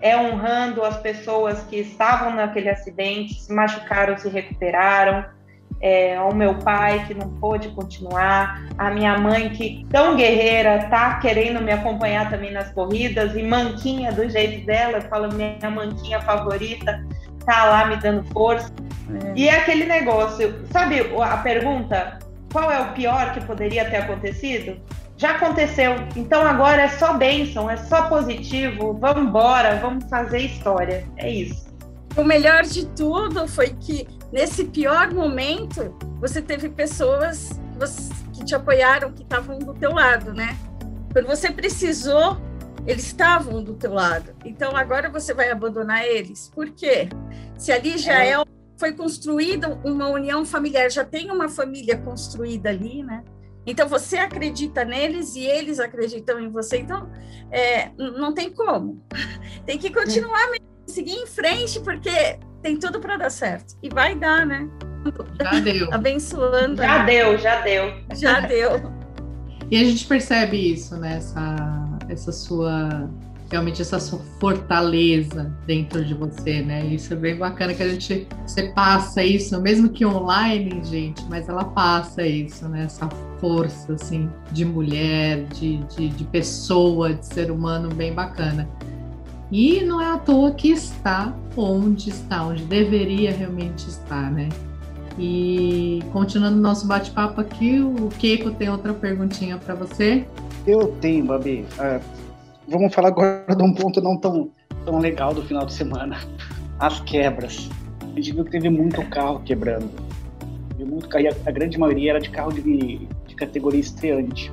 é 0.00 0.16
honrando 0.16 0.82
as 0.82 0.96
pessoas 0.98 1.62
que 1.64 1.76
estavam 1.76 2.34
naquele 2.34 2.68
acidente, 2.68 3.34
se 3.34 3.52
machucaram, 3.52 4.18
se 4.18 4.28
recuperaram, 4.28 5.24
é, 5.82 6.14
ao 6.14 6.32
meu 6.32 6.54
pai 6.54 7.04
que 7.06 7.12
não 7.12 7.28
pôde 7.28 7.68
continuar, 7.70 8.64
a 8.78 8.88
minha 8.90 9.18
mãe 9.18 9.50
que 9.50 9.84
tão 9.90 10.16
guerreira 10.16 10.86
tá 10.88 11.18
querendo 11.18 11.60
me 11.60 11.72
acompanhar 11.72 12.30
também 12.30 12.52
nas 12.52 12.70
corridas 12.70 13.34
e 13.34 13.42
manquinha 13.42 14.12
do 14.12 14.28
jeito 14.30 14.64
dela, 14.64 14.98
eu 14.98 15.02
falo 15.02 15.34
minha 15.34 15.68
manquinha 15.68 16.20
favorita, 16.20 17.04
tá 17.44 17.64
lá 17.64 17.86
me 17.86 17.96
dando 17.96 18.22
força. 18.32 18.72
É. 19.26 19.32
E 19.34 19.48
é 19.48 19.56
aquele 19.56 19.84
negócio, 19.84 20.54
sabe 20.70 21.00
a 21.20 21.36
pergunta, 21.38 22.20
qual 22.52 22.70
é 22.70 22.80
o 22.80 22.92
pior 22.92 23.32
que 23.32 23.44
poderia 23.44 23.84
ter 23.90 23.96
acontecido? 23.96 24.80
Já 25.16 25.32
aconteceu, 25.32 25.96
então 26.16 26.42
agora 26.42 26.82
é 26.82 26.88
só 26.88 27.14
bênção, 27.14 27.68
é 27.68 27.76
só 27.76 28.08
positivo, 28.08 28.96
vamos 29.00 29.24
embora, 29.24 29.78
vamos 29.80 30.08
fazer 30.08 30.38
história, 30.38 31.04
é 31.16 31.28
isso. 31.28 31.72
O 32.16 32.24
melhor 32.24 32.62
de 32.62 32.86
tudo 32.88 33.48
foi 33.48 33.70
que 33.70 34.06
nesse 34.32 34.64
pior 34.64 35.12
momento, 35.12 35.94
você 36.18 36.40
teve 36.40 36.68
pessoas 36.70 37.50
que 38.32 38.44
te 38.44 38.54
apoiaram, 38.54 39.12
que 39.12 39.22
estavam 39.22 39.58
do 39.58 39.74
teu 39.74 39.92
lado, 39.92 40.32
né? 40.32 40.56
Quando 41.12 41.26
você 41.26 41.50
precisou, 41.50 42.40
Eles 42.84 43.06
estavam 43.06 43.62
do 43.62 43.74
teu 43.74 43.92
lado. 43.94 44.34
Então 44.44 44.76
agora 44.76 45.08
você 45.08 45.32
vai 45.32 45.50
abandonar 45.50 46.04
eles. 46.04 46.50
Por 46.52 46.70
quê? 46.70 47.08
Se 47.56 47.70
ali 47.70 47.96
já 47.96 48.24
é, 48.24 48.32
é 48.32 48.42
foi 48.76 48.92
construída 48.92 49.78
uma 49.84 50.08
união 50.08 50.44
familiar, 50.44 50.90
já 50.90 51.04
tem 51.04 51.30
uma 51.30 51.48
família 51.48 51.96
construída 51.98 52.70
ali, 52.70 53.04
né? 53.04 53.22
Então 53.64 53.88
você 53.88 54.16
acredita 54.16 54.84
neles 54.84 55.36
e 55.36 55.44
eles 55.44 55.78
acreditam 55.78 56.40
em 56.40 56.50
você. 56.50 56.78
Então 56.78 57.08
é, 57.52 57.92
não 57.96 58.34
tem 58.34 58.50
como. 58.52 59.00
Tem 59.64 59.78
que 59.78 59.90
continuar 59.90 60.50
seguir 60.88 61.12
em 61.12 61.26
frente 61.26 61.78
porque 61.78 62.40
tem 62.62 62.78
tudo 62.78 63.00
para 63.00 63.16
dar 63.16 63.30
certo 63.30 63.74
e 63.82 63.88
vai 63.88 64.14
dar, 64.14 64.46
né? 64.46 64.68
Já 65.40 65.60
deu. 65.60 65.88
Abençoando. 65.92 66.76
Já 66.76 66.98
né? 67.00 67.06
deu, 67.06 67.38
já 67.38 67.60
deu. 67.60 67.94
Já 68.14 68.40
deu. 68.40 68.92
E 69.70 69.76
a 69.76 69.84
gente 69.84 70.06
percebe 70.06 70.72
isso, 70.72 70.96
né? 70.96 71.16
Essa, 71.16 71.98
essa 72.08 72.32
sua 72.32 73.10
realmente 73.52 73.82
essa 73.82 74.00
sua 74.00 74.18
fortaleza 74.40 75.54
dentro 75.66 76.02
de 76.02 76.14
você, 76.14 76.62
né? 76.62 76.86
Isso 76.86 77.12
é 77.12 77.16
bem 77.16 77.36
bacana 77.36 77.74
que 77.74 77.82
a 77.82 77.88
gente 77.88 78.26
você 78.46 78.72
passa 78.72 79.22
isso, 79.22 79.60
mesmo 79.60 79.90
que 79.90 80.06
online, 80.06 80.82
gente, 80.84 81.22
mas 81.28 81.50
ela 81.50 81.64
passa 81.64 82.26
isso, 82.26 82.66
né? 82.66 82.84
Essa 82.84 83.10
força 83.38 83.92
assim 83.92 84.30
de 84.52 84.64
mulher, 84.64 85.44
de, 85.48 85.76
de, 85.84 86.08
de 86.08 86.24
pessoa, 86.24 87.12
de 87.12 87.26
ser 87.26 87.50
humano 87.50 87.94
bem 87.94 88.14
bacana. 88.14 88.66
E 89.52 89.84
não 89.84 90.00
é 90.00 90.06
à 90.06 90.16
toa 90.16 90.50
que 90.52 90.70
está 90.70 91.36
onde 91.54 92.08
está, 92.08 92.42
onde 92.42 92.64
deveria 92.64 93.30
realmente 93.30 93.86
estar, 93.86 94.32
né? 94.32 94.48
E 95.18 96.02
continuando 96.10 96.56
nosso 96.56 96.86
bate-papo 96.86 97.38
aqui, 97.38 97.78
o 97.78 98.08
Keiko 98.18 98.50
tem 98.52 98.70
outra 98.70 98.94
perguntinha 98.94 99.58
para 99.58 99.74
você. 99.74 100.26
Eu 100.66 100.96
tenho, 101.02 101.26
Babi. 101.26 101.66
Uh, 101.78 102.02
vamos 102.66 102.94
falar 102.94 103.08
agora 103.08 103.54
de 103.54 103.62
um 103.62 103.74
ponto 103.74 104.00
não 104.00 104.16
tão, 104.16 104.48
tão 104.86 104.98
legal 104.98 105.34
do 105.34 105.42
final 105.42 105.66
de 105.66 105.74
semana: 105.74 106.16
as 106.78 107.00
quebras. 107.00 107.68
A 108.00 108.06
gente 108.16 108.32
viu 108.32 108.46
que 108.46 108.52
teve 108.52 108.70
muito 108.70 109.04
carro 109.10 109.40
quebrando. 109.40 109.90
muito 110.78 111.06
carro, 111.10 111.26
a, 111.44 111.50
grande 111.50 111.78
maioria 111.78 112.12
era 112.12 112.20
de 112.20 112.30
carro 112.30 112.54
de, 112.54 113.06
de 113.26 113.34
categoria 113.34 113.80
estreante. 113.80 114.50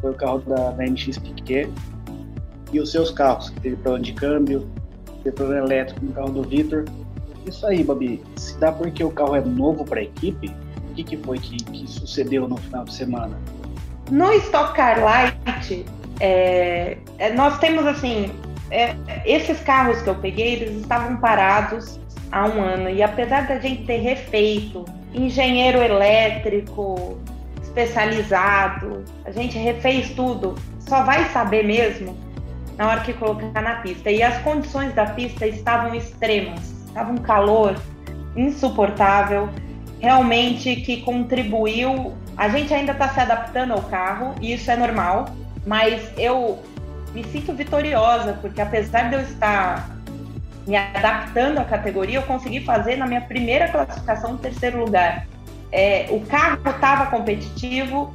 Foi 0.00 0.12
o 0.12 0.14
carro 0.14 0.38
da, 0.46 0.70
da 0.70 0.84
NX 0.84 1.18
Piquet 1.18 1.68
e 2.72 2.80
os 2.80 2.90
seus 2.90 3.10
carros, 3.10 3.50
que 3.50 3.60
teve 3.60 3.76
problema 3.76 4.04
de 4.04 4.12
câmbio, 4.12 4.68
teve 5.22 5.36
problema 5.36 5.66
elétrico 5.66 6.04
no 6.04 6.12
carro 6.12 6.30
do 6.30 6.42
Vitor. 6.42 6.84
Isso 7.46 7.66
aí, 7.66 7.82
Babi, 7.82 8.22
se 8.36 8.58
dá 8.58 8.70
porque 8.70 9.02
o 9.02 9.10
carro 9.10 9.34
é 9.34 9.40
novo 9.40 9.84
para 9.84 10.00
a 10.00 10.02
equipe, 10.02 10.54
o 10.90 10.94
que, 10.94 11.02
que 11.02 11.16
foi 11.16 11.38
que, 11.38 11.56
que 11.56 11.86
sucedeu 11.86 12.46
no 12.48 12.56
final 12.56 12.84
de 12.84 12.94
semana? 12.94 13.38
No 14.10 14.32
Stock 14.32 14.74
Car 14.74 15.02
Light, 15.02 15.84
é, 16.20 16.98
é, 17.18 17.32
nós 17.32 17.58
temos 17.58 17.86
assim, 17.86 18.30
é, 18.70 18.94
esses 19.24 19.60
carros 19.60 20.00
que 20.02 20.08
eu 20.08 20.14
peguei, 20.14 20.54
eles 20.54 20.80
estavam 20.80 21.16
parados 21.18 21.98
há 22.32 22.46
um 22.46 22.60
ano 22.62 22.90
e 22.90 23.02
apesar 23.02 23.46
da 23.46 23.58
gente 23.58 23.84
ter 23.84 23.98
refeito, 23.98 24.84
engenheiro 25.14 25.78
elétrico 25.78 27.18
especializado, 27.62 29.04
a 29.24 29.30
gente 29.30 29.56
refez 29.56 30.10
tudo, 30.10 30.54
só 30.80 31.02
vai 31.02 31.24
saber 31.30 31.64
mesmo 31.64 32.16
na 32.78 32.88
hora 32.88 33.00
que 33.00 33.12
colocar 33.12 33.60
na 33.60 33.74
pista. 33.76 34.10
E 34.10 34.22
as 34.22 34.38
condições 34.42 34.94
da 34.94 35.06
pista 35.06 35.46
estavam 35.46 35.94
extremas, 35.94 36.60
estava 36.86 37.12
um 37.12 37.18
calor 37.18 37.76
insuportável, 38.34 39.50
realmente 40.00 40.76
que 40.76 41.02
contribuiu. 41.02 42.14
A 42.36 42.48
gente 42.48 42.72
ainda 42.72 42.92
está 42.92 43.08
se 43.08 43.20
adaptando 43.20 43.72
ao 43.72 43.82
carro 43.82 44.34
e 44.40 44.54
isso 44.54 44.70
é 44.70 44.76
normal 44.76 45.26
mas 45.68 46.10
eu 46.16 46.58
me 47.12 47.22
sinto 47.24 47.52
vitoriosa, 47.52 48.38
porque 48.40 48.60
apesar 48.60 49.10
de 49.10 49.16
eu 49.16 49.20
estar 49.20 49.90
me 50.66 50.74
adaptando 50.76 51.58
à 51.58 51.64
categoria, 51.64 52.18
eu 52.18 52.22
consegui 52.22 52.60
fazer 52.60 52.96
na 52.96 53.06
minha 53.06 53.20
primeira 53.20 53.68
classificação 53.68 54.38
terceiro 54.38 54.78
lugar. 54.78 55.26
É, 55.70 56.06
o 56.10 56.20
carro 56.20 56.58
estava 56.64 57.06
competitivo 57.06 58.14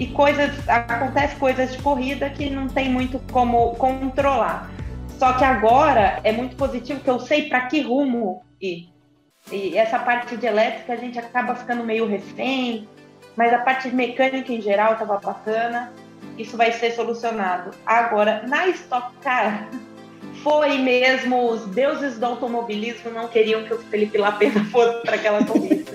e 0.00 0.08
coisas 0.08 0.68
acontece 0.68 1.36
coisas 1.36 1.72
de 1.72 1.82
corrida 1.82 2.28
que 2.30 2.50
não 2.50 2.66
tem 2.66 2.88
muito 2.88 3.20
como 3.30 3.74
controlar. 3.76 4.68
Só 5.18 5.34
que 5.34 5.44
agora 5.44 6.18
é 6.24 6.32
muito 6.32 6.56
positivo 6.56 7.00
que 7.00 7.10
eu 7.10 7.20
sei 7.20 7.48
para 7.48 7.66
que 7.66 7.82
rumo 7.82 8.42
ir. 8.60 8.88
E 9.52 9.76
essa 9.76 9.98
parte 9.98 10.36
de 10.36 10.46
elétrica 10.46 10.94
a 10.94 10.96
gente 10.96 11.18
acaba 11.18 11.54
ficando 11.54 11.84
meio 11.84 12.06
refém, 12.06 12.88
mas 13.36 13.52
a 13.52 13.58
parte 13.58 13.88
mecânica 13.90 14.52
em 14.52 14.60
geral 14.60 14.94
estava 14.94 15.18
bacana 15.18 15.92
isso 16.38 16.56
vai 16.56 16.72
ser 16.72 16.92
solucionado. 16.92 17.70
Agora, 17.84 18.42
na 18.46 18.68
Stock 18.68 19.14
Car, 19.22 19.68
foi 20.42 20.78
mesmo 20.78 21.50
os 21.50 21.66
deuses 21.66 22.18
do 22.18 22.26
automobilismo 22.26 23.10
não 23.10 23.28
queriam 23.28 23.64
que 23.64 23.74
o 23.74 23.78
Felipe 23.78 24.18
Lapena 24.18 24.64
fosse 24.72 25.02
para 25.02 25.16
aquela 25.16 25.44
corrida. 25.44 25.92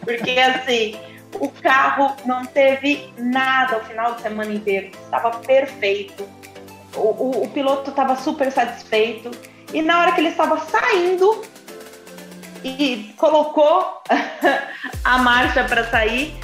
Porque, 0.00 0.38
assim, 0.38 0.96
o 1.40 1.48
carro 1.50 2.16
não 2.24 2.44
teve 2.44 3.12
nada 3.18 3.78
o 3.78 3.84
final 3.84 4.14
de 4.14 4.22
semana 4.22 4.52
inteiro, 4.52 4.90
estava 5.04 5.30
perfeito. 5.38 6.28
O, 6.94 7.00
o, 7.00 7.44
o 7.44 7.48
piloto 7.50 7.90
estava 7.90 8.16
super 8.16 8.50
satisfeito. 8.50 9.30
E 9.72 9.82
na 9.82 10.00
hora 10.00 10.12
que 10.12 10.20
ele 10.20 10.28
estava 10.28 10.58
saindo 10.58 11.42
e 12.64 13.14
colocou 13.16 14.02
a 15.04 15.18
marcha 15.18 15.64
para 15.64 15.88
sair, 15.90 16.34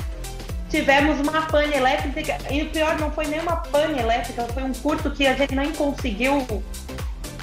tivemos 0.68 1.20
uma 1.20 1.42
pane 1.42 1.74
elétrica, 1.74 2.38
e 2.50 2.62
o 2.62 2.70
pior 2.70 2.98
não 2.98 3.10
foi 3.10 3.26
nem 3.26 3.40
uma 3.40 3.56
pane 3.56 3.98
elétrica, 3.98 4.44
foi 4.54 4.62
um 4.62 4.72
curto 4.72 5.10
que 5.10 5.26
a 5.26 5.34
gente 5.34 5.54
nem 5.54 5.70
conseguiu 5.72 6.46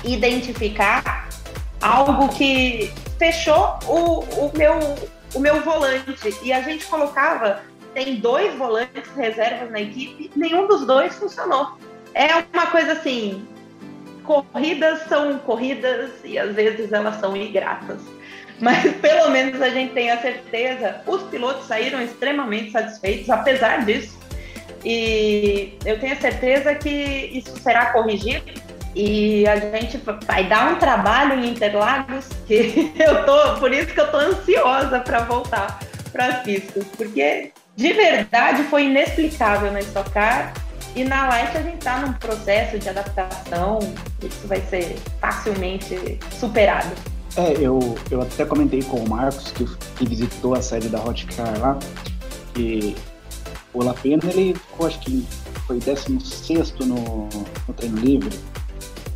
identificar, 0.03 1.29
algo 1.81 2.29
que 2.29 2.91
fechou 3.19 3.77
o, 3.85 4.19
o, 4.21 4.51
meu, 4.57 4.79
o 5.33 5.39
meu 5.39 5.61
volante. 5.61 6.33
E 6.41 6.51
a 6.51 6.61
gente 6.61 6.85
colocava, 6.85 7.61
tem 7.93 8.15
dois 8.15 8.53
volantes 8.55 9.09
reservas 9.15 9.71
na 9.71 9.81
equipe, 9.81 10.31
nenhum 10.35 10.67
dos 10.67 10.85
dois 10.85 11.15
funcionou. 11.15 11.77
É 12.13 12.27
uma 12.53 12.67
coisa 12.67 12.93
assim, 12.93 13.47
corridas 14.23 15.07
são 15.07 15.37
corridas 15.39 16.11
e 16.23 16.37
às 16.37 16.55
vezes 16.55 16.91
elas 16.91 17.19
são 17.19 17.35
ingratas 17.35 17.99
mas 18.59 18.93
pelo 19.01 19.29
menos 19.31 19.61
a 19.61 19.69
gente 19.69 19.93
tem 19.93 20.11
a 20.11 20.21
certeza, 20.21 21.01
os 21.07 21.23
pilotos 21.23 21.67
saíram 21.67 22.01
extremamente 22.01 22.71
satisfeitos, 22.71 23.29
apesar 23.29 23.85
disso. 23.85 24.17
E 24.83 25.73
eu 25.85 25.99
tenho 25.99 26.13
a 26.13 26.17
certeza 26.17 26.73
que 26.75 26.89
isso 27.33 27.57
será 27.59 27.87
corrigido 27.87 28.68
e 28.95 29.47
a 29.47 29.57
gente 29.57 29.99
vai 30.25 30.47
dar 30.47 30.73
um 30.73 30.75
trabalho 30.77 31.39
em 31.39 31.51
Interlagos 31.51 32.27
que 32.47 32.91
eu 32.97 33.25
tô, 33.25 33.59
por 33.59 33.71
isso 33.71 33.93
que 33.93 33.99
eu 33.99 34.09
tô 34.09 34.17
ansiosa 34.17 34.99
para 34.99 35.19
voltar 35.19 35.79
para 36.11 36.35
pistas, 36.35 36.85
porque 36.97 37.51
de 37.75 37.93
verdade 37.93 38.63
foi 38.63 38.85
inexplicável 38.85 39.71
na 39.71 39.79
Stock 39.81 40.09
Car 40.11 40.53
e 40.95 41.03
na 41.03 41.27
Light 41.29 41.55
a 41.55 41.61
gente 41.61 41.77
está 41.77 41.99
num 41.99 42.13
processo 42.13 42.79
de 42.79 42.89
adaptação, 42.89 43.79
isso 44.23 44.47
vai 44.47 44.59
ser 44.61 44.95
facilmente 45.21 46.19
superado. 46.31 46.89
É, 47.37 47.53
eu, 47.59 47.95
eu 48.09 48.21
até 48.21 48.43
comentei 48.43 48.81
com 48.81 48.97
o 48.97 49.07
Marcos, 49.07 49.51
que, 49.51 49.65
que 49.95 50.05
visitou 50.05 50.55
a 50.55 50.61
sede 50.61 50.89
da 50.89 50.99
Hotcar 50.99 51.59
lá, 51.59 51.77
que 52.53 52.95
o 53.73 53.83
Lapena, 53.83 54.23
ele 54.25 54.55
ficou, 54.55 54.87
acho 54.87 54.99
que 54.99 55.25
foi 55.67 55.79
16 55.79 56.73
no, 56.79 57.29
no 57.67 57.73
treino 57.75 57.97
livre. 57.97 58.37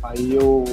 Aí 0.04 0.36
o, 0.38 0.64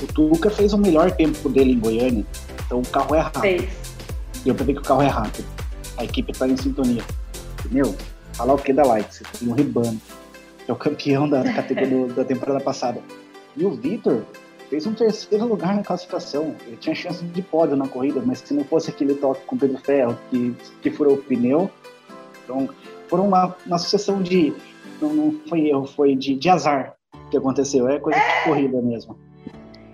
o 0.00 0.06
Tuca 0.14 0.48
fez 0.48 0.72
o 0.72 0.78
melhor 0.78 1.10
tempo 1.10 1.48
dele 1.48 1.72
em 1.72 1.78
Goiânia, 1.78 2.24
então 2.64 2.78
o 2.78 2.86
carro 2.86 3.16
é 3.16 3.18
rápido. 3.18 3.40
Fez. 3.40 3.70
Pra 4.44 4.64
ver 4.64 4.74
que 4.74 4.80
o 4.80 4.84
carro 4.84 5.02
é 5.02 5.08
rápido. 5.08 5.44
A 5.96 6.04
equipe 6.04 6.32
tá 6.32 6.46
em 6.46 6.56
sintonia. 6.56 7.02
Meu, 7.70 7.94
falar 8.34 8.54
o 8.54 8.58
que 8.58 8.72
da 8.72 8.84
Light? 8.84 9.12
Você 9.12 9.24
tem 9.38 9.48
um 9.48 9.52
Ribano, 9.52 10.00
que 10.64 10.70
é 10.70 10.72
o 10.72 10.76
campeão 10.76 11.28
da 11.28 11.42
categoria 11.52 12.06
da 12.08 12.24
temporada 12.24 12.60
passada. 12.60 13.00
E 13.56 13.64
o 13.64 13.72
Vitor, 13.72 14.22
fez 14.70 14.86
um 14.86 14.94
terceiro 14.94 15.46
lugar 15.46 15.74
na 15.74 15.82
classificação. 15.82 16.54
Ele 16.66 16.76
tinha 16.76 16.94
chance 16.94 17.24
de 17.24 17.42
pódio 17.42 17.76
na 17.76 17.88
corrida, 17.88 18.22
mas 18.24 18.38
se 18.38 18.54
não 18.54 18.64
fosse 18.64 18.88
aquele 18.88 19.14
toque 19.14 19.44
com 19.46 19.56
o 19.56 19.58
Pedro 19.58 19.78
Ferro 19.78 20.16
que, 20.30 20.54
que 20.80 20.90
furou 20.90 21.14
o 21.14 21.18
pneu, 21.18 21.68
então 22.44 22.68
foram 23.08 23.26
uma, 23.26 23.56
uma 23.66 23.78
sucessão 23.78 24.22
de. 24.22 24.54
Não, 25.00 25.12
não 25.12 25.40
foi 25.48 25.68
erro, 25.68 25.86
foi 25.86 26.14
de, 26.14 26.36
de 26.36 26.48
azar 26.48 26.96
que 27.32 27.36
aconteceu. 27.36 27.88
É 27.88 27.98
coisa 27.98 28.18
é... 28.18 28.38
de 28.38 28.44
corrida 28.44 28.80
mesmo. 28.80 29.18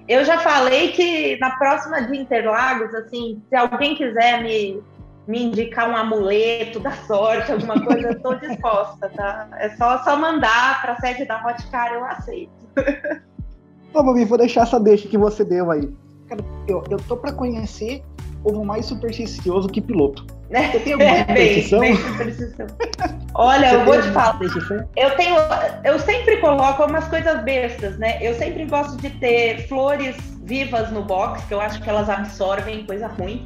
Eu 0.07 0.25
já 0.25 0.39
falei 0.39 0.93
que 0.93 1.39
na 1.39 1.57
próxima 1.57 2.03
de 2.03 2.17
Interlagos, 2.17 2.95
assim, 2.95 3.43
se 3.49 3.57
alguém 3.57 3.95
quiser 3.95 4.43
me, 4.43 4.83
me 5.27 5.45
indicar 5.45 5.89
um 5.89 5.97
amuleto 5.97 6.81
da 6.81 6.93
sorte, 6.93 7.53
alguma 7.53 7.83
coisa, 7.85 8.09
eu 8.09 8.13
estou 8.13 8.35
disposta, 8.37 9.11
tá? 9.11 9.49
É 9.59 9.71
só, 9.77 10.03
só 10.03 10.17
mandar 10.17 10.81
para 10.81 10.93
a 10.93 11.01
sede 11.01 11.27
da 11.27 11.37
Hotcar, 11.47 11.93
eu 11.93 12.05
aceito. 12.05 12.51
Ô, 13.93 14.03
vou 14.03 14.39
deixar 14.39 14.63
essa 14.63 14.79
deixa 14.79 15.09
que 15.09 15.19
você 15.19 15.45
deu 15.45 15.71
aí. 15.71 15.91
Cara, 16.27 16.43
eu, 16.67 16.83
eu 16.91 16.99
tô 17.07 17.17
pra 17.17 17.33
conhecer 17.33 18.03
povo 18.43 18.65
mais 18.65 18.87
supersticioso 18.87 19.69
que 19.69 19.81
piloto. 19.81 20.27
Você 20.51 20.81
tem 20.81 20.93
alguma 20.95 21.19
superstição? 21.19 21.81
Bem, 21.81 21.95
bem 21.95 22.05
superstição. 22.05 22.67
Olha, 23.35 23.75
eu 23.75 23.85
vou 23.85 24.01
te 24.01 24.09
falar. 24.09 24.39
Eu 24.97 25.11
tenho, 25.17 25.37
eu 25.85 25.99
sempre 25.99 26.39
coloco 26.39 26.85
umas 26.85 27.07
coisas 27.09 27.43
bestas, 27.43 27.99
né? 27.99 28.19
Eu 28.21 28.35
sempre 28.35 28.65
gosto 28.65 28.97
de 28.97 29.11
ter 29.11 29.69
flores 29.69 30.17
vivas 30.43 30.91
no 30.91 31.05
box, 31.05 31.45
que 31.47 31.53
eu 31.53 31.61
acho 31.61 31.81
que 31.83 31.89
elas 31.89 32.09
absorvem 32.09 32.87
coisa 32.87 33.07
ruim. 33.09 33.45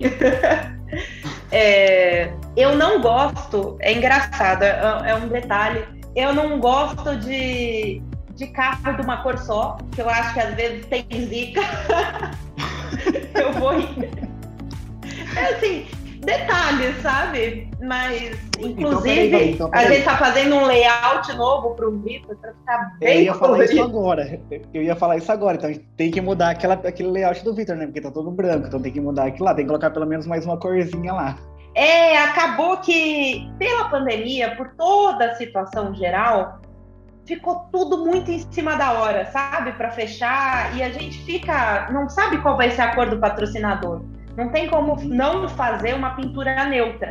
é, 1.50 2.32
eu 2.56 2.76
não 2.76 3.00
gosto, 3.00 3.76
é 3.80 3.92
engraçado, 3.92 4.62
é, 4.62 5.02
é, 5.06 5.14
um 5.16 5.26
detalhe. 5.26 5.84
Eu 6.14 6.32
não 6.32 6.60
gosto 6.60 7.16
de, 7.16 8.00
de 8.36 8.46
carro 8.48 8.92
de 8.94 9.02
uma 9.02 9.22
cor 9.22 9.36
só, 9.38 9.76
que 9.90 10.00
eu 10.00 10.08
acho 10.08 10.34
que 10.34 10.40
às 10.40 10.54
vezes 10.54 10.86
tem 10.86 11.04
zica. 11.10 11.62
eu 13.34 13.52
vou. 13.54 13.72
É 15.34 15.54
assim, 15.54 15.86
detalhes, 16.22 16.96
sabe? 17.02 17.68
Mas, 17.80 18.38
então, 18.58 18.70
inclusive, 18.70 19.52
então, 19.52 19.68
então, 19.68 19.70
a 19.72 19.84
gente 19.84 19.98
está 19.98 20.16
fazendo 20.16 20.54
um 20.54 20.64
layout 20.64 21.32
novo 21.36 21.74
para 21.74 21.88
o 21.88 21.98
Vitor 21.98 22.36
para 22.36 22.52
ficar 22.52 22.96
bem. 22.98 23.18
Eu 23.18 23.22
ia 23.24 23.34
falar 23.34 23.64
isso 23.64 23.82
agora. 23.82 24.40
Eu 24.72 24.82
ia 24.82 24.96
falar 24.96 25.16
isso 25.16 25.32
agora. 25.32 25.56
Então 25.56 25.68
a 25.68 25.72
gente 25.72 25.84
tem 25.96 26.10
que 26.10 26.20
mudar 26.20 26.50
aquela, 26.50 26.74
aquele 26.74 27.10
layout 27.10 27.44
do 27.44 27.54
Vitor, 27.54 27.76
né? 27.76 27.86
Porque 27.86 28.00
tá 28.00 28.10
todo 28.10 28.30
branco, 28.30 28.68
então 28.68 28.80
tem 28.80 28.92
que 28.92 29.00
mudar 29.00 29.26
aquilo 29.26 29.44
lá. 29.44 29.54
Tem 29.54 29.64
que 29.64 29.68
colocar 29.68 29.90
pelo 29.90 30.06
menos 30.06 30.26
mais 30.26 30.46
uma 30.46 30.56
corzinha 30.56 31.12
lá. 31.12 31.36
É, 31.74 32.18
acabou 32.18 32.76
que 32.78 33.50
pela 33.58 33.88
pandemia, 33.88 34.54
por 34.56 34.74
toda 34.76 35.24
a 35.24 35.34
situação 35.36 35.94
geral, 35.94 36.60
ficou 37.26 37.66
tudo 37.72 38.04
muito 38.04 38.30
em 38.30 38.38
cima 38.52 38.76
da 38.76 38.92
hora, 38.92 39.26
sabe? 39.26 39.72
Para 39.72 39.90
fechar 39.90 40.76
e 40.76 40.82
a 40.82 40.90
gente 40.90 41.18
fica, 41.24 41.90
não 41.90 42.08
sabe 42.08 42.38
qual 42.42 42.56
vai 42.56 42.70
ser 42.70 42.82
a 42.82 42.94
cor 42.94 43.08
do 43.08 43.18
patrocinador. 43.18 44.02
Não 44.36 44.48
tem 44.48 44.68
como 44.68 44.96
não 45.04 45.48
fazer 45.48 45.94
uma 45.94 46.10
pintura 46.10 46.64
neutra. 46.64 47.10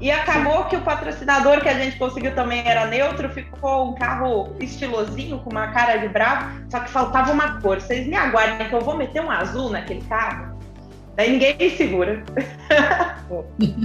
E 0.00 0.10
acabou 0.10 0.64
que 0.64 0.76
o 0.76 0.80
patrocinador 0.80 1.60
que 1.60 1.68
a 1.68 1.74
gente 1.74 1.98
conseguiu 1.98 2.34
também 2.34 2.66
era 2.66 2.86
neutro, 2.86 3.28
ficou 3.28 3.90
um 3.90 3.94
carro 3.94 4.56
estilosinho, 4.58 5.38
com 5.40 5.50
uma 5.50 5.68
cara 5.68 5.98
de 5.98 6.08
bravo, 6.08 6.58
só 6.70 6.80
que 6.80 6.88
faltava 6.88 7.32
uma 7.32 7.60
cor. 7.60 7.78
Vocês 7.78 8.06
me 8.06 8.16
aguardem 8.16 8.66
que 8.66 8.74
eu 8.74 8.80
vou 8.80 8.96
meter 8.96 9.20
um 9.20 9.30
azul 9.30 9.68
naquele 9.68 10.00
carro. 10.02 10.58
Daí 11.16 11.32
ninguém 11.32 11.54
me 11.58 11.70
segura. 11.76 12.24
Ô, 13.28 13.44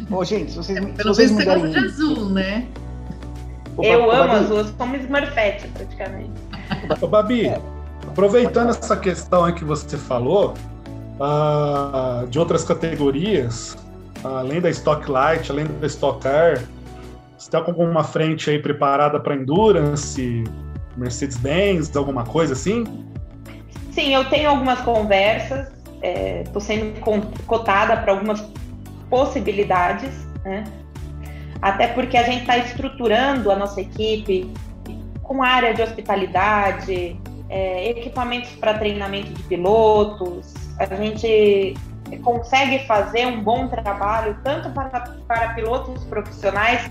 oh, 0.09 0.23
gente, 0.23 0.51
se 0.51 0.57
vocês, 0.57 0.77
é, 0.77 0.81
Pelo 0.81 1.13
se 1.13 1.27
vocês 1.27 1.31
você 1.31 1.43
gosta 1.43 1.67
de 1.67 1.77
azul, 1.79 2.29
né? 2.29 2.65
eu 3.77 4.09
amo 4.09 4.31
azul, 4.31 4.57
eu 4.59 4.65
sou 4.65 4.85
uma 4.85 4.95
Smurfette, 4.95 5.67
praticamente. 5.67 6.31
Ô, 7.01 7.07
Babi, 7.07 7.47
é. 7.47 7.59
aproveitando 8.07 8.69
essa 8.69 8.95
questão 8.95 9.43
aí 9.43 9.51
que 9.51 9.65
você 9.65 9.97
falou, 9.97 10.53
uh, 11.19 12.27
de 12.27 12.39
outras 12.39 12.63
categorias, 12.63 13.77
além 14.23 14.61
da 14.61 14.69
Stock 14.69 15.09
Light, 15.09 15.51
além 15.51 15.65
da 15.65 15.87
Stock 15.87 16.21
Car, 16.21 16.59
você 17.37 17.47
está 17.49 17.61
com 17.61 17.71
alguma 17.71 18.03
frente 18.03 18.49
aí 18.49 18.59
preparada 18.59 19.19
para 19.19 19.35
Endurance, 19.35 20.43
Mercedes-Benz, 20.97 21.95
alguma 21.95 22.23
coisa 22.23 22.53
assim? 22.53 22.83
Sim, 23.91 24.13
eu 24.13 24.25
tenho 24.29 24.49
algumas 24.49 24.81
conversas, 24.81 25.67
estou 26.43 26.61
é, 26.61 26.65
sendo 26.65 26.99
cotada 27.45 27.97
para 27.97 28.11
algumas 28.11 28.43
possibilidades, 29.09 30.27
né? 30.43 30.63
até 31.61 31.87
porque 31.87 32.17
a 32.17 32.23
gente 32.23 32.41
está 32.41 32.57
estruturando 32.57 33.51
a 33.51 33.55
nossa 33.55 33.81
equipe 33.81 34.51
com 35.23 35.41
área 35.41 35.73
de 35.73 35.81
hospitalidade, 35.81 37.17
é, 37.49 37.89
equipamentos 37.89 38.51
para 38.51 38.75
treinamento 38.75 39.31
de 39.33 39.43
pilotos, 39.43 40.53
a 40.79 40.85
gente 40.95 41.75
consegue 42.23 42.85
fazer 42.85 43.25
um 43.25 43.41
bom 43.41 43.67
trabalho 43.67 44.37
tanto 44.43 44.69
para, 44.71 44.99
para 45.27 45.53
pilotos 45.53 46.03
profissionais 46.05 46.89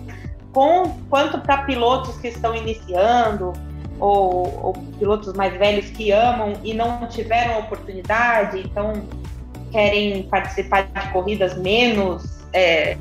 com, 0.52 0.98
quanto 1.08 1.38
para 1.40 1.58
pilotos 1.58 2.16
que 2.16 2.28
estão 2.28 2.54
iniciando 2.54 3.52
ou, 3.98 4.60
ou, 4.62 4.72
pilotos 4.98 5.32
mais 5.34 5.56
velhos 5.56 5.90
que 5.90 6.10
amam 6.10 6.54
e 6.64 6.74
não 6.74 7.06
tiveram 7.06 7.60
oportunidade, 7.60 8.60
então 8.60 8.92
querem 9.70 10.24
participar 10.24 10.82
de 10.82 11.08
corridas 11.10 11.56
menos 11.58 12.44
é, 12.52 12.96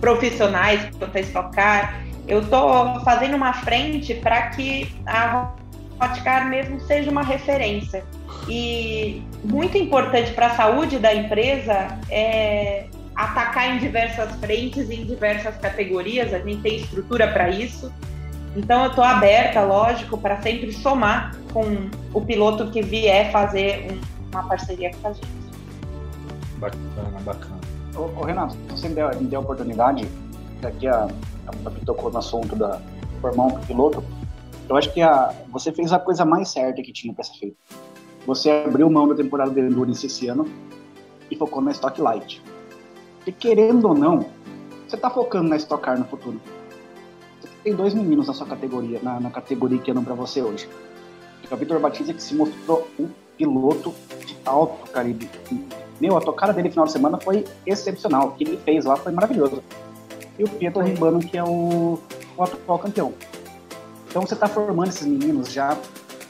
profissionais 0.00 0.90
quanto 0.98 1.16
a 1.16 1.20
estocar. 1.20 2.02
Eu 2.26 2.40
estou 2.40 3.00
fazendo 3.00 3.36
uma 3.36 3.52
frente 3.52 4.14
para 4.14 4.48
que 4.48 4.94
a 5.06 5.52
Hotcar 6.00 6.48
mesmo 6.48 6.80
seja 6.80 7.10
uma 7.10 7.22
referência. 7.22 8.04
E 8.48 9.22
muito 9.44 9.78
importante 9.78 10.32
para 10.32 10.48
a 10.48 10.56
saúde 10.56 10.98
da 10.98 11.14
empresa 11.14 11.98
é 12.10 12.86
atacar 13.14 13.76
em 13.76 13.78
diversas 13.78 14.34
frentes, 14.36 14.90
em 14.90 15.04
diversas 15.04 15.56
categorias, 15.58 16.32
a 16.32 16.38
gente 16.38 16.62
tem 16.62 16.76
estrutura 16.76 17.28
para 17.28 17.50
isso. 17.50 17.92
Então 18.56 18.84
eu 18.84 18.90
estou 18.90 19.04
aberta, 19.04 19.62
lógico, 19.62 20.18
para 20.18 20.40
sempre 20.42 20.72
somar 20.72 21.36
com 21.52 21.90
o 22.12 22.20
piloto 22.20 22.70
que 22.70 22.82
vier 22.82 23.30
fazer 23.30 23.90
um, 23.90 24.00
uma 24.32 24.46
parceria 24.46 24.90
com 25.00 25.08
a 25.08 25.12
gente. 25.12 25.26
Bacana, 26.58 27.20
bacana. 27.24 27.60
Ô, 27.94 28.20
ô 28.20 28.24
Renato, 28.24 28.56
você 28.68 28.88
me 28.88 28.94
deu, 28.94 29.08
me 29.20 29.26
deu 29.26 29.40
a 29.40 29.42
oportunidade, 29.42 30.08
daqui 30.60 30.86
a, 30.86 31.04
a, 31.04 31.68
a 31.68 31.70
tocou 31.84 32.10
no 32.10 32.18
assunto 32.18 32.56
da 32.56 32.80
formar 33.20 33.44
um 33.44 33.60
piloto, 33.60 34.02
eu 34.68 34.76
acho 34.76 34.92
que 34.92 35.00
a, 35.00 35.32
você 35.50 35.70
fez 35.70 35.92
a 35.92 35.98
coisa 35.98 36.24
mais 36.24 36.48
certa 36.48 36.82
que 36.82 36.92
tinha 36.92 37.12
para 37.14 37.24
ser 37.24 37.38
feita 37.38 37.56
você 38.26 38.50
abriu 38.50 38.88
mão 38.88 39.08
da 39.08 39.14
temporada 39.14 39.50
de 39.50 39.60
Endurance 39.60 40.06
esse 40.06 40.28
ano 40.28 40.46
e 41.30 41.36
focou 41.36 41.62
na 41.62 41.72
Stock 41.72 42.00
Light. 42.00 42.42
Porque 43.18 43.32
querendo 43.32 43.88
ou 43.88 43.94
não, 43.94 44.26
você 44.86 44.96
está 44.96 45.10
focando 45.10 45.48
na 45.48 45.56
Stock 45.56 45.82
Car 45.82 45.98
no 45.98 46.04
futuro. 46.04 46.40
Você 47.40 47.48
tem 47.64 47.74
dois 47.74 47.94
meninos 47.94 48.26
na 48.26 48.34
sua 48.34 48.46
categoria, 48.46 49.00
na, 49.02 49.18
na 49.18 49.30
categoria 49.30 49.78
que 49.78 49.90
andam 49.90 50.04
para 50.04 50.14
você 50.14 50.42
hoje. 50.42 50.68
É 51.50 51.54
o 51.54 51.56
Vitor 51.58 51.78
Batista 51.80 52.14
que 52.14 52.22
se 52.22 52.34
mostrou 52.34 52.88
um 52.98 53.08
piloto 53.36 53.92
de 54.24 54.36
alto 54.44 54.90
calibre. 54.90 55.28
Meu, 56.00 56.16
a 56.16 56.20
tocada 56.20 56.52
dele 56.52 56.68
no 56.68 56.72
final 56.72 56.86
de 56.86 56.92
semana 56.92 57.18
foi 57.20 57.44
excepcional. 57.66 58.28
O 58.28 58.32
que 58.32 58.44
ele 58.44 58.56
fez 58.58 58.84
lá 58.84 58.96
foi 58.96 59.12
maravilhoso. 59.12 59.62
E 60.38 60.44
o 60.44 60.48
Pietro 60.48 60.82
Ribano, 60.82 61.20
que 61.20 61.36
é 61.36 61.44
o, 61.44 61.98
o 62.36 62.42
atual 62.42 62.78
campeão. 62.78 63.12
Então 64.08 64.22
você 64.22 64.34
está 64.34 64.48
formando 64.48 64.88
esses 64.88 65.06
meninos 65.06 65.52
já 65.52 65.76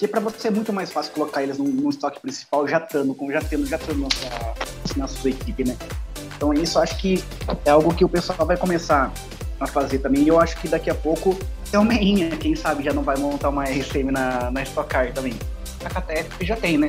porque 0.02 0.08
para 0.08 0.20
você 0.20 0.48
é 0.48 0.50
muito 0.50 0.72
mais 0.72 0.90
fácil 0.90 1.12
colocar 1.12 1.44
eles 1.44 1.58
num, 1.58 1.88
estoque 1.88 2.18
principal 2.18 2.66
já 2.66 2.78
estando, 2.78 3.14
com 3.14 3.30
já 3.30 3.40
tendo, 3.40 3.64
já 3.66 3.78
tendo 3.78 4.00
na 4.00 4.08
sua, 4.10 4.54
na 4.96 5.06
sua 5.06 5.30
equipe, 5.30 5.62
né? 5.62 5.76
Então 6.34 6.52
isso 6.52 6.80
acho 6.80 6.98
que 6.98 7.22
é 7.64 7.70
algo 7.70 7.94
que 7.94 8.04
o 8.04 8.08
pessoal 8.08 8.44
vai 8.44 8.56
começar 8.56 9.12
a 9.60 9.66
fazer 9.68 10.00
também. 10.00 10.24
E 10.24 10.28
eu 10.28 10.40
acho 10.40 10.60
que 10.60 10.66
daqui 10.66 10.90
a 10.90 10.94
pouco 10.94 11.38
é 11.72 11.78
o 11.78 11.84
Meinha, 11.84 12.30
quem 12.30 12.56
sabe 12.56 12.82
já 12.82 12.92
não 12.92 13.04
vai 13.04 13.16
montar 13.16 13.50
uma 13.50 13.62
RCM 13.62 14.10
na, 14.10 14.50
na 14.50 14.62
Stock 14.64 14.88
Car 14.88 15.12
também. 15.12 15.34
A 15.84 15.88
KTF 15.88 16.44
já 16.44 16.56
tem, 16.56 16.78
né? 16.78 16.88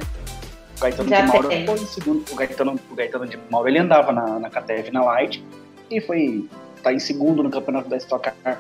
O 0.78 0.82
Gaetano 0.82 1.10
já 1.10 1.22
de 1.22 1.28
Mauro 1.28 1.50
tem. 1.50 1.68
foi 1.68 1.78
segundo. 1.86 2.26
O 2.32 2.36
Gaetano, 2.36 2.80
o 2.90 2.96
Gaetano 2.96 3.28
de 3.28 3.40
Mauro 3.52 3.68
ele 3.68 3.78
andava 3.78 4.12
na, 4.12 4.40
na 4.40 4.50
KTF 4.50 4.90
na 4.92 5.04
Light 5.04 5.46
e 5.92 6.02
foi 6.02 6.50
tá 6.82 6.92
em 6.92 6.98
segundo 6.98 7.44
no 7.44 7.52
campeonato 7.52 7.88
da 7.88 7.98
Stock 7.98 8.28
Car 8.44 8.58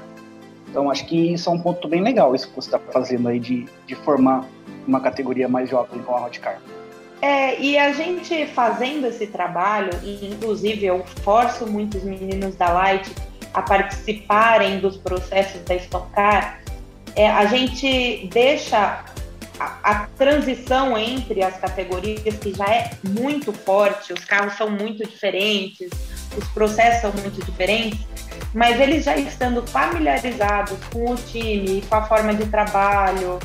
então, 0.73 0.89
acho 0.89 1.05
que 1.05 1.33
isso 1.33 1.47
é 1.51 1.53
um 1.53 1.59
ponto 1.59 1.87
bem 1.87 2.01
legal, 2.01 2.33
isso 2.33 2.49
que 2.49 2.55
você 2.55 2.67
está 2.67 2.79
fazendo 2.79 3.29
aí, 3.29 3.39
de, 3.39 3.67
de 3.85 3.93
formar 3.93 4.43
uma 4.87 4.99
categoria 4.99 5.47
mais 5.47 5.69
jovem 5.69 6.01
com 6.01 6.15
a 6.15 6.25
Hotcar. 6.25 6.59
É, 7.21 7.61
e 7.61 7.77
a 7.77 7.93
gente 7.93 8.47
fazendo 8.47 9.05
esse 9.05 9.27
trabalho, 9.27 9.91
e 10.01 10.25
inclusive 10.25 10.83
eu 10.83 11.05
forço 11.23 11.67
muitos 11.67 12.03
meninos 12.03 12.55
da 12.55 12.69
Light 12.69 13.07
a 13.53 13.61
participarem 13.61 14.79
dos 14.79 14.97
processos 14.97 15.61
da 15.61 15.75
Stock 15.75 16.11
Car, 16.11 16.59
é, 17.15 17.29
a 17.29 17.45
gente 17.45 18.27
deixa 18.33 19.05
a, 19.59 19.77
a, 19.83 20.07
transição 20.17 20.97
entre 20.97 21.43
as 21.43 21.55
categorias, 21.59 22.35
que 22.37 22.51
já 22.51 22.65
é 22.65 22.89
muito 23.03 23.53
forte, 23.53 24.11
os 24.11 24.25
carros 24.25 24.55
são 24.55 24.71
muito 24.71 25.07
diferentes, 25.07 25.91
os 26.35 26.47
processos 26.47 27.01
são 27.01 27.11
muito 27.21 27.45
diferentes, 27.45 28.07
mas 28.53 28.79
eles 28.79 29.05
já 29.05 29.15
estando 29.17 29.65
familiarizados 29.67 30.77
com 30.91 31.11
o 31.11 31.15
time, 31.15 31.81
com 31.89 31.95
a 31.95 32.03
forma 32.03 32.33
de 32.33 32.45
trabalho, 32.45 33.39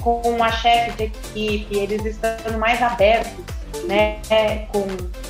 com 0.00 0.42
a 0.42 0.50
chefe 0.50 0.96
de 0.96 1.04
equipe, 1.04 1.76
eles 1.76 2.04
estando 2.04 2.58
mais 2.58 2.82
abertos, 2.82 3.44
né, 3.86 4.18
com, 4.72 4.86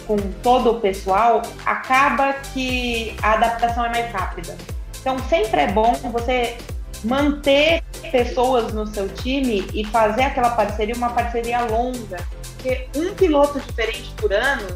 com 0.07 0.17
todo 0.43 0.73
o 0.73 0.81
pessoal, 0.81 1.43
acaba 1.65 2.33
que 2.33 3.15
a 3.23 3.35
adaptação 3.35 3.85
é 3.85 3.89
mais 3.89 4.13
rápida. 4.13 4.57
Então, 5.01 5.19
sempre 5.19 5.63
é 5.63 5.67
bom 5.69 5.95
você 6.13 6.57
manter 7.05 7.83
pessoas 8.11 8.73
no 8.73 8.87
seu 8.87 9.09
time 9.09 9.67
e 9.73 9.85
fazer 9.87 10.23
aquela 10.23 10.51
parceria 10.51 10.95
uma 10.95 11.11
parceria 11.11 11.61
longa, 11.63 12.19
porque 12.55 12.89
um 12.97 13.15
piloto 13.15 13.59
diferente 13.61 14.13
por 14.17 14.33
ano 14.33 14.67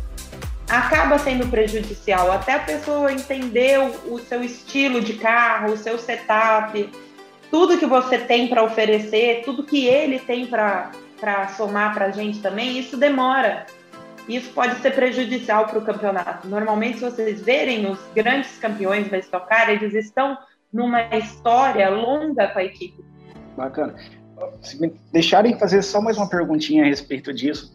acaba 0.69 1.19
sendo 1.19 1.47
prejudicial. 1.49 2.33
Até 2.33 2.55
a 2.55 2.59
pessoa 2.61 3.13
entender 3.13 3.79
o, 4.07 4.19
seu 4.19 4.43
estilo 4.43 5.01
de 5.01 5.15
carro, 5.15 5.73
o 5.73 5.77
seu 5.77 5.99
setup, 5.99 6.91
tudo 7.51 7.79
que 7.79 7.87
você 7.87 8.19
tem 8.19 8.49
para 8.49 8.63
oferecer, 8.63 9.43
tudo 9.45 9.63
que 9.63 9.87
ele 9.87 10.19
tem 10.19 10.47
para 10.47 10.91
somar 11.57 11.95
para 11.95 12.07
a 12.07 12.11
gente 12.11 12.41
também, 12.41 12.79
isso 12.79 12.97
demora. 12.97 13.67
Isso 14.29 14.51
pode 14.53 14.77
ser 14.81 14.95
prejudicial 14.95 15.67
para 15.67 15.79
o 15.79 15.85
campeonato. 15.85 16.49
Normalmente, 16.49 16.99
se 16.99 17.05
vocês 17.05 17.43
verem 17.43 17.91
os 17.91 17.99
grandes 18.15 18.59
campeões 18.59 19.11
da 19.11 19.19
Stock 19.19 19.47
Car, 19.47 19.69
eles 19.69 19.93
estão 19.93 20.39
numa 20.73 21.05
história 21.15 21.91
longa 21.91 22.49
com 22.49 22.59
a 22.59 22.65
equipe. 22.65 23.05
Bacana. 23.57 23.95
Se 24.63 24.81
me 24.81 24.93
deixarem 25.13 25.59
fazer 25.59 25.83
só 25.83 26.01
mais 26.01 26.17
uma 26.17 26.29
perguntinha 26.29 26.85
a 26.85 26.87
respeito 26.87 27.33
disso, 27.33 27.74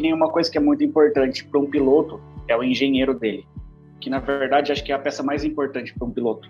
nem 0.00 0.12
uma 0.12 0.28
coisa 0.28 0.50
que 0.50 0.58
é 0.58 0.60
muito 0.60 0.82
importante 0.84 1.44
para 1.44 1.60
um 1.60 1.66
piloto 1.66 2.20
é 2.48 2.56
o 2.56 2.62
engenheiro 2.62 3.14
dele, 3.14 3.46
que 4.00 4.08
na 4.08 4.18
verdade 4.18 4.72
acho 4.72 4.84
que 4.84 4.92
é 4.92 4.94
a 4.94 4.98
peça 4.98 5.22
mais 5.22 5.44
importante 5.44 5.92
para 5.94 6.06
um 6.06 6.10
piloto. 6.10 6.48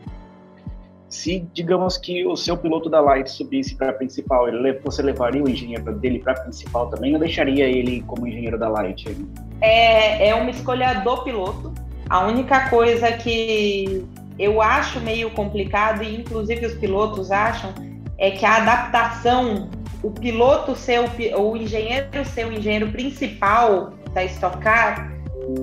Se 1.09 1.41
digamos 1.55 1.97
que 1.97 2.27
o 2.27 2.37
seu 2.37 2.57
piloto 2.57 2.91
da 2.91 3.01
Light 3.01 3.31
subisse 3.31 3.77
para 3.77 3.91
a 3.91 3.93
principal, 3.93 4.49
ele, 4.49 4.73
você 4.81 5.03
levaria 5.03 5.43
o 5.43 5.49
engenheiro 5.49 5.95
dele 5.95 6.19
para 6.19 6.33
a 6.33 6.41
principal 6.41 6.91
também 6.91 7.15
ou 7.15 7.21
deixaria 7.21 7.65
ele 7.65 8.03
como 8.03 8.27
engenheiro 8.27 8.59
da 8.59 8.69
Light? 8.69 9.07
É, 9.61 10.29
é 10.29 10.35
uma 10.35 10.51
escolha 10.51 10.95
do 10.95 11.17
piloto. 11.19 11.73
A 12.11 12.27
única 12.27 12.69
coisa 12.69 13.13
que 13.13 14.05
eu 14.39 14.61
acho 14.61 15.01
meio 15.01 15.31
complicado, 15.31 16.03
e 16.03 16.17
inclusive 16.17 16.67
os 16.67 16.75
pilotos 16.75 17.31
acham, 17.31 17.73
é 18.19 18.31
que 18.31 18.45
a 18.45 18.57
adaptação, 18.57 19.69
o 20.03 20.11
piloto 20.11 20.75
ser 20.75 21.01
o, 21.01 21.41
o 21.41 21.57
engenheiro 21.57 22.25
ser 22.25 22.47
o 22.47 22.53
engenheiro 22.53 22.91
principal 22.91 23.93
da 24.13 24.25
Stock 24.25 24.59
Car, 24.59 25.13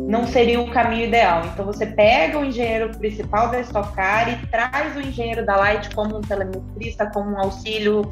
não 0.07 0.25
seria 0.25 0.61
o 0.61 0.71
caminho 0.71 1.07
ideal. 1.07 1.43
Então 1.53 1.65
você 1.65 1.85
pega 1.85 2.39
o 2.39 2.45
engenheiro 2.45 2.89
principal 2.97 3.49
da 3.49 3.59
Stock 3.61 3.93
Car 3.93 4.29
e 4.29 4.47
traz 4.47 4.95
o 4.95 5.01
engenheiro 5.01 5.45
da 5.45 5.55
Light 5.57 5.93
como 5.93 6.17
um 6.17 6.21
telemetrista, 6.21 7.07
como 7.07 7.31
um 7.31 7.39
auxílio 7.39 8.03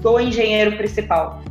do 0.00 0.20
engenheiro 0.20 0.76
principal. 0.76 1.42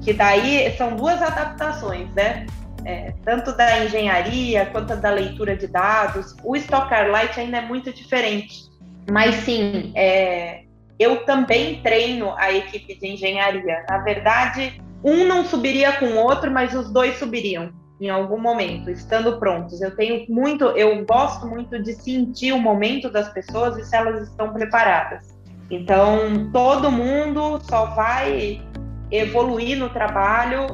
Que 0.00 0.12
daí 0.12 0.74
são 0.76 0.96
duas 0.96 1.20
adaptações, 1.20 2.12
né? 2.14 2.46
É, 2.84 3.12
tanto 3.24 3.54
da 3.54 3.84
engenharia 3.84 4.64
quanto 4.66 4.96
da 4.96 5.10
leitura 5.10 5.56
de 5.56 5.66
dados. 5.66 6.34
O 6.42 6.56
Stock 6.56 6.88
Car 6.88 7.10
Light 7.10 7.38
ainda 7.38 7.58
é 7.58 7.60
muito 7.60 7.92
diferente. 7.92 8.68
Mas 9.10 9.34
sim, 9.36 9.92
é, 9.94 10.62
eu 10.98 11.24
também 11.24 11.80
treino 11.82 12.34
a 12.36 12.52
equipe 12.52 12.98
de 12.98 13.08
engenharia. 13.08 13.84
Na 13.88 13.98
verdade, 13.98 14.80
um 15.02 15.26
não 15.26 15.44
subiria 15.44 15.92
com 15.92 16.06
o 16.06 16.16
outro, 16.16 16.50
mas 16.50 16.74
os 16.74 16.90
dois 16.90 17.18
subiriam 17.18 17.70
em 18.00 18.10
algum 18.10 18.38
momento, 18.38 18.90
estando 18.90 19.38
prontos. 19.38 19.80
Eu 19.80 19.94
tenho 19.94 20.24
muito, 20.28 20.64
eu 20.64 21.04
gosto 21.04 21.46
muito 21.46 21.82
de 21.82 21.92
sentir 21.94 22.52
o 22.52 22.58
momento 22.58 23.10
das 23.10 23.28
pessoas 23.32 23.76
e 23.76 23.84
se 23.84 23.96
elas 23.96 24.28
estão 24.28 24.52
preparadas. 24.52 25.36
Então, 25.70 26.50
todo 26.52 26.90
mundo 26.90 27.60
só 27.68 27.86
vai 27.86 28.62
evoluir 29.10 29.78
no 29.78 29.90
trabalho 29.90 30.66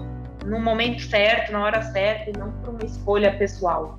no 0.44 0.60
momento 0.60 1.02
certo, 1.02 1.52
na 1.52 1.64
hora 1.64 1.82
certa, 1.82 2.30
e 2.30 2.32
não 2.38 2.50
por 2.52 2.70
uma 2.74 2.84
escolha 2.84 3.36
pessoal. 3.36 3.98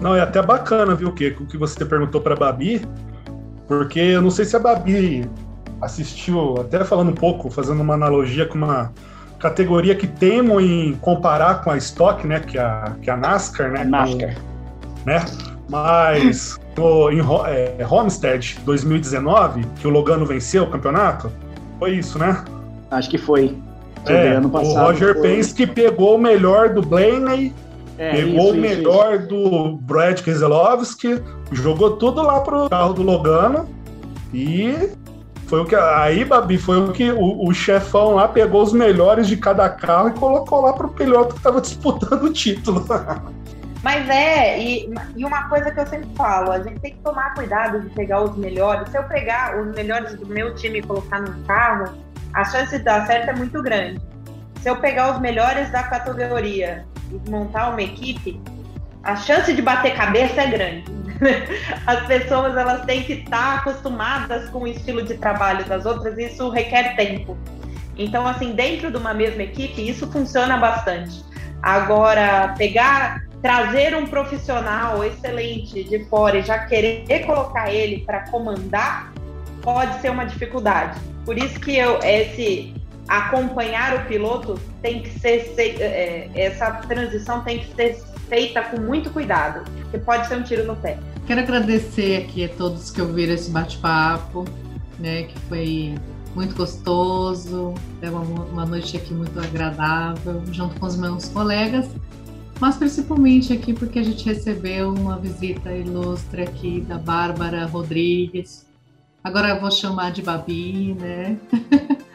Não, 0.00 0.14
é 0.14 0.20
até 0.20 0.40
bacana, 0.40 0.94
viu, 0.94 1.12
que 1.12 1.28
o 1.28 1.46
que 1.46 1.56
você 1.56 1.84
perguntou 1.84 2.20
para 2.20 2.34
a 2.34 2.36
Babi, 2.36 2.82
porque 3.66 4.00
eu 4.00 4.22
não 4.22 4.30
sei 4.30 4.44
se 4.44 4.56
a 4.56 4.58
Babi 4.58 5.28
assistiu, 5.80 6.60
até 6.60 6.84
falando 6.84 7.10
um 7.10 7.14
pouco, 7.14 7.50
fazendo 7.50 7.80
uma 7.80 7.94
analogia 7.94 8.46
com 8.46 8.56
uma 8.56 8.92
categoria 9.38 9.94
que 9.94 10.06
temo 10.06 10.60
em 10.60 10.94
comparar 10.96 11.62
com 11.62 11.70
a 11.70 11.76
Stock, 11.76 12.26
né, 12.26 12.40
que 12.40 12.58
é 12.58 12.62
a, 12.62 12.96
que 13.02 13.10
é 13.10 13.12
a 13.12 13.16
NASCAR, 13.16 13.70
né? 13.70 13.84
NASCAR. 13.84 14.34
Com, 14.34 15.10
né? 15.10 15.24
Mas 15.68 16.58
no, 16.76 17.10
em 17.10 17.20
é, 17.20 17.86
Homestead 17.88 18.58
2019, 18.64 19.64
que 19.80 19.86
o 19.86 19.90
Logano 19.90 20.24
venceu 20.24 20.64
o 20.64 20.70
campeonato, 20.70 21.30
foi 21.78 21.92
isso, 21.92 22.18
né? 22.18 22.44
Acho 22.90 23.10
que 23.10 23.18
foi. 23.18 23.56
É, 24.06 24.34
ano 24.34 24.48
passado, 24.48 24.76
o 24.76 24.86
Roger 24.86 25.14
foi... 25.14 25.22
Penske 25.22 25.66
pegou 25.66 26.14
o 26.14 26.18
melhor 26.18 26.68
do 26.68 26.80
Blaney, 26.80 27.52
é, 27.98 28.12
pegou 28.12 28.46
isso, 28.46 28.52
o 28.52 28.56
melhor 28.56 29.14
isso. 29.14 29.28
do 29.28 29.76
Brad 29.78 30.20
Keselowski, 30.20 31.22
jogou 31.52 31.96
tudo 31.96 32.22
lá 32.22 32.40
pro 32.40 32.68
carro 32.68 32.92
do 32.92 33.02
Logano 33.02 33.68
e 34.32 34.90
foi 35.46 35.60
o 35.60 35.64
que. 35.64 35.74
Aí, 35.74 36.24
Babi, 36.24 36.58
foi 36.58 36.78
o 36.78 36.92
que 36.92 37.10
o, 37.10 37.46
o, 37.46 37.54
chefão 37.54 38.14
lá 38.14 38.28
pegou 38.28 38.62
os 38.62 38.72
melhores 38.72 39.28
de 39.28 39.36
cada 39.36 39.68
carro 39.68 40.08
e 40.08 40.12
colocou 40.12 40.60
lá 40.60 40.72
pro 40.72 40.88
piloto 40.88 41.34
que 41.34 41.40
estava 41.40 41.60
disputando 41.62 42.24
o 42.24 42.32
título. 42.32 42.84
Mas 43.82 44.08
é, 44.08 44.58
e, 44.60 44.92
e, 45.14 45.24
uma 45.24 45.48
coisa 45.48 45.70
que 45.70 45.78
eu 45.78 45.86
sempre 45.86 46.08
falo, 46.16 46.50
a 46.50 46.60
gente 46.60 46.80
tem 46.80 46.92
que 46.92 47.00
tomar 47.00 47.34
cuidado 47.34 47.80
de 47.80 47.88
pegar 47.90 48.22
os 48.22 48.36
melhores. 48.36 48.88
Se 48.90 48.98
eu 48.98 49.04
pegar 49.04 49.60
os 49.60 49.74
melhores 49.76 50.14
do 50.16 50.26
meu 50.26 50.54
time 50.56 50.80
e 50.80 50.82
colocar 50.82 51.20
no 51.20 51.32
carro, 51.44 51.96
a 52.34 52.44
chance 52.44 52.76
de 52.76 52.82
dar 52.82 53.06
certo 53.06 53.30
é 53.30 53.34
muito 53.34 53.62
grande. 53.62 54.00
Se 54.60 54.68
eu 54.68 54.76
pegar 54.76 55.14
os 55.14 55.20
melhores 55.20 55.70
da 55.70 55.84
categoria 55.84 56.84
montar 57.28 57.70
uma 57.70 57.82
equipe, 57.82 58.40
a 59.02 59.14
chance 59.16 59.52
de 59.52 59.62
bater 59.62 59.94
cabeça 59.94 60.42
é 60.42 60.46
grande. 60.48 60.84
As 61.86 62.06
pessoas 62.06 62.56
elas 62.56 62.84
têm 62.84 63.02
que 63.04 63.14
estar 63.14 63.58
acostumadas 63.58 64.50
com 64.50 64.60
o 64.60 64.66
estilo 64.66 65.02
de 65.02 65.14
trabalho 65.14 65.64
das 65.64 65.86
outras, 65.86 66.18
e 66.18 66.24
isso 66.24 66.48
requer 66.50 66.96
tempo. 66.96 67.36
Então, 67.96 68.26
assim, 68.26 68.52
dentro 68.52 68.90
de 68.90 68.96
uma 68.96 69.14
mesma 69.14 69.42
equipe, 69.42 69.88
isso 69.88 70.10
funciona 70.10 70.56
bastante. 70.56 71.24
Agora, 71.62 72.54
pegar, 72.58 73.22
trazer 73.40 73.96
um 73.96 74.06
profissional 74.06 75.02
excelente 75.04 75.82
de 75.84 76.04
fora 76.06 76.38
e 76.38 76.42
já 76.42 76.58
querer 76.66 77.24
colocar 77.24 77.72
ele 77.72 78.04
para 78.04 78.28
comandar, 78.30 79.12
pode 79.62 80.00
ser 80.00 80.10
uma 80.10 80.26
dificuldade. 80.26 81.00
Por 81.24 81.38
isso 81.38 81.58
que 81.58 81.76
eu, 81.76 81.98
esse 82.02 82.74
acompanhar 83.08 83.96
o 83.96 84.06
piloto 84.06 84.58
tem 84.82 85.02
que 85.02 85.10
ser, 85.18 85.54
é, 85.58 86.30
essa 86.34 86.70
transição 86.72 87.42
tem 87.42 87.60
que 87.60 87.74
ser 87.74 88.02
feita 88.28 88.62
com 88.62 88.80
muito 88.80 89.10
cuidado, 89.10 89.64
porque 89.82 89.98
pode 89.98 90.26
ser 90.26 90.36
um 90.36 90.42
tiro 90.42 90.64
no 90.64 90.76
pé. 90.76 90.98
Quero 91.26 91.40
agradecer 91.40 92.24
aqui 92.24 92.44
a 92.44 92.48
todos 92.48 92.90
que 92.90 93.00
ouviram 93.00 93.34
esse 93.34 93.50
bate-papo, 93.50 94.44
né, 94.98 95.24
que 95.24 95.38
foi 95.48 95.94
muito 96.34 96.54
gostoso, 96.54 97.74
é 98.02 98.10
uma, 98.10 98.20
uma 98.20 98.66
noite 98.66 98.96
aqui 98.96 99.14
muito 99.14 99.38
agradável, 99.40 100.42
junto 100.52 100.78
com 100.78 100.86
os 100.86 100.96
meus 100.96 101.28
colegas, 101.28 101.88
mas 102.60 102.76
principalmente 102.76 103.52
aqui 103.52 103.72
porque 103.72 103.98
a 103.98 104.02
gente 104.02 104.24
recebeu 104.24 104.92
uma 104.92 105.18
visita 105.18 105.72
ilustre 105.72 106.42
aqui 106.42 106.80
da 106.80 106.98
Bárbara 106.98 107.64
Rodrigues. 107.66 108.66
Agora 109.22 109.48
eu 109.48 109.60
vou 109.60 109.70
chamar 109.70 110.12
de 110.12 110.22
Babi, 110.22 110.94
né? 110.94 111.36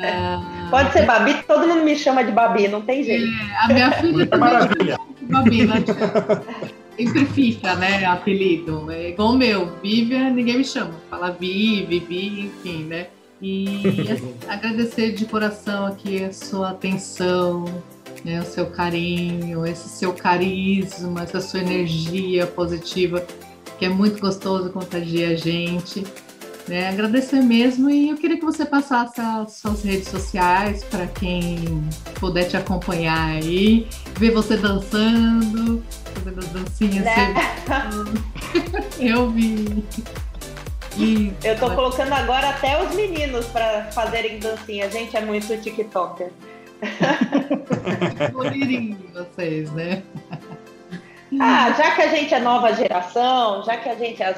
É, 0.00 0.70
pode 0.70 0.92
ser 0.92 1.04
Babi, 1.06 1.42
todo 1.42 1.66
mundo 1.66 1.82
me 1.82 1.96
chama 1.96 2.24
de 2.24 2.30
Babi, 2.30 2.68
não 2.68 2.82
tem 2.82 3.02
jeito. 3.02 3.26
É, 3.26 3.64
a 3.64 3.68
minha 3.68 3.90
filha 4.00 4.26
também 4.26 4.50
chama 4.50 4.68
de 4.68 5.26
Babi, 5.26 5.66
né? 5.66 5.84
Sempre 6.96 7.26
fica, 7.26 7.74
né? 7.76 8.04
Apelido. 8.04 8.90
É 8.90 9.10
igual 9.10 9.30
o 9.30 9.36
meu, 9.36 9.76
Vivian, 9.82 10.30
ninguém 10.30 10.58
me 10.58 10.64
chama. 10.64 10.94
Fala 11.10 11.30
Vi, 11.30 11.84
Vivi, 11.84 12.40
enfim, 12.46 12.84
né? 12.84 13.06
E 13.40 13.82
agradecer 14.48 15.12
de 15.12 15.24
coração 15.24 15.86
aqui 15.86 16.24
a 16.24 16.32
sua 16.32 16.70
atenção, 16.70 17.64
né, 18.24 18.40
o 18.40 18.44
seu 18.44 18.66
carinho, 18.66 19.64
esse 19.64 19.88
seu 19.88 20.12
carisma, 20.12 21.22
essa 21.22 21.40
sua 21.40 21.60
energia 21.60 22.46
positiva, 22.46 23.24
que 23.78 23.84
é 23.84 23.88
muito 23.88 24.20
gostoso 24.20 24.70
contagiar 24.70 25.32
a 25.32 25.36
gente. 25.36 26.04
Né? 26.68 26.88
Agradecer 26.88 27.40
mesmo 27.40 27.88
e 27.88 28.10
eu 28.10 28.16
queria 28.16 28.36
que 28.36 28.44
você 28.44 28.66
passasse 28.66 29.18
as 29.18 29.52
suas 29.52 29.82
redes 29.82 30.08
sociais 30.08 30.84
para 30.84 31.06
quem 31.06 31.82
puder 32.20 32.44
te 32.46 32.58
acompanhar 32.58 33.30
aí, 33.30 33.88
ver 34.18 34.32
você 34.32 34.54
dançando, 34.54 35.82
fazendo 36.14 36.38
as 36.40 36.48
dancinhas. 36.48 37.04
Né? 37.06 37.34
eu 39.00 39.30
vi. 39.30 39.82
E... 40.98 41.32
Eu 41.42 41.58
tô 41.58 41.70
colocando 41.70 42.12
agora 42.12 42.50
até 42.50 42.82
os 42.82 42.94
meninos 42.94 43.46
para 43.46 43.84
fazerem 43.92 44.38
dancinha. 44.38 44.86
A 44.86 44.90
gente 44.90 45.16
é 45.16 45.22
muito 45.22 45.56
TikToker. 45.56 46.30
Bonitrinho 48.32 48.98
vocês, 49.14 49.72
né? 49.72 50.02
Ah, 51.40 51.72
já 51.72 51.94
que 51.94 52.02
a 52.02 52.08
gente 52.08 52.34
é 52.34 52.40
nova 52.40 52.74
geração, 52.74 53.62
já 53.64 53.76
que 53.76 53.88
a 53.88 53.94
gente 53.94 54.22
é 54.22 54.34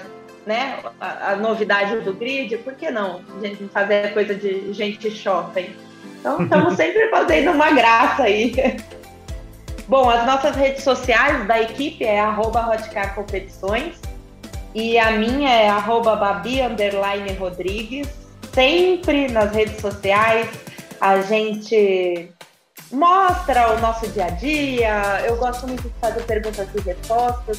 né, 0.46 0.78
a, 1.00 1.32
a, 1.32 1.36
novidade 1.36 2.00
do 2.00 2.12
grid, 2.12 2.56
por 2.58 2.74
que 2.74 2.90
não 2.90 3.22
a 3.36 3.46
gente 3.46 3.68
fazer 3.68 4.12
coisa 4.12 4.34
de 4.34 4.72
gente 4.72 5.10
shopping? 5.10 5.74
Então, 6.18 6.42
estamos 6.42 6.74
sempre 6.76 7.08
fazendo 7.08 7.52
uma 7.52 7.70
graça 7.72 8.24
aí. 8.24 8.54
Bom, 9.86 10.08
as 10.08 10.24
nossas 10.24 10.54
redes 10.54 10.84
sociais 10.84 11.46
da 11.48 11.60
equipe 11.60 12.04
é 12.04 12.20
arroba 12.20 12.76
Competições 13.14 14.00
e 14.72 14.96
a 14.96 15.10
minha 15.12 15.50
é 15.50 15.68
arroba 15.68 16.14
Babi 16.14 16.60
Rodrigues. 17.38 18.08
Sempre 18.52 19.28
nas 19.28 19.52
redes 19.52 19.80
sociais 19.80 20.48
a 21.00 21.20
gente 21.22 22.30
mostra 22.92 23.72
o 23.72 23.80
nosso 23.80 24.06
dia 24.08 24.26
a 24.26 24.30
dia. 24.30 25.22
Eu 25.24 25.36
gosto 25.36 25.66
muito 25.66 25.82
de 25.82 25.94
fazer 26.00 26.22
perguntas 26.22 26.68
e 26.74 26.80
respostas. 26.80 27.58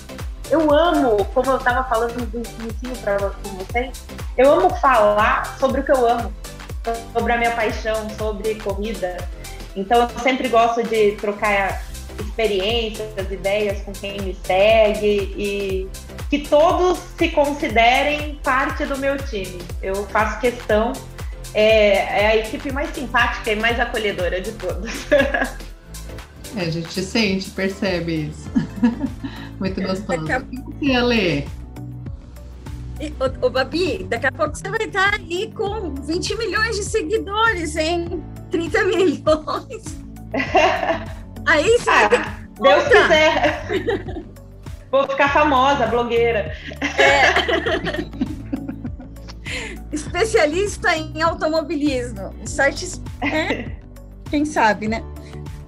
Eu 0.52 0.70
amo, 0.70 1.24
como 1.34 1.50
eu 1.50 1.56
estava 1.56 1.82
falando 1.86 2.26
do 2.30 2.40
ensino 2.40 2.94
para 3.02 3.16
vocês, 3.18 4.04
eu 4.38 4.52
amo 4.52 4.70
falar 4.70 5.58
sobre 5.58 5.80
o 5.80 5.84
que 5.86 5.92
eu 5.94 6.06
amo, 6.06 6.34
sobre 7.14 7.32
a 7.32 7.38
minha 7.38 7.52
paixão, 7.52 8.10
sobre 8.18 8.56
corrida. 8.56 9.16
Então, 9.78 10.02
eu 10.02 10.20
sempre 10.20 10.50
gosto 10.50 10.84
de 10.84 11.14
trocar 11.14 11.82
experiências, 12.20 13.32
ideias 13.32 13.80
com 13.84 13.94
quem 13.94 14.20
me 14.20 14.38
segue 14.46 15.34
e 15.38 15.90
que 16.30 16.40
todos 16.40 17.00
se 17.18 17.30
considerem 17.30 18.36
parte 18.44 18.86
do 18.86 18.98
meu 18.98 19.18
time. 19.18 19.58
Eu 19.82 20.06
faço 20.08 20.38
questão, 20.42 20.92
é, 21.54 22.24
é 22.24 22.28
a 22.28 22.36
equipe 22.36 22.74
mais 22.74 22.94
simpática 22.94 23.54
e 23.54 23.56
mais 23.56 23.80
acolhedora 23.80 24.42
de 24.42 24.52
todos. 24.52 24.92
É, 26.54 26.64
a 26.64 26.70
gente 26.70 27.02
sente, 27.02 27.50
percebe 27.52 28.30
isso. 28.30 28.52
Muito 29.62 29.80
gostoso. 29.80 30.26
E 30.82 30.96
a... 30.96 31.02
você, 31.04 31.46
Ô, 33.20 33.46
ô, 33.46 33.50
Babi, 33.52 34.04
daqui 34.10 34.26
a 34.26 34.32
pouco 34.32 34.58
você 34.58 34.68
vai 34.68 34.88
estar 34.88 35.14
aí 35.14 35.52
com 35.56 35.94
20 35.94 36.36
milhões 36.36 36.78
de 36.78 36.84
seguidores, 36.84 37.76
hein? 37.76 38.24
30 38.50 38.84
milhões. 38.86 40.02
Aí 41.48 41.80
você 41.80 41.90
ah, 41.90 42.40
Deus 42.62 42.84
quiser. 42.88 44.24
Vou 44.92 45.08
ficar 45.08 45.30
famosa, 45.30 45.88
blogueira. 45.88 46.56
É. 46.98 47.34
Especialista 49.92 50.96
em 50.96 51.22
automobilismo. 51.22 52.34
Sites, 52.46 53.02
é, 53.22 53.72
quem 54.30 54.46
sabe, 54.46 54.88
né? 54.88 55.04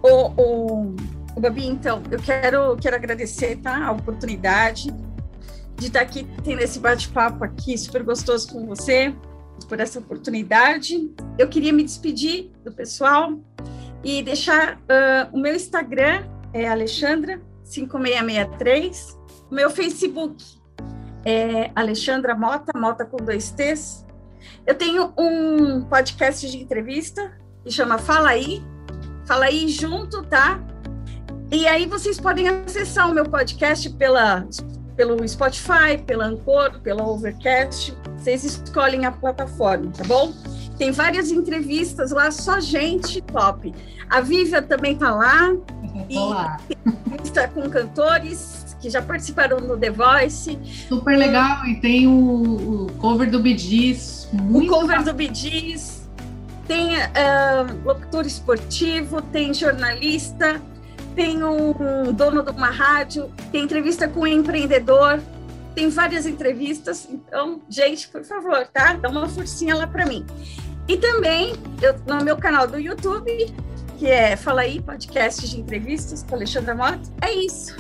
O, 0.04 0.30
o, 0.40 0.96
Babi, 1.40 1.66
então, 1.66 2.02
eu 2.12 2.20
quero, 2.20 2.76
quero 2.78 2.96
agradecer 2.96 3.58
tá, 3.58 3.88
a 3.88 3.92
oportunidade 3.92 4.94
de 5.76 5.88
estar 5.88 6.02
aqui 6.02 6.28
tendo 6.44 6.62
esse 6.62 6.80
bate-papo 6.80 7.44
aqui 7.44 7.78
super 7.78 8.04
gostoso 8.04 8.48
com 8.52 8.66
você, 8.68 9.14
por 9.68 9.80
essa 9.80 10.00
oportunidade. 10.00 11.12
Eu 11.38 11.48
queria 11.48 11.74
me 11.74 11.84
despedir 11.84 12.52
do 12.64 12.72
pessoal 12.72 13.40
e 14.04 14.22
deixar 14.22 14.76
uh, 14.78 15.30
o 15.32 15.40
meu 15.40 15.56
Instagram, 15.56 16.26
é 16.54 16.68
Alexandra 16.68 17.42
5663. 17.64 19.20
O 19.50 19.56
meu 19.56 19.70
Facebook 19.70 20.44
é 21.26 21.72
Alexandra 21.76 22.36
Mota, 22.36 22.78
Mota 22.78 23.06
com 23.06 23.18
dois 23.18 23.52
T's. 23.52 24.06
Eu 24.66 24.76
tenho 24.76 25.14
um 25.18 25.84
podcast 25.86 26.50
de 26.50 26.58
entrevista 26.58 27.38
que 27.64 27.72
chama 27.72 27.98
Fala 27.98 28.30
Aí. 28.30 28.64
Fala 29.26 29.46
Aí 29.46 29.70
junto, 29.70 30.24
tá? 30.24 30.62
E 31.54 31.68
aí 31.68 31.86
vocês 31.86 32.20
podem 32.20 32.48
acessar 32.48 33.12
o 33.12 33.14
meu 33.14 33.26
podcast 33.26 33.88
pela, 33.92 34.44
pelo 34.96 35.26
Spotify, 35.28 36.02
pela 36.04 36.26
Anchor, 36.26 36.80
pela 36.80 37.08
Overcast. 37.08 37.96
Vocês 38.18 38.44
escolhem 38.44 39.06
a 39.06 39.12
plataforma, 39.12 39.92
tá 39.96 40.04
bom? 40.04 40.34
Tem 40.80 40.92
várias 40.92 41.30
entrevistas 41.30 42.10
lá, 42.10 42.32
só 42.32 42.60
gente 42.60 43.22
top. 43.22 43.72
A 44.10 44.20
Vivian 44.20 44.64
também 44.64 44.96
tá 44.96 45.14
lá. 45.14 45.56
Olá. 46.10 46.60
Está 47.24 47.48
com 47.48 47.70
cantores 47.70 48.76
que 48.82 48.90
já 48.90 49.04
participaram 49.04 49.58
do 49.58 49.78
The 49.78 49.92
Voice. 49.92 50.58
Super 50.90 51.16
legal. 51.20 51.68
E 51.68 51.80
tem 51.80 52.08
o, 52.08 52.88
o 52.88 52.92
cover 52.94 53.30
do 53.30 53.40
Bidis. 53.40 54.28
O 54.52 54.66
cover 54.66 55.04
do 55.04 55.14
Bidis. 55.14 56.10
Tem 56.68 56.98
uh, 56.98 57.86
locutor 57.86 58.26
esportivo, 58.26 59.22
tem 59.22 59.54
jornalista, 59.54 60.60
tem 61.16 61.44
um 61.44 62.12
dono 62.14 62.44
de 62.44 62.52
uma 62.52 62.70
rádio, 62.70 63.32
tem 63.52 63.64
entrevista 63.64 64.08
com 64.08 64.22
um 64.22 64.28
empreendedor, 64.28 65.20
tem 65.76 65.90
várias 65.90 66.26
entrevistas. 66.26 67.08
Então, 67.10 67.62
gente, 67.70 68.08
por 68.08 68.24
favor, 68.24 68.68
tá? 68.68 68.94
Dá 68.94 69.10
uma 69.10 69.28
forcinha 69.28 69.76
lá 69.76 69.88
para 69.88 70.06
mim. 70.06 70.26
E 70.88 70.98
também 70.98 71.54
eu, 71.82 71.96
no 72.06 72.24
meu 72.24 72.38
canal 72.38 72.68
do 72.68 72.78
YouTube, 72.78 73.54
que 73.98 74.08
é 74.08 74.36
Fala 74.36 74.62
aí, 74.62 74.82
podcast 74.82 75.48
de 75.48 75.60
entrevistas 75.60 76.24
com 76.24 76.36
Alexandra 76.36 76.76
Mota. 76.76 77.10
É 77.22 77.32
isso. 77.32 77.76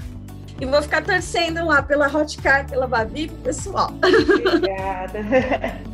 E 0.59 0.65
vou 0.65 0.81
ficar 0.81 1.03
torcendo 1.03 1.65
lá 1.65 1.81
pela 1.81 2.07
Hotcar, 2.07 2.69
pela 2.69 2.87
Babi, 2.87 3.29
pessoal. 3.43 3.93
Obrigada. 3.97 5.19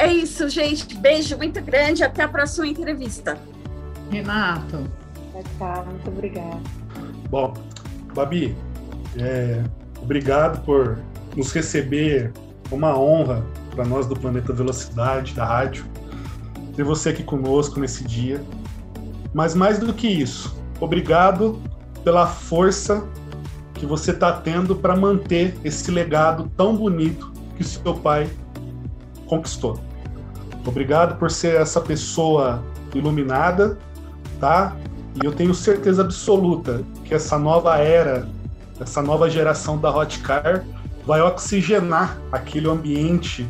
É 0.00 0.10
isso, 0.10 0.48
gente. 0.48 0.96
Beijo 0.96 1.36
muito 1.36 1.60
grande. 1.60 2.02
Até 2.02 2.22
a 2.22 2.28
próxima 2.28 2.66
entrevista. 2.66 3.38
Renato. 4.10 4.90
Tchau, 5.58 5.86
muito 5.86 6.08
obrigada. 6.08 6.60
Bom, 7.28 7.54
Babi, 8.14 8.56
é, 9.18 9.62
obrigado 10.00 10.64
por 10.64 10.98
nos 11.36 11.52
receber. 11.52 12.32
Uma 12.70 12.96
honra 12.96 13.44
para 13.74 13.84
nós 13.84 14.06
do 14.06 14.14
Planeta 14.14 14.52
Velocidade, 14.52 15.34
da 15.34 15.44
rádio, 15.44 15.84
ter 16.76 16.84
você 16.84 17.08
aqui 17.08 17.24
conosco 17.24 17.80
nesse 17.80 18.04
dia. 18.04 18.40
Mas 19.34 19.54
mais 19.54 19.78
do 19.78 19.92
que 19.92 20.06
isso, 20.06 20.56
obrigado 20.80 21.60
pela 22.04 22.26
força 22.26 23.04
que 23.74 23.86
você 23.86 24.10
está 24.10 24.32
tendo 24.32 24.76
para 24.76 24.94
manter 24.94 25.56
esse 25.64 25.90
legado 25.90 26.50
tão 26.56 26.76
bonito 26.76 27.32
que 27.56 27.64
seu 27.64 27.94
pai 27.94 28.28
conquistou. 29.26 29.80
Obrigado 30.66 31.18
por 31.18 31.30
ser 31.30 31.60
essa 31.60 31.80
pessoa 31.80 32.62
iluminada, 32.94 33.78
tá? 34.38 34.76
E 35.16 35.24
eu 35.24 35.32
tenho 35.32 35.54
certeza 35.54 36.02
absoluta 36.02 36.82
que 37.04 37.14
essa 37.14 37.38
nova 37.38 37.76
era, 37.78 38.28
essa 38.80 39.02
nova 39.02 39.28
geração 39.28 39.76
da 39.76 39.94
Hotcar 39.94 40.64
vai 41.04 41.20
oxigenar 41.20 42.18
aquele 42.30 42.68
ambiente 42.68 43.48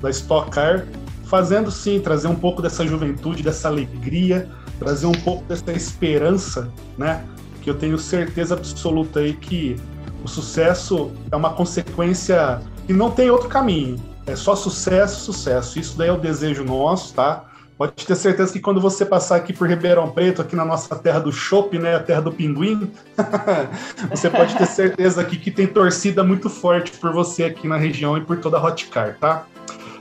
da 0.00 0.10
Stock 0.10 0.50
Car, 0.50 0.86
fazendo 1.24 1.70
sim 1.70 2.00
trazer 2.00 2.28
um 2.28 2.34
pouco 2.34 2.62
dessa 2.62 2.86
juventude, 2.86 3.42
dessa 3.42 3.68
alegria, 3.68 4.48
trazer 4.78 5.06
um 5.06 5.12
pouco 5.12 5.44
dessa 5.44 5.72
esperança, 5.72 6.68
né? 6.96 7.24
Que 7.60 7.70
eu 7.70 7.74
tenho 7.74 7.96
certeza 7.98 8.54
absoluta 8.54 9.20
aí 9.20 9.34
que 9.34 9.76
o 10.24 10.28
sucesso 10.28 11.10
é 11.30 11.36
uma 11.36 11.50
consequência 11.50 12.60
e 12.88 12.92
não 12.92 13.10
tem 13.10 13.30
outro 13.30 13.48
caminho. 13.48 13.96
É 14.26 14.36
só 14.36 14.54
sucesso, 14.54 15.20
sucesso. 15.20 15.78
Isso 15.78 15.96
daí 15.96 16.08
é 16.08 16.12
o 16.12 16.18
desejo 16.18 16.64
nosso, 16.64 17.14
tá? 17.14 17.44
Pode 17.82 18.06
ter 18.06 18.14
certeza 18.14 18.52
que 18.52 18.60
quando 18.60 18.80
você 18.80 19.04
passar 19.04 19.34
aqui 19.34 19.52
por 19.52 19.68
Ribeirão 19.68 20.08
Preto, 20.08 20.40
aqui 20.40 20.54
na 20.54 20.64
nossa 20.64 20.94
terra 20.94 21.18
do 21.18 21.32
chopp, 21.32 21.76
né, 21.80 21.96
a 21.96 21.98
terra 21.98 22.20
do 22.20 22.30
pinguim, 22.30 22.92
você 24.08 24.30
pode 24.30 24.56
ter 24.56 24.66
certeza 24.66 25.20
aqui 25.20 25.36
que 25.36 25.50
tem 25.50 25.66
torcida 25.66 26.22
muito 26.22 26.48
forte 26.48 26.92
por 26.92 27.12
você 27.12 27.42
aqui 27.42 27.66
na 27.66 27.76
região 27.76 28.16
e 28.16 28.20
por 28.20 28.38
toda 28.38 28.56
a 28.56 28.64
Hotcar, 28.64 29.16
tá? 29.18 29.46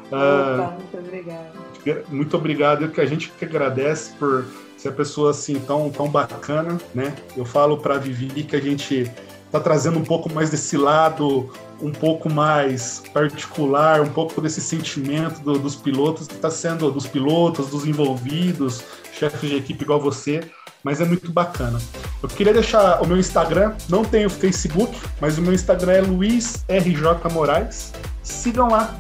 Opa, 0.06 0.16
uh, 0.16 0.74
muito 0.74 0.98
obrigado. 1.00 2.06
Muito 2.08 2.38
obrigado, 2.38 2.88
que 2.90 3.02
a 3.02 3.06
gente 3.08 3.32
que 3.32 3.46
agradece 3.46 4.12
por 4.20 4.46
ser 4.78 4.92
pessoa 4.92 5.32
assim 5.32 5.56
tão, 5.56 5.90
tão 5.90 6.08
bacana, 6.08 6.78
né? 6.94 7.16
Eu 7.36 7.46
falo 7.46 7.80
para 7.80 7.98
Vivi 7.98 8.44
que 8.44 8.56
a 8.56 8.62
gente 8.62 9.12
tá 9.52 9.60
trazendo 9.60 9.98
um 9.98 10.04
pouco 10.04 10.32
mais 10.32 10.52
desse 10.52 10.78
lado 10.78 11.52
um 11.82 11.92
pouco 11.92 12.30
mais 12.30 13.02
particular, 13.14 14.02
um 14.02 14.10
pouco 14.10 14.40
desse 14.42 14.62
sentimento 14.62 15.42
do, 15.42 15.58
dos 15.58 15.76
pilotos 15.76 16.28
que 16.28 16.36
está 16.36 16.50
sendo 16.50 16.92
dos 16.92 17.08
pilotos, 17.08 17.70
dos 17.70 17.86
envolvidos, 17.86 18.84
chefes 19.14 19.50
de 19.50 19.56
equipe 19.58 19.84
igual 19.84 20.00
você, 20.00 20.42
mas 20.84 21.02
é 21.02 21.06
muito 21.06 21.32
bacana. 21.32 21.80
Eu 22.22 22.30
queria 22.30 22.54
deixar 22.54 23.02
o 23.02 23.08
meu 23.08 23.18
Instagram, 23.18 23.74
não 23.90 24.04
tenho 24.04 24.30
Facebook, 24.30 24.98
mas 25.20 25.38
o 25.38 25.42
meu 25.42 25.54
Instagram 25.54 25.92
é 25.92 26.02
Luiz 26.02 26.66
RJ 26.68 27.32
Moraes. 27.32 27.94
Sigam 28.24 28.70
lá. 28.70 28.96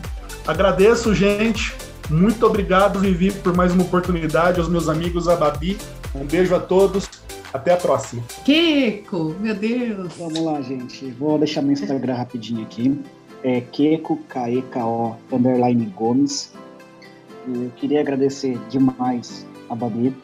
Agradeço, 0.47 1.13
gente. 1.13 1.75
Muito 2.09 2.45
obrigado, 2.45 2.99
Vivi, 2.99 3.31
por 3.31 3.55
mais 3.55 3.71
uma 3.71 3.83
oportunidade, 3.83 4.59
aos 4.59 4.67
meus 4.67 4.89
amigos, 4.89 5.27
a 5.27 5.35
Babi. 5.35 5.77
Um 6.13 6.25
beijo 6.25 6.53
a 6.53 6.59
todos 6.59 7.07
até 7.53 7.73
a 7.73 7.77
próxima. 7.77 8.23
Keko, 8.45 9.35
meu 9.39 9.55
Deus. 9.55 10.13
Vamos 10.17 10.39
lá, 10.39 10.61
gente. 10.61 11.05
Vou 11.11 11.37
deixar 11.37 11.61
meu 11.61 11.73
Instagram 11.73 12.13
rapidinho 12.13 12.63
aqui. 12.63 12.99
É 13.43 13.61
Keko, 13.61 14.17
K-E-K-O, 14.29 15.15
underline 15.31 15.85
Gomes. 15.95 16.53
Eu 17.47 17.71
queria 17.75 18.01
agradecer 18.01 18.57
demais 18.69 19.45
a 19.69 19.75
Babi 19.75 20.15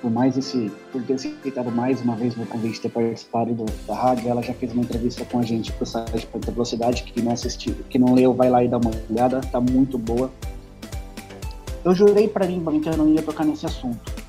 por 0.00 0.10
mais 0.10 0.36
esse, 0.36 0.70
por 0.92 1.02
ter 1.02 1.14
aceitado 1.14 1.72
mais 1.72 2.00
uma 2.02 2.14
vez 2.14 2.36
meu 2.36 2.46
convite 2.46 2.74
de 2.74 2.80
ter 2.82 2.88
participado 2.90 3.54
do, 3.54 3.64
da 3.86 3.94
rádio. 3.94 4.28
Ela 4.28 4.42
já 4.42 4.54
fez 4.54 4.72
uma 4.72 4.82
entrevista 4.82 5.24
com 5.24 5.38
a 5.38 5.42
gente 5.42 5.72
pro 5.72 5.84
site 5.84 6.26
Ponta 6.26 6.52
Velocidade, 6.52 7.02
que 7.02 7.20
não 7.22 7.32
assistiu, 7.32 7.74
que 7.88 7.98
não 7.98 8.14
leu, 8.14 8.34
vai 8.34 8.50
lá 8.50 8.62
e 8.62 8.68
dá 8.68 8.78
uma 8.78 8.90
olhada, 9.10 9.40
tá 9.40 9.60
muito 9.60 9.98
boa. 9.98 10.30
Eu 11.84 11.94
jurei 11.94 12.28
para 12.28 12.46
mim 12.46 12.62
que 12.80 12.88
eu 12.88 12.96
não 12.96 13.08
ia 13.08 13.22
tocar 13.22 13.44
nesse 13.44 13.66
assunto 13.66 14.23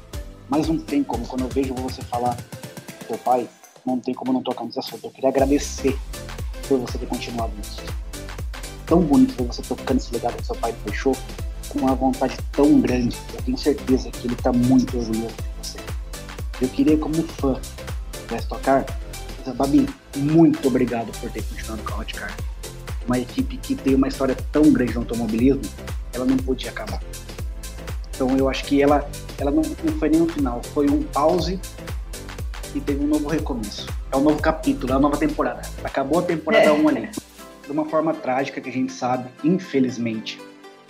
mas 0.50 0.68
não 0.68 0.78
tem 0.78 1.04
como, 1.04 1.26
quando 1.28 1.42
eu 1.42 1.50
vejo 1.50 1.74
você 1.76 2.02
falar, 2.02 2.38
seu 3.08 3.18
pai, 3.18 3.48
não 3.86 4.00
tem 4.00 4.14
como 4.14 4.34
não 4.34 4.42
tocar 4.42 4.66
nesse 4.66 4.80
assunto. 4.80 5.06
Eu 5.06 5.12
queria 5.12 5.30
agradecer 5.30 5.98
por 6.68 6.80
você 6.80 6.98
ter 6.98 7.06
continuado 7.06 7.54
nisso. 7.56 7.82
Tão 8.86 9.02
bonito 9.02 9.36
ver 9.36 9.48
você 9.48 9.62
tocando 9.62 9.98
esse 9.98 10.12
legado 10.14 10.38
que 10.38 10.46
seu 10.46 10.56
pai 10.56 10.74
deixou, 10.86 11.16
com 11.70 11.80
uma 11.80 11.96
vontade 11.96 12.38
tão 12.52 12.80
grande. 12.80 13.18
Eu 13.34 13.42
tenho 13.42 13.58
certeza 13.58 14.10
que 14.12 14.28
ele 14.28 14.34
está 14.34 14.52
muito 14.52 14.98
orgulhoso 14.98 15.36
de 15.36 15.50
você. 15.62 15.80
Eu 16.62 16.70
queria, 16.70 16.98
como 16.98 17.16
fã 17.24 17.60
da 18.30 18.42
Tocar, 18.42 18.86
Babi, 19.56 19.88
muito 20.18 20.68
obrigado 20.68 21.12
por 21.20 21.30
ter 21.30 21.44
continuado 21.44 21.84
com 21.84 21.94
a 21.94 22.00
Hotcar. 22.00 22.36
Uma 23.06 23.20
equipe 23.20 23.58
que 23.58 23.76
tem 23.76 23.94
uma 23.94 24.08
história 24.08 24.36
tão 24.52 24.72
grande 24.72 24.94
no 24.94 25.02
automobilismo, 25.02 25.62
ela 26.14 26.26
não 26.26 26.38
podia 26.38 26.72
acabar. 26.72 27.00
Então 28.16 28.36
eu 28.38 28.50
acho 28.50 28.64
que 28.66 28.82
ela, 28.82 29.08
ela 29.38 29.52
não, 29.52 29.62
não 29.62 29.94
foi 30.00 30.10
nem 30.10 30.22
um 30.22 30.28
final, 30.28 30.62
foi 30.64 30.90
um 30.90 31.04
pause 31.04 31.60
e 32.74 32.80
teve 32.80 33.04
um 33.04 33.08
novo 33.08 33.28
recomeço. 33.28 33.88
É 34.12 34.16
um 34.16 34.22
novo 34.22 34.42
capítulo, 34.42 34.94
é 34.94 34.96
uma 34.96 35.02
nova 35.02 35.18
temporada. 35.18 35.62
Acabou 35.84 36.20
a 36.20 36.22
temporada 36.22 36.74
1 36.74 36.76
é. 36.76 36.82
um 36.82 36.90
ali. 36.90 37.10
de 37.64 37.72
uma 37.72 37.86
forma 37.86 38.14
trágica 38.14 38.62
que 38.62 38.70
a 38.70 38.72
gente 38.72 38.94
sabe, 38.94 39.30
infelizmente. 39.44 40.42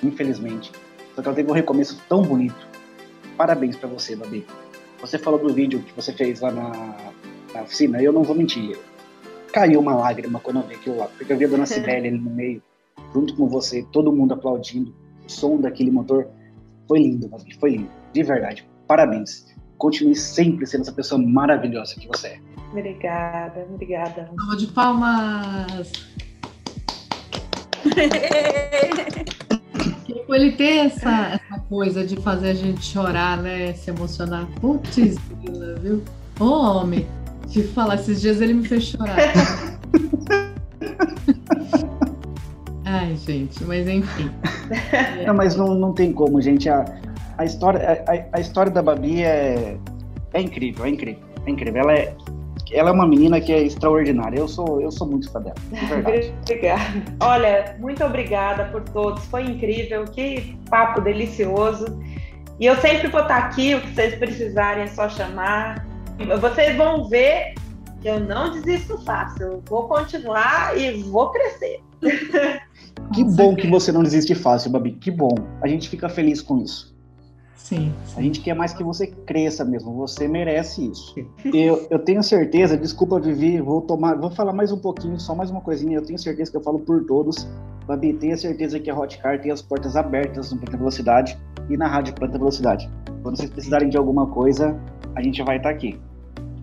Infelizmente. 0.04 0.72
Só 1.16 1.22
que 1.22 1.28
ela 1.28 1.36
teve 1.36 1.50
um 1.50 1.54
recomeço 1.54 2.00
tão 2.08 2.22
bonito. 2.22 2.68
Parabéns 3.36 3.76
para 3.76 3.90
você, 3.90 4.16
Babi. 4.16 4.46
Você 5.02 5.18
falou 5.18 5.40
do 5.40 5.54
vídeo 5.54 5.80
que 5.80 5.94
você 5.94 6.14
fez 6.14 6.42
lá 6.42 6.52
na, 6.52 6.96
na 7.54 7.62
oficina, 7.64 8.02
eu 8.02 8.14
não 8.14 8.24
vou 8.24 8.36
mentir. 8.36 8.78
Caiu 9.52 9.80
uma 9.80 9.96
lágrima 9.96 10.40
quando 10.40 10.58
eu 10.58 10.64
vi 10.64 10.76
aquilo 10.76 10.98
lá, 10.98 11.08
porque 11.18 11.32
eu 11.32 11.38
vi 11.38 11.46
a 11.46 11.48
dona 11.48 11.66
Sibeli 11.68 12.08
ali 12.08 12.12
no 12.12 12.30
meio, 12.30 12.62
junto 13.14 13.36
com 13.36 13.48
você, 13.48 13.86
todo 13.92 14.12
mundo 14.12 14.34
aplaudindo, 14.34 14.94
o 15.26 15.32
som 15.32 15.58
daquele 15.58 15.92
motor. 15.92 16.28
Foi 16.88 17.00
lindo, 17.00 17.28
Babi, 17.28 17.54
foi 17.60 17.72
lindo, 17.72 17.90
de 18.14 18.24
verdade. 18.24 18.68
Parabéns. 18.88 19.54
Continue 19.78 20.16
sempre 20.16 20.66
sendo 20.66 20.82
essa 20.82 20.94
pessoa 20.94 21.22
maravilhosa 21.22 21.96
que 21.96 22.08
você 22.08 22.28
é. 22.28 22.40
Obrigada, 22.72 23.68
obrigada. 23.70 24.32
Salva 24.36 24.56
de 24.58 24.68
palmas! 24.68 25.92
Ele 30.28 30.52
tem 30.52 30.80
essa, 30.80 31.40
essa 31.40 31.60
coisa 31.70 32.06
de 32.06 32.18
fazer 32.18 32.50
a 32.50 32.54
gente 32.54 32.84
chorar, 32.84 33.38
né? 33.38 33.72
Se 33.74 33.90
emocionar. 33.90 34.46
Putz, 34.60 34.96
viu? 35.82 36.04
Ô, 36.40 36.80
homem, 36.80 37.08
te 37.48 37.64
falar, 37.64 37.96
esses 37.96 38.20
dias 38.20 38.42
ele 38.42 38.54
me 38.54 38.68
fez 38.68 38.84
chorar. 38.84 39.16
Ai, 43.06 43.16
gente, 43.18 43.64
mas 43.64 43.88
enfim. 43.88 44.32
Não, 45.28 45.36
mas 45.36 45.56
não, 45.56 45.76
não 45.76 45.94
tem 45.94 46.12
como, 46.12 46.42
gente. 46.42 46.68
A, 46.68 46.84
a, 47.38 47.46
história, 47.46 48.04
a, 48.08 48.38
a 48.38 48.42
história 48.42 48.72
da 48.72 48.82
Babi 48.82 49.22
é, 49.22 49.78
é 50.34 50.42
incrível, 50.42 50.86
é 50.86 50.90
incrível, 50.90 51.24
é 51.46 51.50
incrível. 51.52 51.82
Ela 51.82 51.94
é, 51.94 52.16
ela 52.72 52.90
é 52.90 52.92
uma 52.92 53.08
menina 53.08 53.40
que 53.40 53.54
é 53.54 53.62
extraordinária. 53.62 54.40
Eu 54.40 54.48
sou, 54.48 54.82
eu 54.82 54.90
sou 54.92 55.08
muito 55.08 55.32
fã 55.32 55.40
dela, 55.40 55.56
de 55.72 55.86
verdade. 55.86 56.34
obrigada. 56.42 57.04
Olha, 57.20 57.76
muito 57.80 58.04
obrigada 58.04 58.66
por 58.66 58.82
todos. 58.82 59.24
Foi 59.26 59.44
incrível. 59.44 60.06
Que 60.06 60.58
papo 60.68 61.00
delicioso. 61.02 61.86
E 62.60 62.66
eu 62.66 62.76
sempre 62.78 63.08
vou 63.10 63.22
estar 63.22 63.38
aqui. 63.38 63.76
O 63.76 63.82
que 63.82 63.94
vocês 63.94 64.16
precisarem 64.16 64.86
é 64.86 64.88
só 64.88 65.08
chamar. 65.10 65.86
Vocês 66.42 66.76
vão 66.76 67.08
ver 67.08 67.54
que 68.02 68.08
eu 68.08 68.20
não 68.20 68.52
desisto 68.52 68.98
fácil. 69.06 69.46
Eu 69.46 69.64
vou 69.68 69.88
continuar 69.88 70.76
e 70.76 71.04
vou 71.04 71.30
crescer. 71.30 71.82
Que 73.14 73.24
bom 73.24 73.56
que 73.56 73.68
você 73.68 73.92
não 73.92 74.04
desiste 74.04 74.34
fácil, 74.36 74.72
Babi. 74.72 74.94
Que 74.94 75.12
bom. 75.12 75.36
A 75.62 75.68
gente 75.68 75.90
fica 75.90 76.10
feliz 76.10 76.42
com 76.42 76.62
isso. 76.62 76.96
Sim, 77.56 77.92
A 78.16 78.22
gente 78.22 78.42
quer 78.42 78.54
mais 78.54 78.74
que 78.74 78.84
você 78.84 79.08
cresça 79.08 79.66
mesmo. 79.66 79.92
Você 79.96 80.28
merece 80.28 80.86
isso. 80.86 81.16
Eu, 81.52 81.88
eu 81.90 81.98
tenho 81.98 82.22
certeza, 82.22 82.78
desculpa, 82.78 83.20
Vivi, 83.20 83.60
vou 83.60 83.82
tomar, 83.82 84.16
vou 84.16 84.30
falar 84.30 84.54
mais 84.54 84.72
um 84.72 84.78
pouquinho, 84.78 85.20
só 85.20 85.34
mais 85.34 85.50
uma 85.50 85.62
coisinha. 85.62 85.98
Eu 85.98 86.06
tenho 86.06 86.20
certeza 86.20 86.52
que 86.52 86.58
eu 86.58 86.62
falo 86.62 86.80
por 86.80 87.04
todos. 87.06 87.48
Babi, 87.88 88.14
tenha 88.14 88.38
certeza 88.38 88.80
que 88.80 88.90
a 88.90 88.96
Hotcar 88.96 89.42
tem 89.42 89.52
as 89.52 89.64
portas 89.64 89.96
abertas 89.96 90.52
no 90.52 90.60
Planta 90.60 90.78
Velocidade 90.78 91.38
e 91.68 91.76
na 91.76 91.88
Rádio 91.88 92.14
Planta 92.14 92.38
Velocidade. 92.38 92.88
Quando 93.24 93.38
vocês 93.38 93.50
precisarem 93.50 93.90
de 93.90 93.98
alguma 93.98 94.28
coisa, 94.28 94.80
a 95.16 95.22
gente 95.24 95.42
vai 95.42 95.58
estar 95.58 95.70
aqui. 95.70 96.00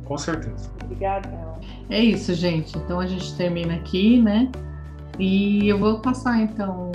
Com 0.05 0.17
certeza. 0.17 0.71
Obrigada. 0.85 1.29
É 1.91 1.99
isso, 1.99 2.33
gente. 2.35 2.77
Então 2.79 3.01
a 3.01 3.07
gente 3.07 3.35
termina 3.37 3.75
aqui, 3.75 4.21
né? 4.21 4.51
E 5.19 5.69
eu 5.69 5.79
vou 5.79 6.01
passar 6.01 6.41
então 6.41 6.91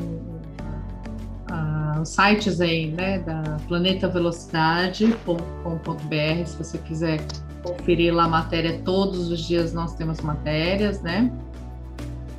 a- 1.49 1.99
os 2.02 2.10
sites 2.10 2.60
aí, 2.60 2.91
né, 2.91 3.19
da 3.19 3.57
planetavelocidade.com.br, 3.68 6.45
se 6.45 6.57
você 6.57 6.77
quiser 6.80 7.22
conferir 7.64 8.14
lá 8.14 8.26
a 8.26 8.30
matéria, 8.30 8.81
todos 8.84 9.31
os 9.31 9.39
dias 9.41 9.73
nós 9.73 9.94
temos 9.95 10.22
matérias, 10.22 11.02
né? 11.02 11.31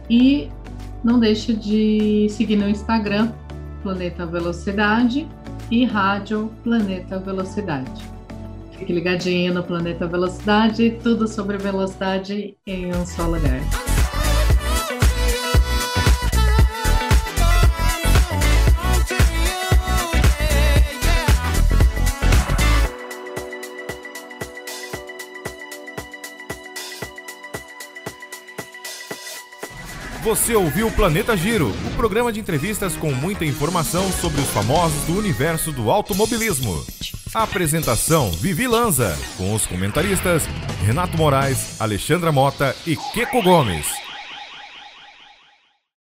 E 0.08 0.50
não 1.04 1.18
deixe 1.20 1.52
de 1.54 2.28
seguir 2.30 2.56
no 2.56 2.68
Instagram, 2.68 3.32
Planeta 3.82 4.26
Velocidade 4.26 5.28
e 5.70 5.84
Rádio 5.84 6.50
Planeta 6.64 7.18
Velocidade. 7.18 8.02
Fique 8.72 8.92
ligadinho 8.92 9.54
no 9.54 9.62
Planeta 9.62 10.06
Velocidade, 10.06 10.98
tudo 11.02 11.28
sobre 11.28 11.58
velocidade 11.58 12.56
em 12.66 12.94
um 12.94 13.04
só 13.04 13.26
lugar. 13.26 13.60
Você 30.28 30.54
ouviu 30.54 30.90
Planeta 30.90 31.34
Giro, 31.34 31.70
o 31.70 31.96
programa 31.96 32.30
de 32.30 32.38
entrevistas 32.38 32.94
com 32.94 33.10
muita 33.10 33.46
informação 33.46 34.12
sobre 34.12 34.42
os 34.42 34.48
famosos 34.48 35.02
do 35.06 35.16
universo 35.16 35.72
do 35.72 35.90
automobilismo. 35.90 36.84
Apresentação 37.32 38.30
Vivi 38.32 38.66
Lanza, 38.66 39.18
com 39.38 39.54
os 39.54 39.64
comentaristas 39.64 40.42
Renato 40.84 41.16
Moraes, 41.16 41.80
Alexandra 41.80 42.30
Mota 42.30 42.76
e 42.86 42.94
Keco 43.14 43.42
Gomes. 43.42 43.86